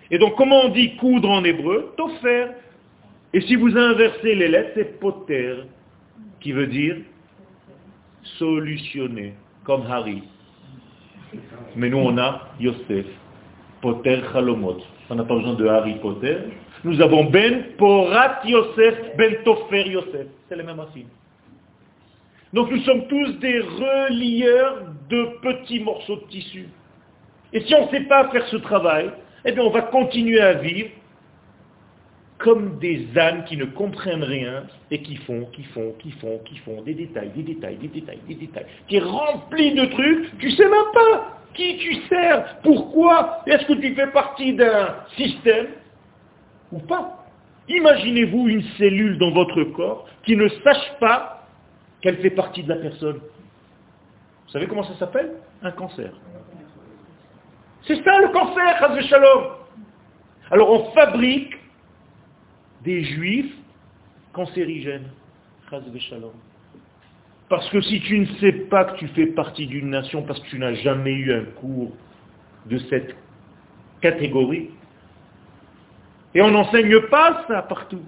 Et 0.09 0.17
donc 0.17 0.35
comment 0.37 0.61
on 0.65 0.69
dit 0.69 0.95
coudre 0.97 1.29
en 1.29 1.43
hébreu? 1.43 1.93
Tofer. 1.97 2.47
Et 3.33 3.41
si 3.41 3.55
vous 3.55 3.75
inversez 3.75 4.35
les 4.35 4.47
lettres, 4.47 4.71
c'est 4.75 4.99
poter, 4.99 5.55
qui 6.39 6.51
veut 6.53 6.67
dire 6.67 6.97
solutionner, 8.37 9.33
comme 9.63 9.85
Harry. 9.89 10.23
Mais 11.75 11.89
nous 11.89 11.97
on 11.97 12.17
a 12.17 12.49
Yosef, 12.59 13.05
poter 13.81 14.21
chalomot. 14.31 14.77
On 15.09 15.15
n'a 15.15 15.23
pas 15.23 15.35
besoin 15.35 15.53
de 15.53 15.67
Harry 15.67 15.95
Potter. 15.95 16.37
Nous 16.83 16.99
avons 17.01 17.25
Ben 17.25 17.63
Porat 17.77 18.39
Yosef, 18.45 19.15
Ben 19.17 19.35
Tofer 19.43 19.87
Yosef. 19.89 20.27
C'est 20.47 20.55
les 20.55 20.63
mêmes 20.63 20.79
racines. 20.79 21.07
Donc 22.53 22.71
nous 22.71 22.81
sommes 22.81 23.07
tous 23.07 23.33
des 23.39 23.59
relieurs 23.59 24.83
de 25.09 25.29
petits 25.41 25.79
morceaux 25.79 26.17
de 26.17 26.27
tissu. 26.29 26.67
Et 27.53 27.61
si 27.61 27.73
on 27.75 27.85
ne 27.85 27.91
sait 27.91 28.01
pas 28.01 28.29
faire 28.29 28.45
ce 28.47 28.57
travail, 28.57 29.11
eh 29.45 29.51
bien 29.51 29.63
on 29.63 29.69
va 29.69 29.81
continuer 29.83 30.39
à 30.39 30.53
vivre 30.53 30.89
comme 32.39 32.77
des 32.79 33.07
ânes 33.17 33.45
qui 33.45 33.57
ne 33.57 33.65
comprennent 33.65 34.23
rien 34.23 34.63
et 34.91 35.01
qui 35.01 35.15
font, 35.17 35.47
qui 35.53 35.63
font, 35.63 35.93
qui 35.99 36.11
font, 36.11 36.39
qui 36.45 36.57
font 36.57 36.81
des 36.83 36.93
détails, 36.93 37.31
des 37.35 37.43
détails, 37.43 37.77
des 37.77 37.87
détails, 37.87 38.19
des 38.27 38.35
détails, 38.35 38.65
qui 38.87 38.97
est 38.97 39.03
rempli 39.03 39.73
de 39.73 39.85
trucs, 39.85 40.37
tu 40.37 40.51
sais 40.51 40.65
même 40.65 40.91
pas 40.93 41.39
qui 41.57 41.77
tu 41.77 41.95
sers, 42.07 42.59
pourquoi, 42.61 43.41
est-ce 43.47 43.65
que 43.65 43.73
tu 43.73 43.93
fais 43.95 44.07
partie 44.07 44.53
d'un 44.53 44.95
système 45.17 45.67
ou 46.71 46.79
pas? 46.79 47.25
Imaginez-vous 47.67 48.47
une 48.47 48.63
cellule 48.77 49.17
dans 49.17 49.31
votre 49.31 49.63
corps 49.75 50.07
qui 50.23 50.37
ne 50.37 50.47
sache 50.47 50.93
pas 50.99 51.45
qu'elle 52.01 52.17
fait 52.19 52.29
partie 52.29 52.63
de 52.63 52.69
la 52.69 52.77
personne. 52.77 53.17
Vous 53.17 54.51
savez 54.53 54.67
comment 54.67 54.83
ça 54.83 54.95
s'appelle? 54.97 55.33
Un 55.61 55.71
cancer. 55.71 56.11
C'est 57.85 58.01
ça 58.03 58.21
le 58.21 58.29
cancer, 58.29 59.01
Shalom. 59.09 59.43
Alors 60.51 60.71
on 60.71 60.91
fabrique 60.91 61.53
des 62.83 63.03
juifs 63.03 63.53
cancérigènes, 64.31 65.09
Shalom. 65.99 66.31
Parce 67.49 67.69
que 67.69 67.79
si 67.81 68.01
tu 68.01 68.19
ne 68.19 68.25
sais 68.39 68.51
pas 68.51 68.85
que 68.85 68.97
tu 68.97 69.07
fais 69.09 69.27
partie 69.27 69.67
d'une 69.67 69.89
nation, 69.89 70.23
parce 70.23 70.39
que 70.41 70.47
tu 70.47 70.59
n'as 70.59 70.73
jamais 70.73 71.13
eu 71.13 71.33
un 71.33 71.45
cours 71.59 71.91
de 72.65 72.77
cette 72.89 73.15
catégorie, 74.01 74.69
et 76.35 76.41
on 76.41 76.51
n'enseigne 76.51 76.99
pas 77.09 77.45
ça 77.47 77.61
partout. 77.63 78.03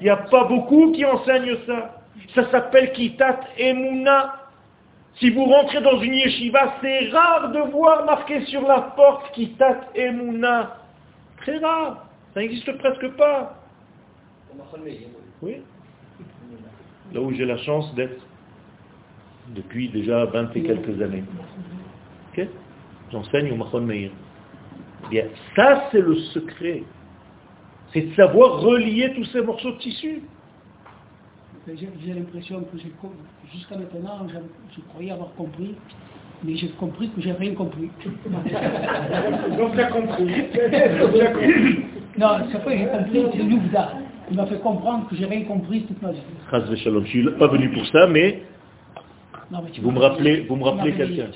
Il 0.00 0.04
n'y 0.04 0.10
a 0.10 0.16
pas 0.16 0.44
beaucoup 0.44 0.92
qui 0.92 1.04
enseignent 1.04 1.56
ça. 1.66 2.02
Ça 2.34 2.50
s'appelle 2.50 2.92
Kitat 2.92 3.40
Emuna. 3.58 4.36
Si 5.18 5.30
vous 5.30 5.44
rentrez 5.44 5.80
dans 5.82 6.00
une 6.00 6.14
yeshiva, 6.14 6.76
c'est 6.80 7.08
rare 7.10 7.52
de 7.52 7.60
voir 7.70 8.04
marqué 8.06 8.44
sur 8.46 8.66
la 8.66 8.80
porte 8.80 9.30
Kitat 9.32 9.88
Emuna. 9.94 10.78
Très 11.38 11.58
rare. 11.58 12.06
Ça 12.34 12.40
n'existe 12.40 12.72
presque 12.78 13.08
pas. 13.12 13.56
Oui. 15.42 15.62
Là 17.12 17.20
où 17.20 17.32
j'ai 17.32 17.44
la 17.44 17.56
chance 17.58 17.94
d'être 17.94 18.24
depuis 19.54 19.88
déjà 19.88 20.24
20 20.26 20.56
et 20.56 20.62
quelques 20.62 21.02
années. 21.02 21.24
J'enseigne 23.10 23.50
au 23.52 23.56
Mahon 23.56 23.80
Meir. 23.80 24.10
Bien, 25.10 25.24
ça 25.56 25.88
c'est 25.90 26.00
le 26.00 26.14
secret. 26.16 26.84
C'est 27.92 28.02
de 28.02 28.14
savoir 28.14 28.60
relier 28.60 29.12
tous 29.16 29.24
ces 29.26 29.42
morceaux 29.42 29.72
de 29.72 29.78
tissu. 29.78 30.22
J'ai 31.66 32.14
l'impression 32.14 32.62
que 32.62 32.78
jusqu'à 33.52 33.76
maintenant, 33.76 34.26
je, 34.28 34.80
croyais 34.92 35.10
avoir 35.10 35.34
compris, 35.34 35.74
mais 36.44 36.56
j'ai 36.56 36.68
compris 36.70 37.10
que 37.10 37.20
j'ai 37.20 37.32
rien 37.32 37.54
compris. 37.54 37.90
Donc 39.58 39.72
tu 39.74 39.80
as 39.80 39.86
compris. 39.90 40.26
non, 42.18 42.28
c'est 42.50 42.64
pas 42.64 42.70
que 42.70 42.78
j'ai 42.78 42.86
compris, 42.86 43.24
c'est 43.32 43.42
Nouvda. 43.44 43.94
Il 44.30 44.36
m'a 44.36 44.46
fait 44.46 44.60
comprendre 44.60 45.08
que 45.08 45.16
j'ai 45.16 45.26
rien 45.26 45.44
compris 45.44 45.82
toute 45.82 46.00
ma 46.02 46.12
vie. 46.12 46.20
Je 46.52 46.90
ne 46.90 47.04
suis 47.04 47.30
pas 47.38 47.48
venu 47.48 47.70
pour 47.72 47.86
ça, 47.86 48.06
mais, 48.06 48.42
vous, 49.80 49.90
me 49.90 49.98
rappelez, 49.98 50.42
vous 50.42 50.56
me 50.56 50.64
rappelez 50.64 50.92
quelqu'un. 50.92 51.26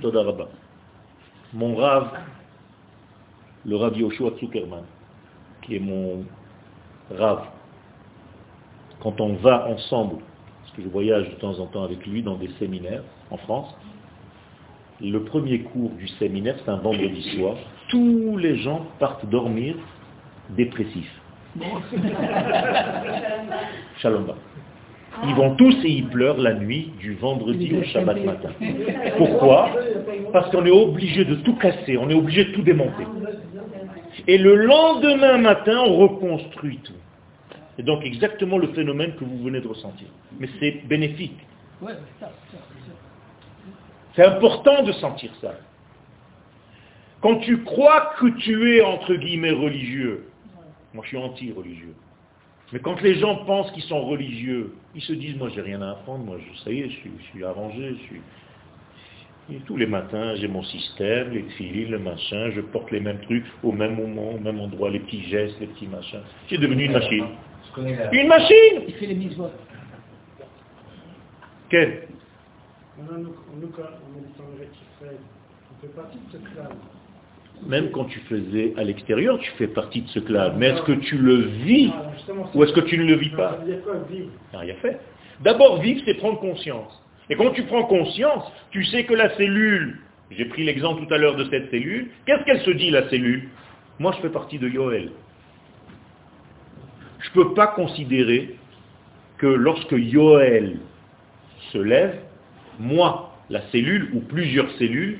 Todaraba. 0.00 0.48
Mon 1.52 1.74
rave, 1.74 2.10
le 3.64 3.76
Rav 3.76 3.96
Yoshua 3.96 4.32
Zuckerman, 4.38 4.84
qui 5.62 5.76
est 5.76 5.80
mon 5.80 6.24
rave 7.10 7.44
quand 9.00 9.20
on 9.20 9.34
va 9.34 9.68
ensemble, 9.68 10.16
parce 10.62 10.76
que 10.76 10.82
je 10.82 10.88
voyage 10.88 11.28
de 11.30 11.34
temps 11.36 11.58
en 11.60 11.66
temps 11.66 11.84
avec 11.84 12.04
lui 12.06 12.22
dans 12.22 12.36
des 12.36 12.50
séminaires 12.58 13.04
en 13.30 13.36
France, 13.36 13.74
le 15.00 15.22
premier 15.24 15.60
cours 15.60 15.90
du 15.90 16.08
séminaire, 16.08 16.56
c'est 16.64 16.70
un 16.70 16.78
vendredi 16.78 17.22
soir, 17.36 17.54
tous 17.88 18.36
les 18.36 18.56
gens 18.58 18.86
partent 18.98 19.26
dormir 19.26 19.76
dépressifs. 20.50 21.17
Shalom 23.98 24.34
Ils 25.26 25.34
vont 25.34 25.56
tous 25.56 25.74
et 25.84 25.88
ils 25.88 26.08
pleurent 26.08 26.38
la 26.38 26.54
nuit 26.54 26.92
du 26.98 27.14
vendredi 27.14 27.76
au 27.76 27.82
Shabbat 27.84 28.24
matin. 28.24 28.50
Pourquoi? 29.16 29.70
Parce 30.32 30.50
qu'on 30.50 30.64
est 30.64 30.70
obligé 30.70 31.24
de 31.24 31.36
tout 31.36 31.56
casser, 31.56 31.96
on 31.96 32.10
est 32.10 32.14
obligé 32.14 32.46
de 32.46 32.52
tout 32.52 32.62
démonter. 32.62 33.06
Et 34.26 34.38
le 34.38 34.56
lendemain 34.56 35.38
matin, 35.38 35.80
on 35.86 35.96
reconstruit 35.96 36.78
tout. 36.78 36.92
C'est 37.76 37.84
donc 37.84 38.04
exactement 38.04 38.58
le 38.58 38.68
phénomène 38.68 39.14
que 39.14 39.24
vous 39.24 39.42
venez 39.42 39.60
de 39.60 39.68
ressentir. 39.68 40.08
Mais 40.38 40.48
c'est 40.60 40.86
bénéfique. 40.86 41.38
C'est 44.14 44.24
important 44.24 44.82
de 44.82 44.92
sentir 44.92 45.30
ça. 45.40 45.54
Quand 47.20 47.36
tu 47.36 47.62
crois 47.62 48.14
que 48.18 48.26
tu 48.38 48.76
es, 48.76 48.82
entre 48.82 49.14
guillemets, 49.14 49.50
religieux, 49.50 50.27
moi 50.94 51.04
je 51.04 51.08
suis 51.08 51.18
anti-religieux, 51.18 51.94
mais 52.72 52.80
quand 52.80 53.00
les 53.00 53.14
gens 53.14 53.36
pensent 53.46 53.70
qu'ils 53.72 53.84
sont 53.84 54.04
religieux, 54.04 54.74
ils 54.94 55.02
se 55.02 55.12
disent, 55.14 55.36
moi 55.36 55.48
j'ai 55.54 55.62
rien 55.62 55.80
à 55.80 55.92
apprendre, 55.92 56.24
moi 56.24 56.36
je, 56.38 56.62
ça 56.62 56.70
y 56.70 56.80
est, 56.80 56.90
je 56.90 57.24
suis, 57.30 57.44
arrangé, 57.44 57.94
je 57.98 58.02
suis... 58.04 58.20
Et 59.50 59.60
tous 59.60 59.78
les 59.78 59.86
matins, 59.86 60.34
j'ai 60.36 60.48
mon 60.48 60.62
système, 60.62 61.30
les 61.30 61.44
filles, 61.56 61.86
le 61.86 61.98
machin, 61.98 62.50
je 62.50 62.60
porte 62.60 62.90
les 62.90 63.00
mêmes 63.00 63.20
trucs 63.20 63.46
au 63.62 63.72
même 63.72 63.96
moment, 63.96 64.32
au 64.32 64.38
même 64.38 64.60
endroit, 64.60 64.90
les 64.90 65.00
petits 65.00 65.22
gestes, 65.22 65.58
les 65.60 65.68
petits 65.68 65.86
machins. 65.86 66.20
J'ai 66.48 66.58
devenu 66.58 66.84
une 66.84 66.92
machine. 66.92 67.24
Une 68.12 68.28
machine! 68.28 68.82
Il 68.86 68.94
fait 68.94 69.06
les 69.06 69.14
mises 69.14 69.38
Quelle? 71.70 72.08
Même 77.66 77.90
quand 77.90 78.04
tu 78.04 78.20
faisais 78.20 78.74
à 78.76 78.84
l'extérieur, 78.84 79.38
tu 79.38 79.50
fais 79.52 79.68
partie 79.68 80.02
de 80.02 80.08
ce 80.08 80.20
clan. 80.20 80.52
Mais 80.56 80.68
est-ce 80.68 80.82
que 80.82 80.92
tu 80.92 81.18
le 81.18 81.36
vis 81.36 81.90
ou 82.54 82.64
est-ce 82.64 82.72
que 82.72 82.80
tu 82.80 82.98
ne 82.98 83.04
le 83.04 83.16
vis 83.16 83.30
pas 83.30 83.58
Rien 84.54 84.74
fait. 84.76 85.00
D'abord, 85.40 85.80
vivre, 85.80 86.00
c'est 86.04 86.14
prendre 86.14 86.40
conscience. 86.40 87.02
Et 87.30 87.36
quand 87.36 87.50
tu 87.50 87.62
prends 87.64 87.84
conscience, 87.84 88.44
tu 88.70 88.84
sais 88.84 89.04
que 89.04 89.14
la 89.14 89.36
cellule, 89.36 89.98
j'ai 90.30 90.46
pris 90.46 90.64
l'exemple 90.64 91.06
tout 91.06 91.12
à 91.12 91.18
l'heure 91.18 91.36
de 91.36 91.44
cette 91.50 91.70
cellule, 91.70 92.08
qu'est-ce 92.26 92.44
qu'elle 92.44 92.60
se 92.60 92.70
dit 92.70 92.90
la 92.90 93.08
cellule? 93.08 93.48
Moi 93.98 94.12
je 94.16 94.22
fais 94.22 94.30
partie 94.30 94.58
de 94.58 94.68
Yoel. 94.68 95.10
Je 97.20 97.28
ne 97.28 97.44
peux 97.44 97.54
pas 97.54 97.66
considérer 97.68 98.56
que 99.38 99.46
lorsque 99.46 99.92
Yoel 99.92 100.78
se 101.72 101.78
lève, 101.78 102.18
moi, 102.78 103.36
la 103.50 103.62
cellule 103.70 104.10
ou 104.14 104.20
plusieurs 104.20 104.70
cellules, 104.72 105.18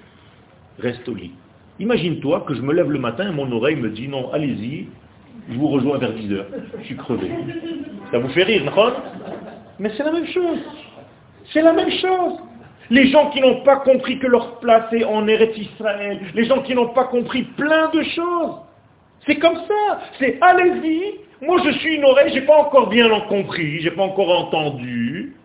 restent 0.79 1.09
au 1.09 1.15
lit. 1.15 1.33
Imagine-toi 1.81 2.45
que 2.47 2.55
je 2.55 2.63
me 2.63 2.73
lève 2.73 2.91
le 2.91 2.99
matin 2.99 3.31
et 3.31 3.33
mon 3.33 3.51
oreille 3.53 3.77
me 3.77 3.91
dit 3.91 4.09
non, 4.09 4.33
allez-y, 4.33 4.89
je 5.49 5.57
vous 5.57 5.69
rejoins 5.69 5.99
vers 5.99 6.13
10 6.13 6.33
heures. 6.33 6.47
Je 6.81 6.85
suis 6.85 6.97
crevé. 6.97 7.31
Ça 8.11 8.19
vous 8.19 8.29
fait 8.31 8.43
rire, 8.43 8.65
non 8.65 8.93
Mais 9.79 9.91
c'est 9.97 10.03
la 10.03 10.13
même 10.13 10.27
chose. 10.27 10.59
C'est 11.53 11.63
la 11.63 11.73
même 11.73 11.91
chose. 11.91 12.35
Les 12.91 13.09
gens 13.09 13.31
qui 13.31 13.41
n'ont 13.41 13.63
pas 13.63 13.77
compris 13.77 14.19
que 14.19 14.27
leur 14.27 14.59
place 14.61 14.93
est 14.93 15.05
en 15.05 15.29
Eretz 15.29 15.57
Israël, 15.57 16.21
les 16.35 16.45
gens 16.45 16.63
qui 16.63 16.75
n'ont 16.75 16.89
pas 16.89 17.05
compris 17.05 17.43
plein 17.43 17.91
de 17.91 18.03
choses. 18.03 18.57
C'est 19.27 19.37
comme 19.37 19.57
ça. 19.57 20.01
C'est 20.19 20.39
allez-y. 20.41 21.21
Moi 21.47 21.59
je 21.65 21.71
suis 21.79 21.97
une 21.97 22.05
oreille, 22.05 22.33
j'ai 22.33 22.43
pas 22.43 22.57
encore 22.57 22.89
bien 22.89 23.09
compris, 23.29 23.81
j'ai 23.81 23.91
pas 23.91 24.03
encore 24.03 24.47
entendu. 24.47 25.37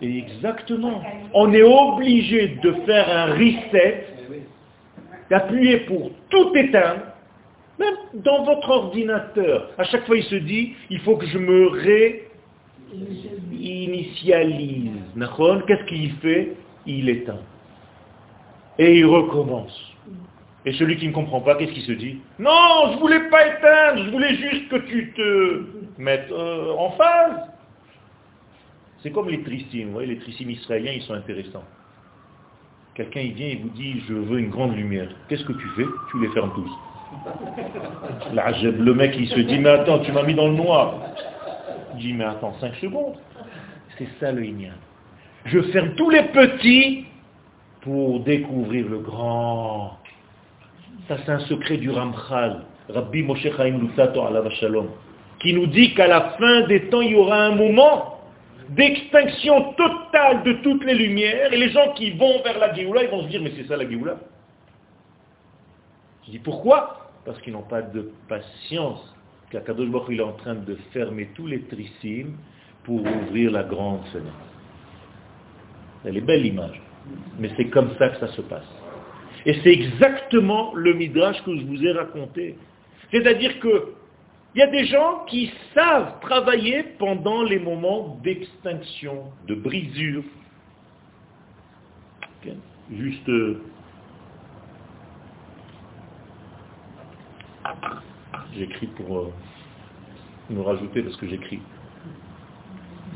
Exactement. 0.00 1.02
On 1.34 1.52
est 1.52 1.62
obligé 1.62 2.58
de 2.62 2.72
faire 2.86 3.08
un 3.10 3.34
reset, 3.34 4.06
d'appuyer 5.30 5.78
pour 5.80 6.10
tout 6.30 6.54
éteindre, 6.54 7.02
même 7.78 7.94
dans 8.14 8.44
votre 8.44 8.68
ordinateur. 8.70 9.70
À 9.78 9.84
chaque 9.84 10.06
fois, 10.06 10.16
il 10.16 10.24
se 10.24 10.36
dit, 10.36 10.74
il 10.90 11.00
faut 11.00 11.16
que 11.16 11.26
je 11.26 11.38
me 11.38 11.68
réinitialise. 13.60 14.90
Qu'est-ce 15.66 15.84
qu'il 15.84 16.12
fait? 16.14 16.52
Il 16.86 17.08
éteint. 17.08 17.40
Et 18.78 18.98
il 18.98 19.06
recommence. 19.06 19.88
Et 20.64 20.72
celui 20.72 20.96
qui 20.96 21.08
ne 21.08 21.12
comprend 21.12 21.40
pas, 21.40 21.54
qu'est-ce 21.54 21.72
qu'il 21.72 21.82
se 21.82 21.92
dit? 21.92 22.18
Non, 22.38 22.90
je 22.90 22.94
ne 22.94 23.00
voulais 23.00 23.28
pas 23.30 23.46
éteindre, 23.46 24.04
je 24.04 24.10
voulais 24.10 24.34
juste 24.34 24.68
que 24.68 24.76
tu 24.76 25.12
te 25.12 25.62
mettes 25.98 26.30
euh, 26.30 26.72
en 26.76 26.90
phase. 26.90 27.48
C'est 29.02 29.12
comme 29.12 29.28
les 29.28 29.42
trissim, 29.42 29.86
vous 29.86 29.92
voyez, 29.92 30.08
les 30.08 30.18
trissim 30.18 30.50
israéliens, 30.50 30.92
ils 30.92 31.02
sont 31.02 31.14
intéressants. 31.14 31.64
Quelqu'un, 32.94 33.20
il 33.20 33.32
vient 33.32 33.46
et 33.46 33.56
vous 33.56 33.68
dit, 33.68 34.00
je 34.08 34.14
veux 34.14 34.40
une 34.40 34.50
grande 34.50 34.76
lumière. 34.76 35.08
Qu'est-ce 35.28 35.44
que 35.44 35.52
tu 35.52 35.68
fais? 35.76 35.86
Tu 36.10 36.20
les 36.20 36.28
fermes 36.30 36.52
tous. 36.52 36.70
le 38.34 38.92
mec, 38.92 39.14
il 39.16 39.28
se 39.28 39.40
dit, 39.40 39.58
mais 39.58 39.70
attends, 39.70 40.00
tu 40.00 40.10
m'as 40.10 40.24
mis 40.24 40.34
dans 40.34 40.48
le 40.48 40.54
noir. 40.54 40.94
Il 41.94 42.00
dit, 42.00 42.12
mais 42.12 42.24
attends, 42.24 42.54
5 42.60 42.74
secondes. 42.76 43.14
C'est 43.96 44.08
ça 44.18 44.32
le 44.32 44.44
ignan. 44.44 44.74
Je 45.44 45.60
ferme 45.62 45.94
tous 45.94 46.10
les 46.10 46.24
petits 46.24 47.04
pour 47.82 48.20
découvrir 48.20 48.88
le 48.88 48.98
grand. 48.98 49.96
Ça, 51.06 51.18
c'est 51.24 51.32
un 51.32 51.40
secret 51.40 51.76
du 51.76 51.90
Ramchal, 51.90 52.64
Rabbi 52.88 53.22
Moshe 53.22 53.46
Chaim 53.56 53.78
Lusato 53.78 54.22
Shalom, 54.60 54.88
qui 55.38 55.54
nous 55.54 55.66
dit 55.66 55.94
qu'à 55.94 56.08
la 56.08 56.30
fin 56.38 56.66
des 56.66 56.88
temps, 56.88 57.00
il 57.00 57.12
y 57.12 57.14
aura 57.14 57.44
un 57.44 57.54
moment 57.54 58.17
d'extinction 58.70 59.72
totale 59.72 60.42
de 60.42 60.52
toutes 60.62 60.84
les 60.84 60.94
lumières, 60.94 61.52
et 61.52 61.56
les 61.56 61.70
gens 61.70 61.92
qui 61.94 62.10
vont 62.12 62.42
vers 62.42 62.58
la 62.58 62.74
Géoula, 62.74 63.04
ils 63.04 63.10
vont 63.10 63.22
se 63.22 63.28
dire, 63.28 63.42
mais 63.42 63.52
c'est 63.56 63.66
ça 63.66 63.76
la 63.76 63.88
Géoula? 63.88 64.18
Je 66.26 66.32
dis 66.32 66.38
pourquoi? 66.38 67.10
Parce 67.24 67.40
qu'ils 67.40 67.52
n'ont 67.52 67.62
pas 67.62 67.82
de 67.82 68.10
patience, 68.28 69.14
qu'Akadosh 69.50 69.88
Baruch 69.88 70.08
il 70.10 70.20
est 70.20 70.24
en 70.24 70.32
train 70.32 70.54
de 70.54 70.76
fermer 70.92 71.30
tous 71.34 71.46
les 71.46 71.62
trissimes 71.62 72.36
pour 72.84 73.00
ouvrir 73.00 73.50
la 73.50 73.62
grande 73.62 74.04
fenêtre. 74.12 74.32
Elle 76.04 76.18
est 76.18 76.22
belle 76.22 76.42
l'image, 76.42 76.80
mais 77.38 77.50
c'est 77.56 77.66
comme 77.66 77.90
ça 77.98 78.10
que 78.10 78.18
ça 78.20 78.28
se 78.28 78.42
passe. 78.42 78.68
Et 79.46 79.54
c'est 79.62 79.70
exactement 79.70 80.74
le 80.74 80.92
midrash 80.94 81.42
que 81.44 81.56
je 81.56 81.64
vous 81.64 81.82
ai 81.82 81.92
raconté. 81.92 82.56
C'est-à-dire 83.10 83.58
que 83.60 83.94
il 84.54 84.60
y 84.60 84.62
a 84.62 84.66
des 84.66 84.86
gens 84.86 85.24
qui 85.26 85.52
savent 85.74 86.20
travailler 86.20 86.82
pendant 86.98 87.42
les 87.42 87.58
moments 87.58 88.18
d'extinction, 88.22 89.24
de 89.46 89.54
brisure. 89.54 90.24
Juste... 92.90 93.28
Euh, 93.28 93.60
j'écris 98.56 98.86
pour 98.86 99.18
euh, 99.18 99.32
me 100.48 100.62
rajouter 100.62 101.02
parce 101.02 101.16
que 101.16 101.28
j'écris. 101.28 101.60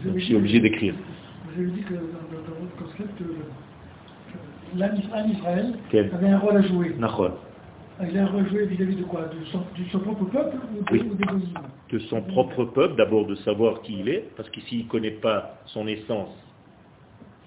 je 0.05 0.19
suis 0.19 0.37
obligé 0.37 0.61
d'écrire. 0.61 0.95
Vous 1.47 1.63
avez 1.63 1.71
dit 1.71 1.83
que 1.83 1.95
dans, 1.95 2.01
votre 2.01 2.77
concept, 2.77 3.21
euh, 3.23 3.25
l'âme 4.77 4.97
Israël 4.97 5.75
avait 6.13 6.29
un 6.29 6.39
rôle 6.39 6.57
à 6.59 6.63
jouer. 6.63 6.95
Il 8.09 8.19
a 8.19 8.27
rejoué 8.27 8.67
vis-à-vis 8.67 8.97
de 8.97 9.05
quoi? 9.05 9.23
De 9.23 9.45
son, 9.91 9.99
propre 10.01 10.25
peuple 10.25 10.57
ou, 10.75 10.97
de, 10.97 11.03
De 11.91 11.99
son 12.01 12.23
propre 12.23 12.65
peuple, 12.65 12.97
d'abord 12.97 13.27
de 13.27 13.35
savoir 13.37 13.83
qui 13.83 14.01
il 14.01 14.09
est, 14.09 14.29
parce 14.37 14.49
que 14.51 14.61
s'il 14.63 14.85
ne 14.85 14.89
connaît 14.89 15.11
pas 15.13 15.59
son 15.67 15.87
essence, 15.87 16.31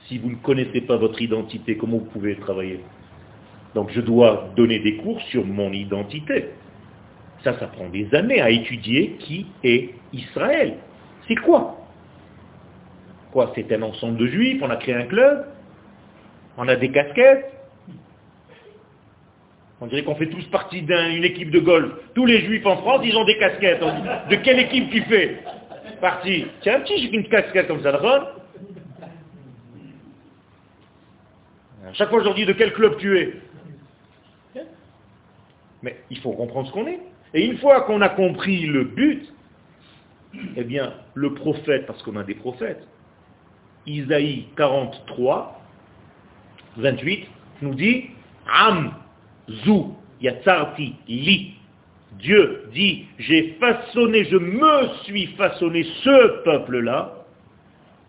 si 0.08 0.18
vous 0.18 0.30
ne 0.30 0.36
connaissez 0.36 0.82
pas 0.82 0.97
votre 0.97 1.22
identité, 1.22 1.78
comment 1.78 1.97
vous 1.97 2.06
pouvez 2.06 2.36
travailler? 2.36 2.80
Donc 3.74 3.89
je 3.91 4.01
dois 4.01 4.49
donner 4.56 4.80
des 4.80 4.97
cours 4.97 5.22
sur 5.24 5.45
mon 5.45 5.72
identité. 5.72 6.49
Ça, 7.43 7.58
ça 7.60 7.68
prend 7.68 7.89
des 7.89 8.14
années 8.16 8.41
à 8.41 8.49
étudier 8.49 9.18
qui 9.20 9.47
est 9.64 9.93
Israël. 10.14 10.78
C'est 11.28 11.36
quoi? 11.36 11.78
Quoi? 13.32 13.51
C'est 13.56 13.72
un 13.74 13.82
ensemble 13.82 14.18
de 14.18 14.28
juifs, 14.28 14.62
on 14.64 14.70
a 14.70 14.78
créé 14.78 14.95
un 14.95 15.06
club, 15.06 15.47
on 16.58 16.68
a 16.68 16.76
des 16.76 16.89
casquettes, 16.89 17.55
on 19.82 19.88
dirait 19.88 20.03
qu'on 20.03 20.15
fait 20.15 20.30
tous 20.30 20.43
partie 20.45 20.82
d'une 20.82 21.23
équipe 21.23 21.51
de 21.51 21.59
golf. 21.59 21.91
Tous 22.13 22.26
les 22.26 22.41
juifs 22.41 22.65
en 22.65 22.78
France, 22.78 23.01
ils 23.03 23.15
ont 23.17 23.26
des 23.26 23.38
casquettes. 23.38 23.82
de 23.82 24.36
quelle 24.38 24.59
équipe 24.59 24.89
tu 24.89 25.01
fais? 25.03 25.39
Parti. 25.99 26.45
Tiens, 26.61 26.78
un 26.78 26.80
petit, 26.82 27.07
une 27.07 27.28
casquette 27.28 27.67
comme 27.67 27.82
ça, 27.82 27.91
d'accord? 27.91 28.39
Chaque 31.93 32.09
fois, 32.09 32.19
je 32.19 32.26
leur 32.26 32.36
dis 32.36 32.45
de 32.45 32.53
quel 32.53 32.73
club 32.73 32.97
tu 32.97 33.17
es? 33.17 33.34
Mais 35.84 35.97
il 36.09 36.19
faut 36.19 36.32
comprendre 36.32 36.67
ce 36.67 36.73
qu'on 36.73 36.88
est. 36.88 36.99
Et 37.34 37.45
une 37.45 37.57
fois 37.57 37.82
qu'on 37.82 38.01
a 38.01 38.09
compris 38.09 38.65
le 38.65 38.86
but, 38.86 39.32
eh 40.55 40.63
bien, 40.63 40.93
le 41.13 41.34
prophète, 41.34 41.86
parce 41.86 42.01
qu'on 42.01 42.15
a 42.15 42.23
des 42.23 42.34
prophètes, 42.34 42.86
Isaïe 43.86 44.47
43, 44.57 45.61
28, 46.78 47.28
nous 47.61 47.76
dit, 47.76 48.05
Am 48.51 48.93
Zou 49.50 49.96
yatsarti 50.22 50.96
li 51.08 51.56
Dieu 52.20 52.70
dit, 52.74 53.06
j'ai 53.20 53.58
façonné, 53.60 54.24
je 54.26 54.38
me 54.38 54.88
suis 55.04 55.28
façonné 55.38 55.84
ce 56.04 56.43
peuple-là. 56.43 57.26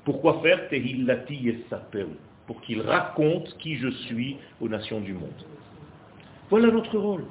Pourquoi 0.04 0.40
faire 0.42 0.68
Tehillati 0.68 1.48
et 1.48 2.04
Pour 2.46 2.60
qu'il 2.60 2.82
raconte 2.82 3.56
qui 3.58 3.76
je 3.76 3.88
suis 3.88 4.36
aux 4.60 4.68
nations 4.68 5.00
du 5.00 5.12
monde. 5.12 5.44
Voilà 6.50 6.68
notre 6.68 6.96
rôle. 6.96 7.24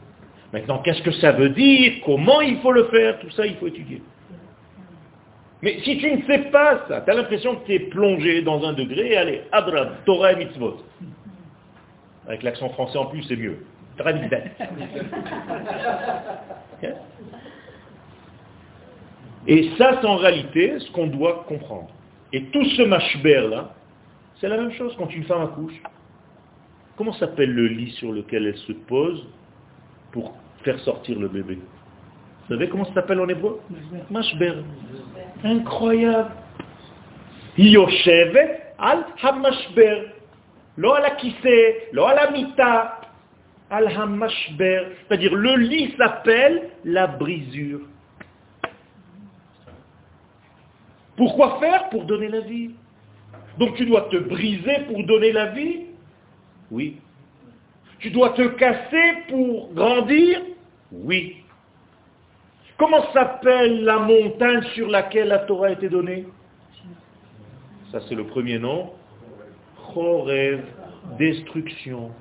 Maintenant, 0.51 0.79
qu'est-ce 0.79 1.01
que 1.01 1.11
ça 1.11 1.31
veut 1.31 1.49
dire? 1.49 1.93
Comment 2.05 2.41
il 2.41 2.57
faut 2.57 2.71
le 2.71 2.85
faire? 2.85 3.19
Tout 3.19 3.29
ça, 3.31 3.45
il 3.45 3.55
faut 3.55 3.67
étudier. 3.67 4.01
Mais 5.61 5.79
si 5.83 5.97
tu 5.97 6.11
ne 6.11 6.21
sais 6.23 6.49
pas 6.51 6.85
ça, 6.87 7.01
tu 7.01 7.09
as 7.09 7.13
l'impression 7.13 7.55
que 7.55 7.65
tu 7.65 7.73
es 7.73 7.79
plongé 7.79 8.41
dans 8.41 8.63
un 8.65 8.73
degré, 8.73 9.15
allez, 9.15 9.43
Abraham, 9.51 9.91
Torah 10.05 10.33
et 10.33 10.35
Mitzvot. 10.35 10.77
Avec 12.27 12.43
l'accent 12.43 12.69
français 12.69 12.97
en 12.97 13.05
plus, 13.05 13.23
c'est 13.23 13.37
mieux. 13.37 13.65
Et 19.47 19.69
ça, 19.77 19.99
c'est 20.01 20.07
en 20.07 20.17
réalité 20.17 20.79
ce 20.79 20.91
qu'on 20.91 21.07
doit 21.07 21.45
comprendre. 21.47 21.89
Et 22.33 22.43
tout 22.45 22.65
ce 22.65 22.81
machber-là, 22.81 23.73
c'est 24.39 24.49
la 24.49 24.57
même 24.57 24.71
chose 24.71 24.93
quand 24.97 25.13
une 25.13 25.23
femme 25.23 25.43
accouche. 25.43 25.79
Comment 26.97 27.13
s'appelle 27.13 27.53
le 27.53 27.67
lit 27.67 27.91
sur 27.91 28.11
lequel 28.11 28.47
elle 28.47 28.57
se 28.57 28.73
pose 28.73 29.27
pour 30.11 30.35
faire 30.63 30.79
sortir 30.79 31.19
le 31.19 31.27
bébé? 31.27 31.59
Vous 32.47 32.53
savez 32.53 32.69
comment 32.69 32.85
ça 32.85 32.93
s'appelle 32.95 33.19
en 33.19 33.27
hébreu? 33.27 33.59
Mashber. 34.09 34.63
Incroyable. 35.43 36.31
Yoshevet 37.57 38.73
al 38.77 39.05
hamashber. 39.21 40.11
Lo 40.77 40.93
kise, 41.17 41.89
lo 41.93 42.05
ala 42.05 42.31
mita, 42.31 42.94
al 43.69 43.87
hamashber. 43.87 44.87
C'est-à-dire 45.07 45.33
le 45.35 45.55
lit 45.55 45.93
s'appelle 45.97 46.69
la 46.83 47.07
brisure. 47.07 47.81
Pourquoi 51.15 51.59
faire? 51.59 51.89
Pour 51.89 52.05
donner 52.05 52.27
la 52.27 52.41
vie. 52.41 52.71
Donc 53.57 53.75
tu 53.75 53.85
dois 53.85 54.09
te 54.11 54.17
briser 54.17 54.79
pour 54.87 55.03
donner 55.05 55.31
la 55.31 55.47
vie? 55.47 55.85
Oui. 56.71 56.97
Tu 57.99 58.11
dois 58.11 58.31
te 58.31 58.41
casser 58.49 59.23
pour 59.29 59.73
grandir? 59.73 60.41
Oui. 60.91 61.37
Comment 62.77 63.11
s'appelle 63.13 63.85
la 63.85 63.99
montagne 63.99 64.61
sur 64.73 64.89
laquelle 64.89 65.29
la 65.29 65.39
Torah 65.39 65.67
a 65.67 65.71
été 65.71 65.87
donnée? 65.87 66.25
Ça 67.91 68.01
c'est 68.09 68.15
le 68.15 68.25
premier 68.25 68.59
nom. 68.59 68.91
Chorev, 69.93 70.61
destruction. 71.17 72.11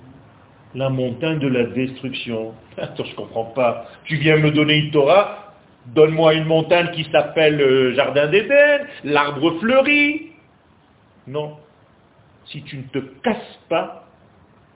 La 0.75 0.91
montagne 0.91 1.39
de 1.39 1.49
la 1.49 1.65
destruction. 1.65 2.55
Attends, 2.79 3.05
je 3.05 3.11
ne 3.11 3.17
comprends 3.17 3.45
pas. 3.45 3.87
Tu 4.05 4.17
viens 4.17 4.37
me 4.37 4.51
donner 4.51 4.77
une 4.77 4.91
Torah, 4.91 5.55
donne-moi 5.87 6.35
une 6.35 6.45
montagne 6.45 6.91
qui 6.93 7.05
s'appelle 7.13 7.57
le 7.57 7.95
Jardin 7.95 8.27
d'Éden, 8.29 8.87
l'arbre 9.05 9.59
fleuri. 9.61 10.33
Non. 11.27 11.57
Si 12.47 12.63
tu 12.63 12.77
ne 12.79 12.83
te 12.83 12.99
casses 13.23 13.59
pas, 13.69 14.07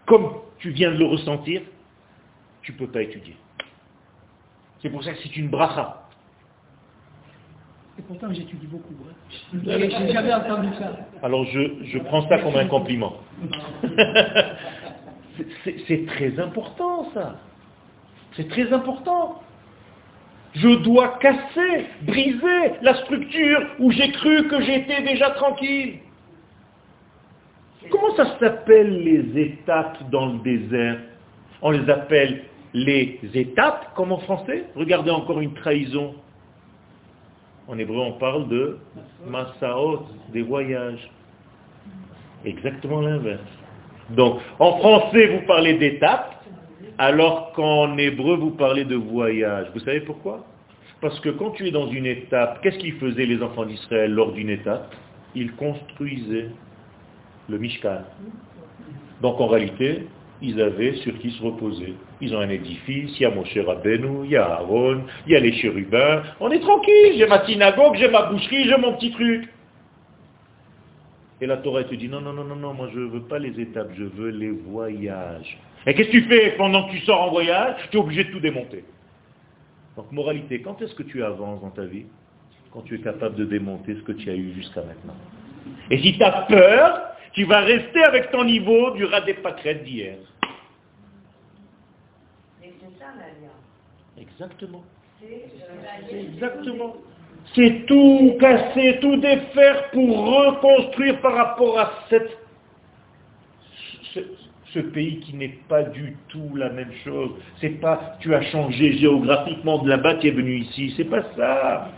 comme 0.07 0.31
tu 0.59 0.71
viens 0.71 0.91
de 0.91 0.99
le 0.99 1.07
ressentir, 1.07 1.63
tu 2.63 2.73
ne 2.73 2.79
peux 2.79 2.89
pas 2.89 3.03
étudier. 3.03 3.37
C'est 4.81 4.91
pour 4.91 5.03
ça 5.03 5.13
que 5.13 5.19
c'est 5.23 5.37
une 5.37 5.49
bracha. 5.49 6.05
Et 7.99 8.03
pourtant 8.03 8.33
j'étudie 8.33 8.67
beaucoup. 8.67 8.95
Hein. 9.09 9.59
J'ai 9.65 9.91
jamais 10.13 10.33
entendu 10.33 10.69
ça. 10.79 10.93
Alors 11.23 11.45
je, 11.47 11.85
je 11.85 11.99
prends 11.99 12.29
ça 12.29 12.39
comme 12.39 12.55
un 12.57 12.67
compliment. 12.67 13.17
c'est 15.87 16.07
très 16.07 16.39
important 16.41 17.11
ça. 17.15 17.37
C'est 18.37 18.49
très 18.49 18.73
important. 18.73 19.43
Je 20.55 20.69
dois 20.83 21.19
casser, 21.19 21.87
briser 22.03 22.73
la 22.83 22.95
structure 23.03 23.61
où 23.79 23.91
j'ai 23.91 24.11
cru 24.13 24.49
que 24.49 24.61
j'étais 24.63 25.03
déjà 25.03 25.31
tranquille. 25.31 25.99
Comment 27.91 28.15
ça 28.17 28.39
s'appelle 28.39 29.03
les 29.03 29.41
étapes 29.41 30.11
dans 30.11 30.27
le 30.27 30.39
désert? 30.41 30.99
On 31.63 31.71
les 31.71 31.89
appelle 31.91 32.45
les 32.75 33.19
étapes, 33.35 33.95
comme 33.95 34.13
en 34.13 34.19
français? 34.19 34.65
Regardez 34.75 35.11
encore 35.11 35.41
une 35.41 35.55
trahison. 35.55 36.15
En 37.67 37.79
hébreu, 37.79 37.99
on 37.99 38.13
parle 38.13 38.49
de 38.49 38.79
Masaot, 39.27 40.07
des 40.33 40.43
voyages. 40.43 41.11
Exactement 42.45 43.01
l'inverse. 43.01 43.58
Donc, 44.11 44.41
en 44.59 44.79
français, 44.79 45.27
vous 45.27 45.47
parlez 45.47 45.75
d'étapes, 45.75 46.35
alors 46.99 47.53
qu'en 47.53 47.97
hébreu, 47.99 48.37
vous 48.37 48.51
parlez 48.51 48.85
de 48.85 48.97
voyage. 48.97 49.67
Vous 49.75 49.81
savez 49.81 50.01
pourquoi? 50.01 50.45
Parce 51.01 51.19
que 51.21 51.29
quand 51.29 51.51
tu 51.51 51.67
es 51.67 51.71
dans 51.71 51.89
une 51.89 52.07
étape, 52.07 52.61
qu'est-ce 52.63 52.79
qu'ils 52.79 52.95
faisaient 52.95 53.27
les 53.27 53.43
enfants 53.43 53.65
d'Israël 53.65 54.13
lors 54.13 54.33
d'une 54.33 54.51
étape? 54.51 54.93
Ils 55.35 55.53
construisaient 55.53 56.49
le 57.49 57.59
Mishkan. 57.59 58.03
Donc 59.23 59.41
en 59.41 59.47
réalité, 59.47 60.07
ils 60.43 60.61
avaient 60.61 60.95
sur 60.97 61.17
qui 61.19 61.31
se 61.31 61.43
reposer. 61.43 61.95
Ils 62.21 62.35
ont 62.35 62.41
un 62.41 62.49
édifice, 62.49 63.19
il 63.19 63.23
y 63.23 63.25
a 63.25 63.31
Moshe 63.31 63.57
Rabbeinu, 63.57 64.25
il 64.25 64.31
y 64.33 64.37
a 64.37 64.45
Aaron, 64.45 65.03
il 65.27 65.33
y 65.33 65.37
a 65.37 65.41
les 65.41 65.53
chérubins. 65.53 66.23
On 66.41 66.51
est 66.51 66.61
tranquille, 66.61 67.15
j'ai 67.17 67.27
ma 67.27 67.45
synagogue, 67.45 67.97
j'ai 67.97 68.09
ma 68.09 68.23
boucherie, 68.23 68.65
j'ai 68.65 68.77
mon 68.77 68.95
petit 68.95 69.13
truc. 69.13 69.49
Et 71.41 71.47
la 71.47 71.59
Torah 71.59 71.85
te 71.85 71.95
dit, 71.95 72.09
non, 72.09 72.21
non, 72.21 72.33
non, 72.33 72.45
non, 72.45 72.57
non, 72.57 72.75
moi 72.75 72.89
je 72.93 72.99
ne 72.99 73.07
veux 73.07 73.23
pas 73.23 73.39
les 73.39 73.59
étapes, 73.61 73.91
je 73.97 74.05
veux 74.05 74.31
les 74.31 74.51
voyages. 74.51 75.59
Et 75.87 75.95
qu'est-ce 75.95 76.09
que 76.09 76.13
tu 76.13 76.25
fais 76.25 76.57
pendant 76.57 76.87
que 76.87 76.93
tu 76.93 76.99
sors 77.01 77.23
en 77.23 77.31
voyage? 77.31 77.77
Tu 77.91 77.97
es 77.97 78.01
obligé 78.01 78.25
de 78.25 78.33
tout 78.33 78.41
démonter. 78.41 78.85
Donc 79.97 80.11
moralité, 80.11 80.61
quand 80.61 80.81
est-ce 80.83 80.95
que 80.95 81.05
tu 81.05 81.23
avances 81.23 81.61
dans 81.61 81.71
ta 81.71 81.85
vie? 81.85 82.07
Quand 82.73 82.83
tu 82.83 82.97
es 82.97 83.01
capable 83.01 83.37
de 83.37 83.45
démonter 83.45 83.95
ce 83.95 84.03
que 84.03 84.13
tu 84.13 84.31
as 84.31 84.35
eu 84.35 84.53
jusqu'à 84.53 84.83
maintenant. 84.83 85.17
Et 85.91 85.99
si 85.99 86.17
tu 86.17 86.23
as 86.23 86.43
peur, 86.43 87.17
tu 87.33 87.45
vas 87.45 87.61
rester 87.61 88.03
avec 88.03 88.31
ton 88.31 88.45
niveau 88.45 88.91
du 88.93 89.05
rat 89.05 89.21
des 89.23 89.35
pâquerettes 89.35 89.85
d'hier. 89.85 90.19
Exactement. 94.17 94.85
Exactement. 96.11 96.97
C'est 97.55 97.87
tout 97.87 98.37
casser, 98.39 98.99
tout 99.01 99.17
défaire 99.17 99.91
pour 99.91 100.27
reconstruire 100.27 101.21
par 101.21 101.35
rapport 101.35 101.79
à 101.79 101.93
cette, 102.11 102.37
ce, 104.73 104.81
pays 104.81 105.19
qui 105.21 105.35
n'est 105.35 105.59
pas 105.69 105.83
du 105.83 106.17
tout 106.29 106.55
la 106.55 106.71
même 106.71 106.93
chose. 107.05 107.31
C'est 107.61 107.81
pas 107.81 108.17
tu 108.21 108.35
as 108.35 108.43
changé 108.43 108.93
géographiquement 108.99 109.79
de 109.83 109.89
là-bas, 109.89 110.17
tu 110.17 110.29
es 110.29 110.31
venu 110.31 110.59
ici. 110.59 110.95
C'est 110.97 111.05
pas 111.05 111.23
ça. 111.37 111.89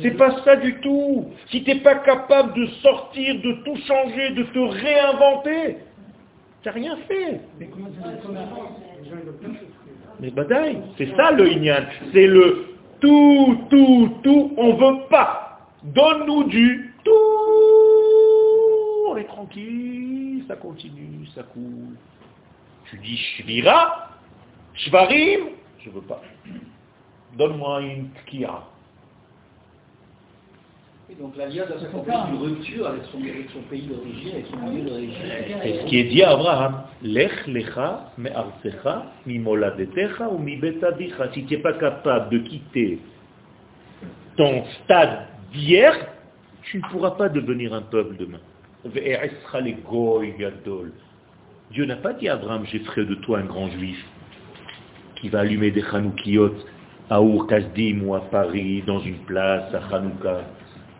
C'est 0.00 0.12
pas 0.12 0.42
ça 0.44 0.56
du 0.56 0.80
tout. 0.80 1.26
Si 1.50 1.62
tu 1.62 1.70
n'es 1.70 1.80
pas 1.80 1.96
capable 1.96 2.54
de 2.54 2.66
sortir, 2.82 3.34
de 3.34 3.52
tout 3.64 3.76
changer, 3.86 4.30
de 4.30 4.42
te 4.44 4.58
réinventer, 4.58 5.76
tu 6.62 6.68
n'as 6.68 6.72
rien 6.72 6.96
fait. 7.08 7.40
Mais 10.20 10.30
badaï, 10.30 10.78
c'est 10.96 11.14
ça 11.16 11.32
le 11.32 11.50
ignan. 11.50 11.82
C'est 12.12 12.26
le 12.26 12.71
tout, 13.02 13.66
tout, 13.68 14.16
tout, 14.22 14.54
on 14.56 14.74
veut 14.76 15.08
pas. 15.10 15.58
Donne-nous 15.82 16.44
du 16.44 16.94
tout. 17.04 17.10
On 19.08 19.16
est 19.16 19.24
tranquille, 19.24 20.44
ça 20.46 20.56
continue, 20.56 21.26
ça 21.34 21.42
coule. 21.42 21.96
Tu 22.88 22.98
dis 22.98 23.16
shvira, 23.16 24.08
shvarim, 24.74 25.48
je 25.80 25.90
veux 25.90 26.02
pas. 26.02 26.22
Donne-moi 27.36 27.82
une 27.82 28.10
tkia 28.26 28.62
donc 31.18 31.36
l'alliance 31.36 31.68
doit 31.68 31.80
s'accompagner 31.80 32.30
d'une 32.30 32.42
rupture 32.42 32.86
avec 32.86 33.02
son, 33.10 33.18
pays 33.62 33.82
d'origine, 33.82 34.32
avec 34.32 34.46
son 34.46 34.56
milieu 34.58 34.88
d'origine. 34.88 35.14
C'est 35.62 35.80
ce 35.80 35.86
qui 35.86 35.98
est 35.98 36.04
dit 36.04 36.22
à 36.22 36.30
Abraham. 36.30 36.82
Lech 37.02 37.46
lecha 37.46 38.12
me'arsecha 38.18 39.06
mimoladetecha 39.26 40.28
ou. 40.30 40.40
Si 41.34 41.44
tu 41.44 41.54
n'es 41.54 41.62
pas 41.62 41.74
capable 41.74 42.30
de 42.30 42.38
quitter 42.38 42.98
ton 44.36 44.64
stade 44.84 45.26
d'hier, 45.52 45.94
tu 46.62 46.78
ne 46.78 46.82
pourras 46.90 47.12
pas 47.12 47.28
devenir 47.28 47.74
un 47.74 47.82
peuple 47.82 48.16
demain. 48.16 48.40
Dieu 51.70 51.84
n'a 51.84 51.96
pas 51.96 52.12
dit 52.12 52.28
à 52.28 52.34
Abraham, 52.34 52.64
j'ai 52.66 52.80
fait 52.80 53.04
de 53.04 53.14
toi 53.16 53.38
un 53.38 53.44
grand 53.44 53.68
juif 53.70 54.04
qui 55.16 55.28
va 55.28 55.40
allumer 55.40 55.70
des 55.70 55.84
Hanoukiyot 55.84 56.54
à 57.10 57.20
Our 57.20 57.46
ou 58.04 58.14
à 58.14 58.20
Paris, 58.30 58.82
dans 58.86 59.00
une 59.00 59.18
place, 59.18 59.72
à 59.74 59.94
Hanouka 59.94 60.40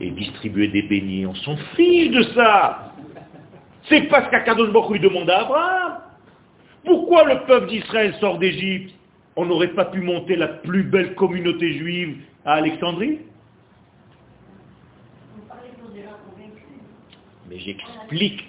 et 0.03 0.11
distribuer 0.11 0.69
des 0.69 0.83
beignets. 0.83 1.27
On 1.27 1.35
s'en 1.37 1.57
fiche 1.77 2.11
de 2.11 2.23
ça. 2.35 2.93
C'est 3.89 4.03
pas 4.03 4.25
ce 4.25 4.31
qu'Akadosh 4.31 4.73
Baruch 4.73 5.01
demande 5.01 5.31
à 5.31 5.43
Abraham. 5.43 5.99
Pourquoi 6.85 7.25
le 7.25 7.47
peuple 7.47 7.69
d'Israël 7.69 8.15
sort 8.21 8.39
d'Égypte 8.39 8.93
On 9.37 9.47
n'aurait 9.47 9.73
pas 9.75 9.87
pu 9.87 10.01
monter 10.01 10.37
la 10.37 10.49
plus 10.49 10.83
belle 10.83 11.15
communauté 11.15 11.73
juive 11.79 12.17
à 12.45 12.55
Alexandrie 12.55 13.21
Mais 17.49 17.59
j'explique. 17.59 18.45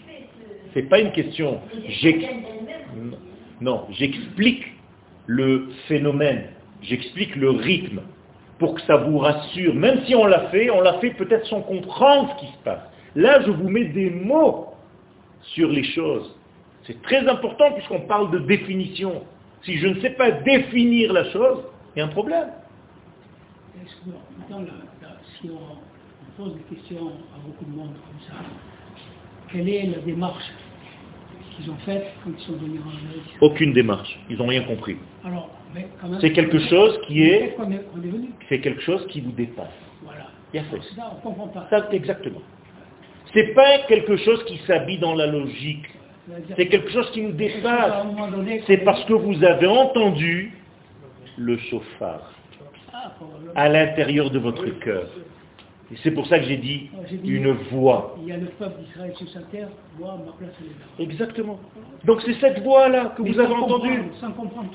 C'est 0.74 0.89
pas 0.89 0.99
une 0.99 1.12
question. 1.12 1.62
Non, 3.62 3.86
j'explique 3.91 4.64
le 5.28 5.70
phénomène. 5.88 6.45
J'explique 6.82 7.36
le 7.36 7.51
rythme 7.51 8.01
pour 8.60 8.76
que 8.76 8.82
ça 8.82 8.97
vous 8.97 9.18
rassure. 9.18 9.74
Même 9.76 10.06
si 10.06 10.16
on 10.16 10.26
l'a 10.26 10.49
fait, 10.49 10.70
on 10.70 10.82
l'a 10.82 10.99
fait 10.99 11.12
peut-être 11.12 11.45
sans 11.47 11.62
comprendre 11.62 12.36
ce 12.36 12.45
qui 12.45 12.51
se 12.51 12.58
passe. 12.64 12.82
Là, 13.16 13.41
je 13.41 13.51
vous 13.51 13.70
mets 13.70 13.86
des 13.86 14.10
mots 14.10 14.68
sur 15.41 15.70
les 15.70 15.84
choses. 15.84 16.36
C'est 16.86 17.01
très 17.01 17.28
important 17.28 17.72
puisqu'on 17.74 18.01
parle 18.01 18.32
de 18.32 18.39
définition. 18.39 19.24
Si 19.64 19.78
je 19.78 19.88
ne 19.88 19.99
sais 20.01 20.12
pas 20.12 20.32
définir 20.32 21.14
la 21.14 21.26
chose, 21.32 21.64
il 21.95 21.99
y 21.99 22.01
a 22.01 22.06
un 22.06 22.10
problème. 22.10 22.49
si 25.39 25.49
on 25.49 26.43
pose 26.43 26.56
des 26.56 26.76
questions 26.76 27.08
à 27.36 27.45
beaucoup 27.45 27.66
de 27.66 27.76
monde 27.76 27.93
comme 27.93 28.28
ça, 28.28 28.43
quelle 29.51 29.70
est 29.70 29.84
la 29.88 29.99
démarche 29.99 30.51
qu'ils 31.56 31.70
ont 31.70 31.78
faite 31.86 32.06
quand 32.24 32.32
ils 32.38 32.43
sont 32.45 32.54
venus 32.54 32.82
en 32.82 33.45
Aucune 33.45 33.74
démarche. 33.74 34.20
Ils 34.30 34.38
n'ont 34.38 34.47
rien 34.47 34.64
compris. 34.64 34.97
C'est 36.21 36.32
quelque 36.32 36.59
chose 36.59 36.99
qui 37.07 37.24
est, 37.24 37.55
c'est 38.49 38.59
quelque 38.59 38.82
chose 38.82 39.05
qui 39.07 39.21
vous 39.21 39.32
dépasse. 39.32 39.67
Voilà. 40.03 40.28
Ça, 40.95 41.11
on 41.11 41.21
comprend 41.21 41.47
pas. 41.47 41.67
Ça, 41.69 41.88
exactement. 41.91 42.41
C'est 43.34 43.53
pas 43.55 43.80
quelque 43.88 44.17
chose 44.17 44.43
qui 44.45 44.57
s'habille 44.67 44.99
dans 44.99 45.15
la 45.15 45.28
logique. 45.28 45.86
C'est 46.55 46.67
quelque 46.67 46.89
chose 46.91 47.09
qui 47.11 47.21
nous 47.21 47.32
dépasse. 47.32 48.05
C'est 48.67 48.78
parce 48.78 49.03
que 49.05 49.13
vous 49.13 49.43
avez 49.43 49.67
entendu 49.67 50.53
le 51.38 51.57
chauffard 51.57 52.32
ah, 52.93 53.11
à 53.55 53.69
l'intérieur 53.69 54.30
de 54.30 54.39
votre 54.39 54.69
cœur. 54.80 55.09
Et 55.94 55.96
c'est 56.02 56.10
pour 56.10 56.26
ça 56.26 56.39
que 56.39 56.46
j'ai 56.46 56.58
dit 56.58 56.89
une 57.24 57.52
voix. 57.72 58.16
Il 58.20 58.28
y 58.28 58.32
a 58.32 58.38
le 58.38 58.48
peuple 58.48 58.82
d'Israël 58.82 59.14
sur 59.16 59.30
sa 59.30 59.41
terre, 59.41 59.68
voix, 60.00 60.18
ma 60.26 60.32
place 60.32 60.56
est 60.60 60.70
là. 60.70 61.06
Exactement. 61.06 61.60
Donc 62.04 62.20
c'est 62.26 62.34
cette 62.39 62.64
voix-là 62.64 63.14
que 63.16 63.22
vous 63.22 63.39
avez 63.39 63.54
entendue. 63.54 64.02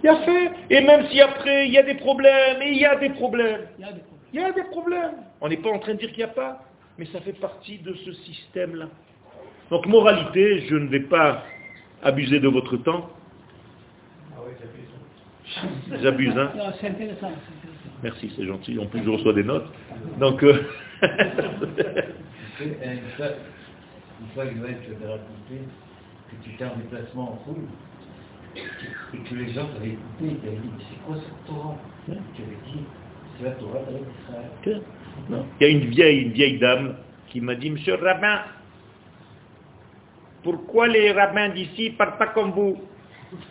Il 0.00 0.06
y 0.06 0.08
a 0.08 0.16
fait. 0.18 0.50
Et 0.70 0.80
même 0.80 1.08
si 1.08 1.20
après 1.20 1.66
il 1.66 1.72
y 1.72 1.78
a 1.78 1.82
des 1.82 1.96
problèmes, 1.96 2.62
et 2.62 2.70
il 2.70 2.78
y 2.78 2.84
a 2.84 2.94
des 2.94 3.10
problèmes. 3.10 3.62
Il 3.80 3.84
y 3.84 3.88
a 3.88 3.92
des 3.92 4.00
problèmes. 4.00 4.18
Il 4.32 4.40
y 4.40 4.44
a 4.44 4.52
des 4.52 4.62
problèmes. 4.62 5.14
On 5.40 5.48
n'est 5.48 5.56
pas 5.56 5.70
en 5.70 5.80
train 5.80 5.94
de 5.94 5.98
dire 5.98 6.10
qu'il 6.10 6.18
n'y 6.18 6.30
a 6.30 6.34
pas, 6.34 6.62
mais 6.98 7.06
ça 7.06 7.20
fait 7.20 7.32
partie 7.32 7.78
de 7.78 7.94
ce 7.94 8.12
système-là. 8.12 8.88
Donc 9.70 9.86
moralité, 9.86 10.66
je 10.68 10.76
ne 10.76 10.86
vais 10.86 11.00
pas 11.00 11.42
abuser 12.00 12.38
de 12.38 12.46
votre 12.46 12.76
temps. 12.76 13.10
J'abuse, 16.00 16.38
hein 16.38 16.52
Merci, 18.04 18.32
c'est 18.36 18.46
gentil. 18.46 18.78
En 18.78 18.86
plus, 18.86 19.02
je 19.02 19.10
reçois 19.10 19.32
des 19.32 19.42
notes. 19.42 19.66
Donc, 20.20 20.44
euh, 20.44 20.62
une 24.20 24.28
fois 24.34 24.46
que 24.46 24.50
tu 24.50 24.94
avais 24.94 25.06
raconté 25.06 25.62
que 26.28 26.36
tu 26.44 26.50
étais 26.50 26.64
en 26.64 26.76
déplacement 26.76 27.32
en 27.32 27.38
foule, 27.44 27.64
et 28.56 29.18
que 29.18 29.34
les 29.34 29.52
gens 29.52 29.66
t'avaient 29.68 29.90
écouté, 29.90 30.22
ils 30.22 30.36
t'avaient 30.38 30.56
dit, 30.56 30.70
c'est 30.90 31.00
quoi 31.06 31.16
cette 31.16 31.44
Torah 31.46 31.76
Tu 32.06 32.12
avais 32.12 32.58
dit, 32.66 32.84
c'est 33.36 33.44
la 33.44 33.50
Torah 33.52 33.80
d'Israël. 33.80 34.82
Il 35.60 35.62
y 35.62 35.64
a 35.64 35.68
une 35.68 35.90
vieille, 35.90 36.22
une 36.22 36.32
vieille 36.32 36.58
dame 36.58 36.96
qui 37.28 37.40
m'a 37.40 37.54
dit, 37.54 37.70
Monsieur 37.70 37.96
le 37.96 38.04
rabbin, 38.04 38.40
pourquoi 40.42 40.88
les 40.88 41.12
rabbins 41.12 41.50
d'ici 41.50 41.90
ne 41.90 41.96
parlent 41.96 42.18
pas 42.18 42.28
comme 42.28 42.50
vous? 42.52 42.78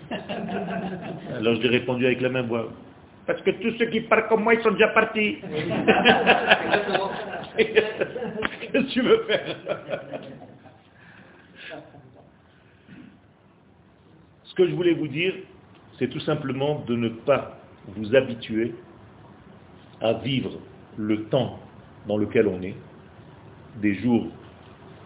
Alors 0.11 1.55
je 1.55 1.61
lui 1.61 1.67
ai 1.67 1.71
répondu 1.71 2.05
avec 2.05 2.21
la 2.21 2.29
même 2.29 2.47
voix. 2.47 2.71
Parce 3.25 3.41
que 3.41 3.51
tous 3.51 3.77
ceux 3.77 3.87
qui 3.87 4.01
parlent 4.01 4.27
comme 4.27 4.43
moi, 4.43 4.53
ils 4.53 4.61
sont 4.61 4.71
déjà 4.71 4.87
partis. 4.89 5.37
Qu'est-ce 8.61 8.71
que 8.71 8.93
tu 8.93 9.01
veux 9.01 9.23
faire? 9.23 9.55
Ce 14.43 14.53
que 14.55 14.67
je 14.67 14.75
voulais 14.75 14.93
vous 14.93 15.07
dire, 15.07 15.33
c'est 15.97 16.09
tout 16.09 16.19
simplement 16.19 16.83
de 16.87 16.95
ne 16.95 17.09
pas 17.09 17.59
vous 17.87 18.15
habituer 18.15 18.75
à 20.01 20.13
vivre 20.13 20.59
le 20.97 21.25
temps 21.25 21.59
dans 22.07 22.17
lequel 22.17 22.47
on 22.47 22.61
est, 22.61 22.75
des 23.81 23.95
jours 23.95 24.27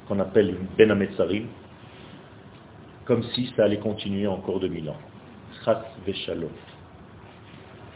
qu'on 0.08 0.20
appelle 0.20 0.56
Ben 0.78 0.92
Ametzarim, 0.92 1.48
comme 3.06 3.24
si 3.24 3.52
ça 3.56 3.66
allait 3.66 3.80
continuer 3.80 4.28
encore 4.28 4.60
2000 4.60 4.90
ans. 4.90 4.98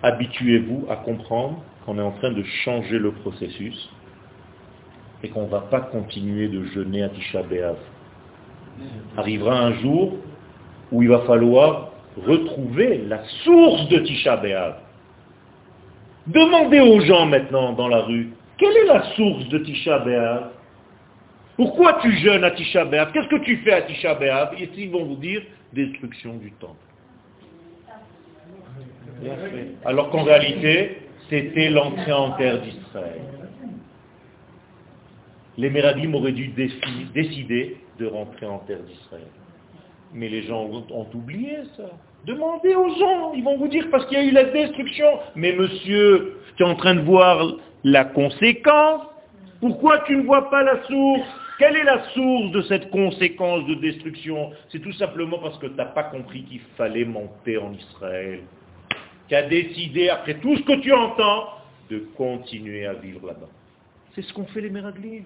Habituez-vous 0.02 0.86
à 0.90 0.98
comprendre 0.98 1.64
qu'on 1.86 1.98
est 1.98 2.02
en 2.02 2.12
train 2.12 2.32
de 2.32 2.44
changer 2.44 3.00
le 3.00 3.12
processus 3.12 3.90
et 5.26 5.30
qu'on 5.30 5.46
ne 5.46 5.50
va 5.50 5.62
pas 5.62 5.82
continuer 5.82 6.48
de 6.48 6.64
jeûner 6.66 7.02
à 7.02 7.10
Tisha 7.10 7.42
B'Av. 7.42 7.78
Arrivera 9.18 9.60
un 9.60 9.74
jour 9.74 10.18
où 10.92 11.02
il 11.02 11.10
va 11.10 11.22
falloir 11.22 11.92
retrouver 12.24 13.00
la 13.08 13.24
source 13.44 13.90
de 13.90 14.00
Tisha 14.00 14.38
B'Av. 14.38 14.76
Demandez 16.28 16.80
aux 16.80 17.00
gens 17.02 17.26
maintenant 17.26 17.74
dans 17.74 17.88
la 17.88 18.02
rue, 18.02 18.30
quelle 18.58 18.78
est 18.78 18.86
la 18.86 19.02
source 19.16 19.50
de 19.50 19.58
Tisha 19.60 19.98
B'Av? 20.00 20.52
Pourquoi 21.58 22.00
tu 22.02 22.12
jeûnes 22.18 22.44
à 22.44 22.52
Tisha 22.52 22.86
B'Av? 22.86 23.12
Qu'est-ce 23.12 23.30
que 23.30 23.44
tu 23.44 23.58
fais 23.58 23.74
à 23.74 23.82
Tisha 23.82 24.14
B'Av? 24.14 24.54
Et 24.60 24.70
ils 24.78 24.92
vont 24.92 25.06
vous 25.06 25.16
dire, 25.16 25.42
destruction 25.74 26.36
du 26.36 26.52
temple. 26.52 26.76
Alors 29.86 30.12
qu'en 30.12 30.24
réalité, 30.24 31.00
c'était 31.30 31.70
l'entrée 31.72 32.12
en 32.12 32.32
terre 32.34 32.62
d'Israël. 32.62 33.22
Les 35.58 35.70
Méradim 35.70 36.14
auraient 36.14 36.34
dû 36.34 36.54
décider 37.14 37.78
de 38.00 38.06
rentrer 38.06 38.46
en 38.46 38.60
terre 38.60 38.84
d'Israël. 38.84 39.28
Mais 40.14 40.30
les 40.30 40.44
gens 40.44 40.66
ont 40.66 41.08
oublié 41.14 41.58
ça. 41.78 41.90
Demandez 42.26 42.74
aux 42.74 42.90
gens, 42.90 43.34
ils 43.34 43.44
vont 43.44 43.58
vous 43.58 43.68
dire 43.68 43.88
parce 43.92 44.06
qu'il 44.08 44.18
y 44.18 44.22
a 44.22 44.24
eu 44.24 44.32
la 44.32 44.46
destruction. 44.46 45.06
Mais 45.36 45.54
monsieur, 45.54 46.40
tu 46.58 46.64
es 46.64 46.66
en 46.66 46.76
train 46.76 46.96
de 46.96 47.02
voir 47.02 47.56
la 47.84 48.06
conséquence. 48.06 49.04
Pourquoi 49.60 50.00
tu 50.00 50.18
ne 50.18 50.24
vois 50.24 50.50
pas 50.50 50.64
la 50.64 50.84
source? 50.84 51.28
Quelle 51.60 51.78
est 51.78 51.84
la 51.84 52.04
source 52.10 52.52
de 52.52 52.62
cette 52.64 52.90
conséquence 52.90 53.66
de 53.68 53.76
destruction? 53.76 54.52
C'est 54.70 54.80
tout 54.80 54.92
simplement 54.94 55.38
parce 55.40 55.58
que 55.60 55.68
tu 55.68 55.76
n'as 55.76 55.86
pas 55.86 56.04
compris 56.04 56.44
qu'il 56.44 56.62
fallait 56.78 57.06
monter 57.06 57.58
en 57.58 57.74
Israël. 57.74 58.42
Tu 59.30 59.36
as 59.36 59.44
décidé, 59.44 60.10
après 60.10 60.36
tout 60.36 60.56
ce 60.58 60.64
que 60.64 60.82
tu 60.82 60.92
entends, 60.92 61.50
de 61.90 62.00
continuer 62.18 62.86
à 62.86 62.94
vivre 62.94 63.28
là-bas. 63.28 63.50
C'est 64.14 64.24
ce 64.24 64.34
qu'ont 64.34 64.46
fait 64.46 64.62
les 64.62 64.70
Méraglim. 64.70 65.26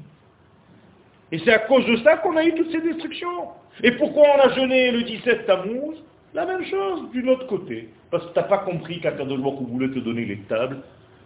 Et 1.31 1.39
c'est 1.39 1.53
à 1.53 1.59
cause 1.59 1.85
de 1.85 1.97
ça 1.97 2.17
qu'on 2.17 2.35
a 2.37 2.43
eu 2.43 2.53
toutes 2.55 2.71
ces 2.71 2.81
destructions. 2.81 3.49
Et 3.83 3.91
pourquoi 3.91 4.23
on 4.35 4.49
a 4.49 4.53
jeûné 4.55 4.91
le 4.91 5.03
17 5.03 5.45
Tammuz 5.45 5.95
La 6.33 6.45
même 6.45 6.63
chose, 6.65 7.11
du 7.11 7.27
autre 7.29 7.47
côté. 7.47 7.89
Parce 8.09 8.25
que 8.25 8.33
tu 8.33 8.39
n'as 8.39 8.45
pas 8.45 8.59
compris 8.59 8.99
qu'Akadosh 8.99 9.39
qu'on 9.39 9.65
voulait 9.65 9.89
te 9.89 9.99
donner 9.99 10.25
les 10.25 10.37
tables, 10.49 10.77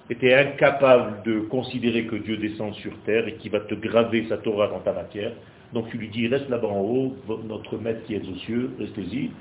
était 0.09 0.33
incapable 0.33 1.23
de 1.23 1.39
considérer 1.41 2.05
que 2.05 2.17
Dieu 2.17 2.37
descend 2.37 2.73
sur 2.75 2.91
terre 3.05 3.27
et 3.27 3.35
qu'il 3.35 3.51
va 3.51 3.61
te 3.61 3.73
graver 3.75 4.25
sa 4.27 4.37
Torah 4.37 4.67
dans 4.67 4.79
ta 4.79 4.91
matière. 4.91 5.31
Donc 5.71 5.89
tu 5.89 5.97
lui 5.97 6.09
dis, 6.09 6.27
reste 6.27 6.49
là-bas 6.49 6.67
en 6.67 6.81
haut, 6.81 7.15
notre 7.47 7.77
maître 7.77 8.03
qui 8.05 8.15
est 8.15 8.29
aux 8.29 8.35
cieux, 8.35 8.71
restez-y. 8.79 9.31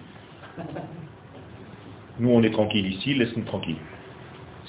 Nous, 2.20 2.30
on 2.30 2.42
est 2.42 2.50
tranquille 2.50 2.86
ici, 2.86 3.14
laisse-nous 3.14 3.44
tranquille. 3.44 3.76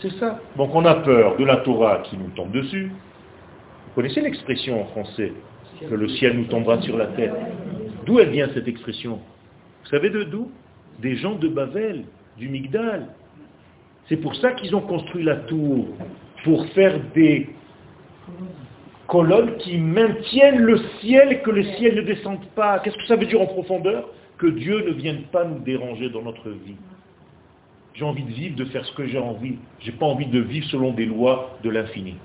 C'est 0.02 0.14
ça. 0.14 0.40
Donc 0.58 0.74
on 0.74 0.84
a 0.86 0.96
peur 0.96 1.38
de 1.38 1.46
la 1.46 1.58
Torah 1.58 2.00
qui 2.00 2.18
nous 2.18 2.30
tombe 2.30 2.52
dessus. 2.52 2.88
Vous 2.90 3.94
connaissez 3.96 4.22
l'expression 4.22 4.82
en 4.82 4.86
français 4.86 5.32
que 5.90 5.96
le 5.96 6.08
ciel 6.10 6.38
nous 6.38 6.46
tombera 6.46 6.82
sur 6.82 6.98
la 6.98 7.08
tête. 7.08 7.34
D'où 8.06 8.20
elle 8.20 8.30
vient 8.30 8.50
cette 8.54 8.68
expression 8.68 9.20
Vous 9.84 9.90
savez 9.90 10.10
de 10.10 10.24
d'où 10.24 10.52
Des 11.02 11.16
gens 11.16 11.36
de 11.36 11.48
Bavel, 11.48 12.06
du 12.38 12.50
Migdal. 12.50 13.08
C'est 14.10 14.18
pour 14.18 14.36
ça 14.36 14.52
qu'ils 14.52 14.76
ont 14.76 14.82
construit 14.82 15.24
la 15.24 15.38
tour, 15.38 15.88
pour 16.44 16.66
faire 16.70 17.00
des 17.14 17.50
colonnes 19.08 19.58
qui 19.58 19.78
maintiennent 19.78 20.62
le 20.62 20.78
ciel 21.00 21.42
que 21.42 21.52
le 21.52 21.64
ciel 21.64 21.96
ne 21.96 22.02
descende 22.02 22.46
pas. 22.56 22.80
Qu'est-ce 22.80 22.98
que 22.98 23.06
ça 23.06 23.16
veut 23.16 23.26
dire 23.26 23.42
en 23.42 23.46
profondeur 23.46 24.10
Que 24.38 24.48
Dieu 24.48 24.84
ne 24.86 24.92
vienne 24.92 25.24
pas 25.32 25.46
nous 25.46 25.60
déranger 25.60 26.10
dans 26.10 26.22
notre 26.22 26.50
vie. 26.50 26.76
J'ai 27.94 28.06
envie 28.06 28.24
de 28.24 28.32
vivre, 28.32 28.56
de 28.56 28.66
faire 28.66 28.86
ce 28.86 28.94
que 28.94 29.08
j'ai 29.08 29.20
envie. 29.20 29.58
Je 29.80 29.92
n'ai 29.92 29.98
pas 29.98 30.06
envie 30.06 30.26
de 30.26 30.40
vivre 30.40 30.66
selon 30.68 30.94
des 30.94 31.06
lois 31.06 31.58
de 31.64 31.70
l'infini. 31.70 32.16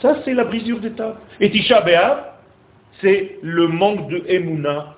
Ça, 0.00 0.16
c'est 0.24 0.34
la 0.34 0.44
brisure 0.44 0.80
tables. 0.96 1.18
Et 1.40 1.50
Tisha 1.50 1.80
B'Av, 1.80 2.34
c'est 3.00 3.38
le 3.42 3.68
manque 3.68 4.08
de 4.08 4.24
Emouna 4.28 4.96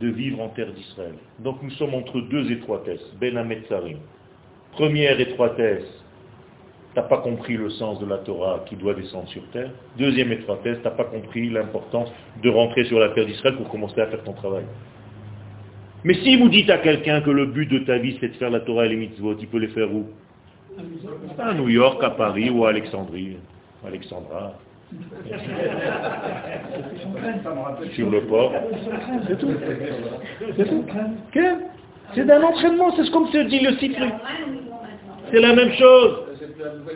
de 0.00 0.08
vivre 0.08 0.40
en 0.40 0.48
terre 0.48 0.72
d'Israël. 0.72 1.14
Donc 1.38 1.62
nous 1.62 1.70
sommes 1.70 1.94
entre 1.94 2.20
deux 2.20 2.50
étroitesses, 2.50 3.04
Ben 3.20 3.36
Ametzarim. 3.36 3.98
Première 4.72 5.20
étroitesse, 5.20 5.84
tu 6.94 7.00
n'as 7.00 7.06
pas 7.06 7.18
compris 7.18 7.56
le 7.56 7.70
sens 7.70 8.00
de 8.00 8.06
la 8.06 8.18
Torah 8.18 8.64
qui 8.66 8.76
doit 8.76 8.94
descendre 8.94 9.28
sur 9.28 9.42
terre. 9.50 9.70
Deuxième 9.98 10.32
étroitesse, 10.32 10.78
tu 10.78 10.84
n'as 10.84 10.94
pas 10.94 11.04
compris 11.04 11.50
l'importance 11.50 12.10
de 12.42 12.48
rentrer 12.50 12.84
sur 12.84 12.98
la 12.98 13.10
terre 13.10 13.26
d'Israël 13.26 13.56
pour 13.56 13.68
commencer 13.68 14.00
à 14.00 14.06
faire 14.06 14.22
ton 14.24 14.32
travail. 14.32 14.64
Mais 16.02 16.14
si 16.14 16.36
vous 16.36 16.48
dites 16.48 16.70
à 16.70 16.78
quelqu'un 16.78 17.20
que 17.20 17.30
le 17.30 17.46
but 17.46 17.66
de 17.70 17.80
ta 17.80 17.98
vie 17.98 18.16
c'est 18.20 18.28
de 18.28 18.34
faire 18.34 18.50
la 18.50 18.60
Torah 18.60 18.86
et 18.86 18.88
les 18.88 18.96
mitzvot, 18.96 19.36
il 19.38 19.48
peut 19.48 19.58
les 19.58 19.68
faire 19.68 19.92
où? 19.92 20.06
À 21.38 21.52
New 21.52 21.68
York, 21.68 22.02
à 22.02 22.10
Paris 22.10 22.48
ou 22.48 22.64
à 22.64 22.70
Alexandrie. 22.70 23.36
Alexandra. 23.86 24.54
Sur 27.94 28.10
le 28.10 28.22
port. 28.22 28.52
C'est 29.28 29.38
tout. 29.38 29.54
C'est 30.56 30.68
tout. 30.68 30.84
C'est 32.14 32.26
d'un 32.26 32.42
entraînement, 32.42 32.94
c'est 32.96 33.08
comme 33.10 33.28
se 33.28 33.38
dit 33.38 33.60
le 33.60 33.76
cycle. 33.76 34.02
C'est 35.30 35.40
la 35.40 35.54
même 35.54 35.72
chose. 35.74 36.24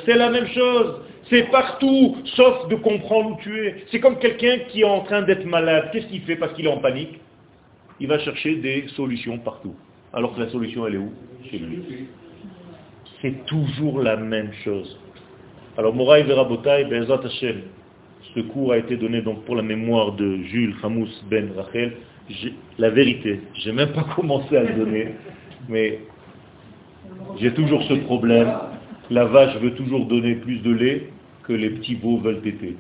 C'est 0.04 0.16
la 0.16 0.30
même 0.30 0.48
chose. 0.48 1.02
C'est 1.30 1.50
partout, 1.50 2.16
sauf 2.36 2.68
de 2.68 2.74
comprendre 2.76 3.30
où 3.30 3.36
tu 3.40 3.66
es. 3.66 3.84
C'est 3.90 4.00
comme 4.00 4.18
quelqu'un 4.18 4.58
qui 4.68 4.80
est 4.82 4.84
en 4.84 5.00
train 5.00 5.22
d'être 5.22 5.46
malade. 5.46 5.90
Qu'est-ce 5.92 6.06
qu'il 6.06 6.22
fait 6.22 6.36
parce 6.36 6.52
qu'il 6.54 6.66
est 6.66 6.72
en 6.72 6.78
panique? 6.78 7.20
Il 8.00 8.08
va 8.08 8.18
chercher 8.18 8.56
des 8.56 8.86
solutions 8.88 9.38
partout. 9.38 9.74
Alors 10.12 10.34
que 10.34 10.40
la 10.40 10.50
solution, 10.50 10.86
elle 10.86 10.94
est 10.94 10.98
où? 10.98 11.12
Chez 11.50 11.58
lui. 11.58 12.08
C'est 13.22 13.46
toujours 13.46 14.00
la 14.00 14.16
même 14.16 14.52
chose. 14.64 14.98
Alors, 15.76 15.92
Moraï 15.92 16.22
Verabotai, 16.22 16.84
Bezat 16.84 17.20
Hashem, 17.24 17.62
ce 18.34 18.40
cours 18.40 18.72
a 18.72 18.78
été 18.78 18.96
donné 18.96 19.22
donc 19.22 19.44
pour 19.44 19.56
la 19.56 19.62
mémoire 19.62 20.12
de 20.12 20.36
Jules 20.44 20.74
Hamous 20.84 21.08
Ben 21.28 21.50
Rachel. 21.56 21.94
La 22.78 22.90
vérité, 22.90 23.40
j'ai 23.54 23.72
même 23.72 23.92
pas 23.92 24.04
commencé 24.16 24.56
à 24.56 24.62
le 24.62 24.74
donner, 24.74 25.08
mais 25.68 25.98
j'ai 27.40 27.52
toujours 27.52 27.82
ce 27.84 27.94
problème. 27.94 28.52
La 29.10 29.24
vache 29.24 29.56
veut 29.56 29.74
toujours 29.74 30.06
donner 30.06 30.36
plus 30.36 30.58
de 30.58 30.72
lait 30.72 31.08
que 31.42 31.52
les 31.52 31.70
petits 31.70 31.96
veaux 31.96 32.18
veulent 32.18 32.40
téter. 32.40 32.76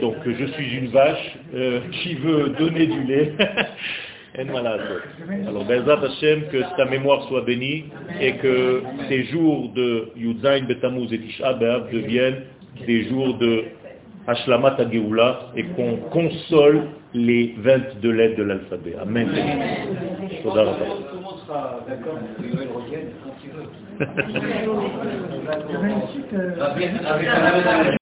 Donc 0.00 0.16
je 0.24 0.44
suis 0.52 0.76
une 0.76 0.88
vache 0.88 1.38
euh, 1.54 1.80
qui 1.90 2.14
veut 2.14 2.50
donner 2.50 2.86
du 2.86 3.02
lait. 3.04 3.32
Alors, 4.38 5.64
Bezat 5.64 6.00
Hashem, 6.04 6.42
que 6.52 6.58
ta 6.76 6.84
mémoire 6.84 7.26
soit 7.28 7.42
bénie 7.42 7.86
et 8.20 8.34
que 8.36 8.82
ces 9.08 9.24
jours 9.24 9.70
de 9.74 10.10
Yudzain 10.16 10.62
Betamuz 10.62 11.12
et 11.12 11.18
Tisha 11.18 11.54
deviennent 11.54 12.42
des 12.86 13.08
jours 13.08 13.36
de 13.38 13.64
Hashlamat 14.26 14.76
Geoula 14.92 15.50
et 15.56 15.64
qu'on 15.64 15.96
console 16.10 16.82
les 17.12 17.54
22 17.58 18.10
lettres 18.10 18.36
de 18.36 18.42
l'alphabet. 18.44 18.94
Amen. 19.00 19.28
Amen. 27.68 27.96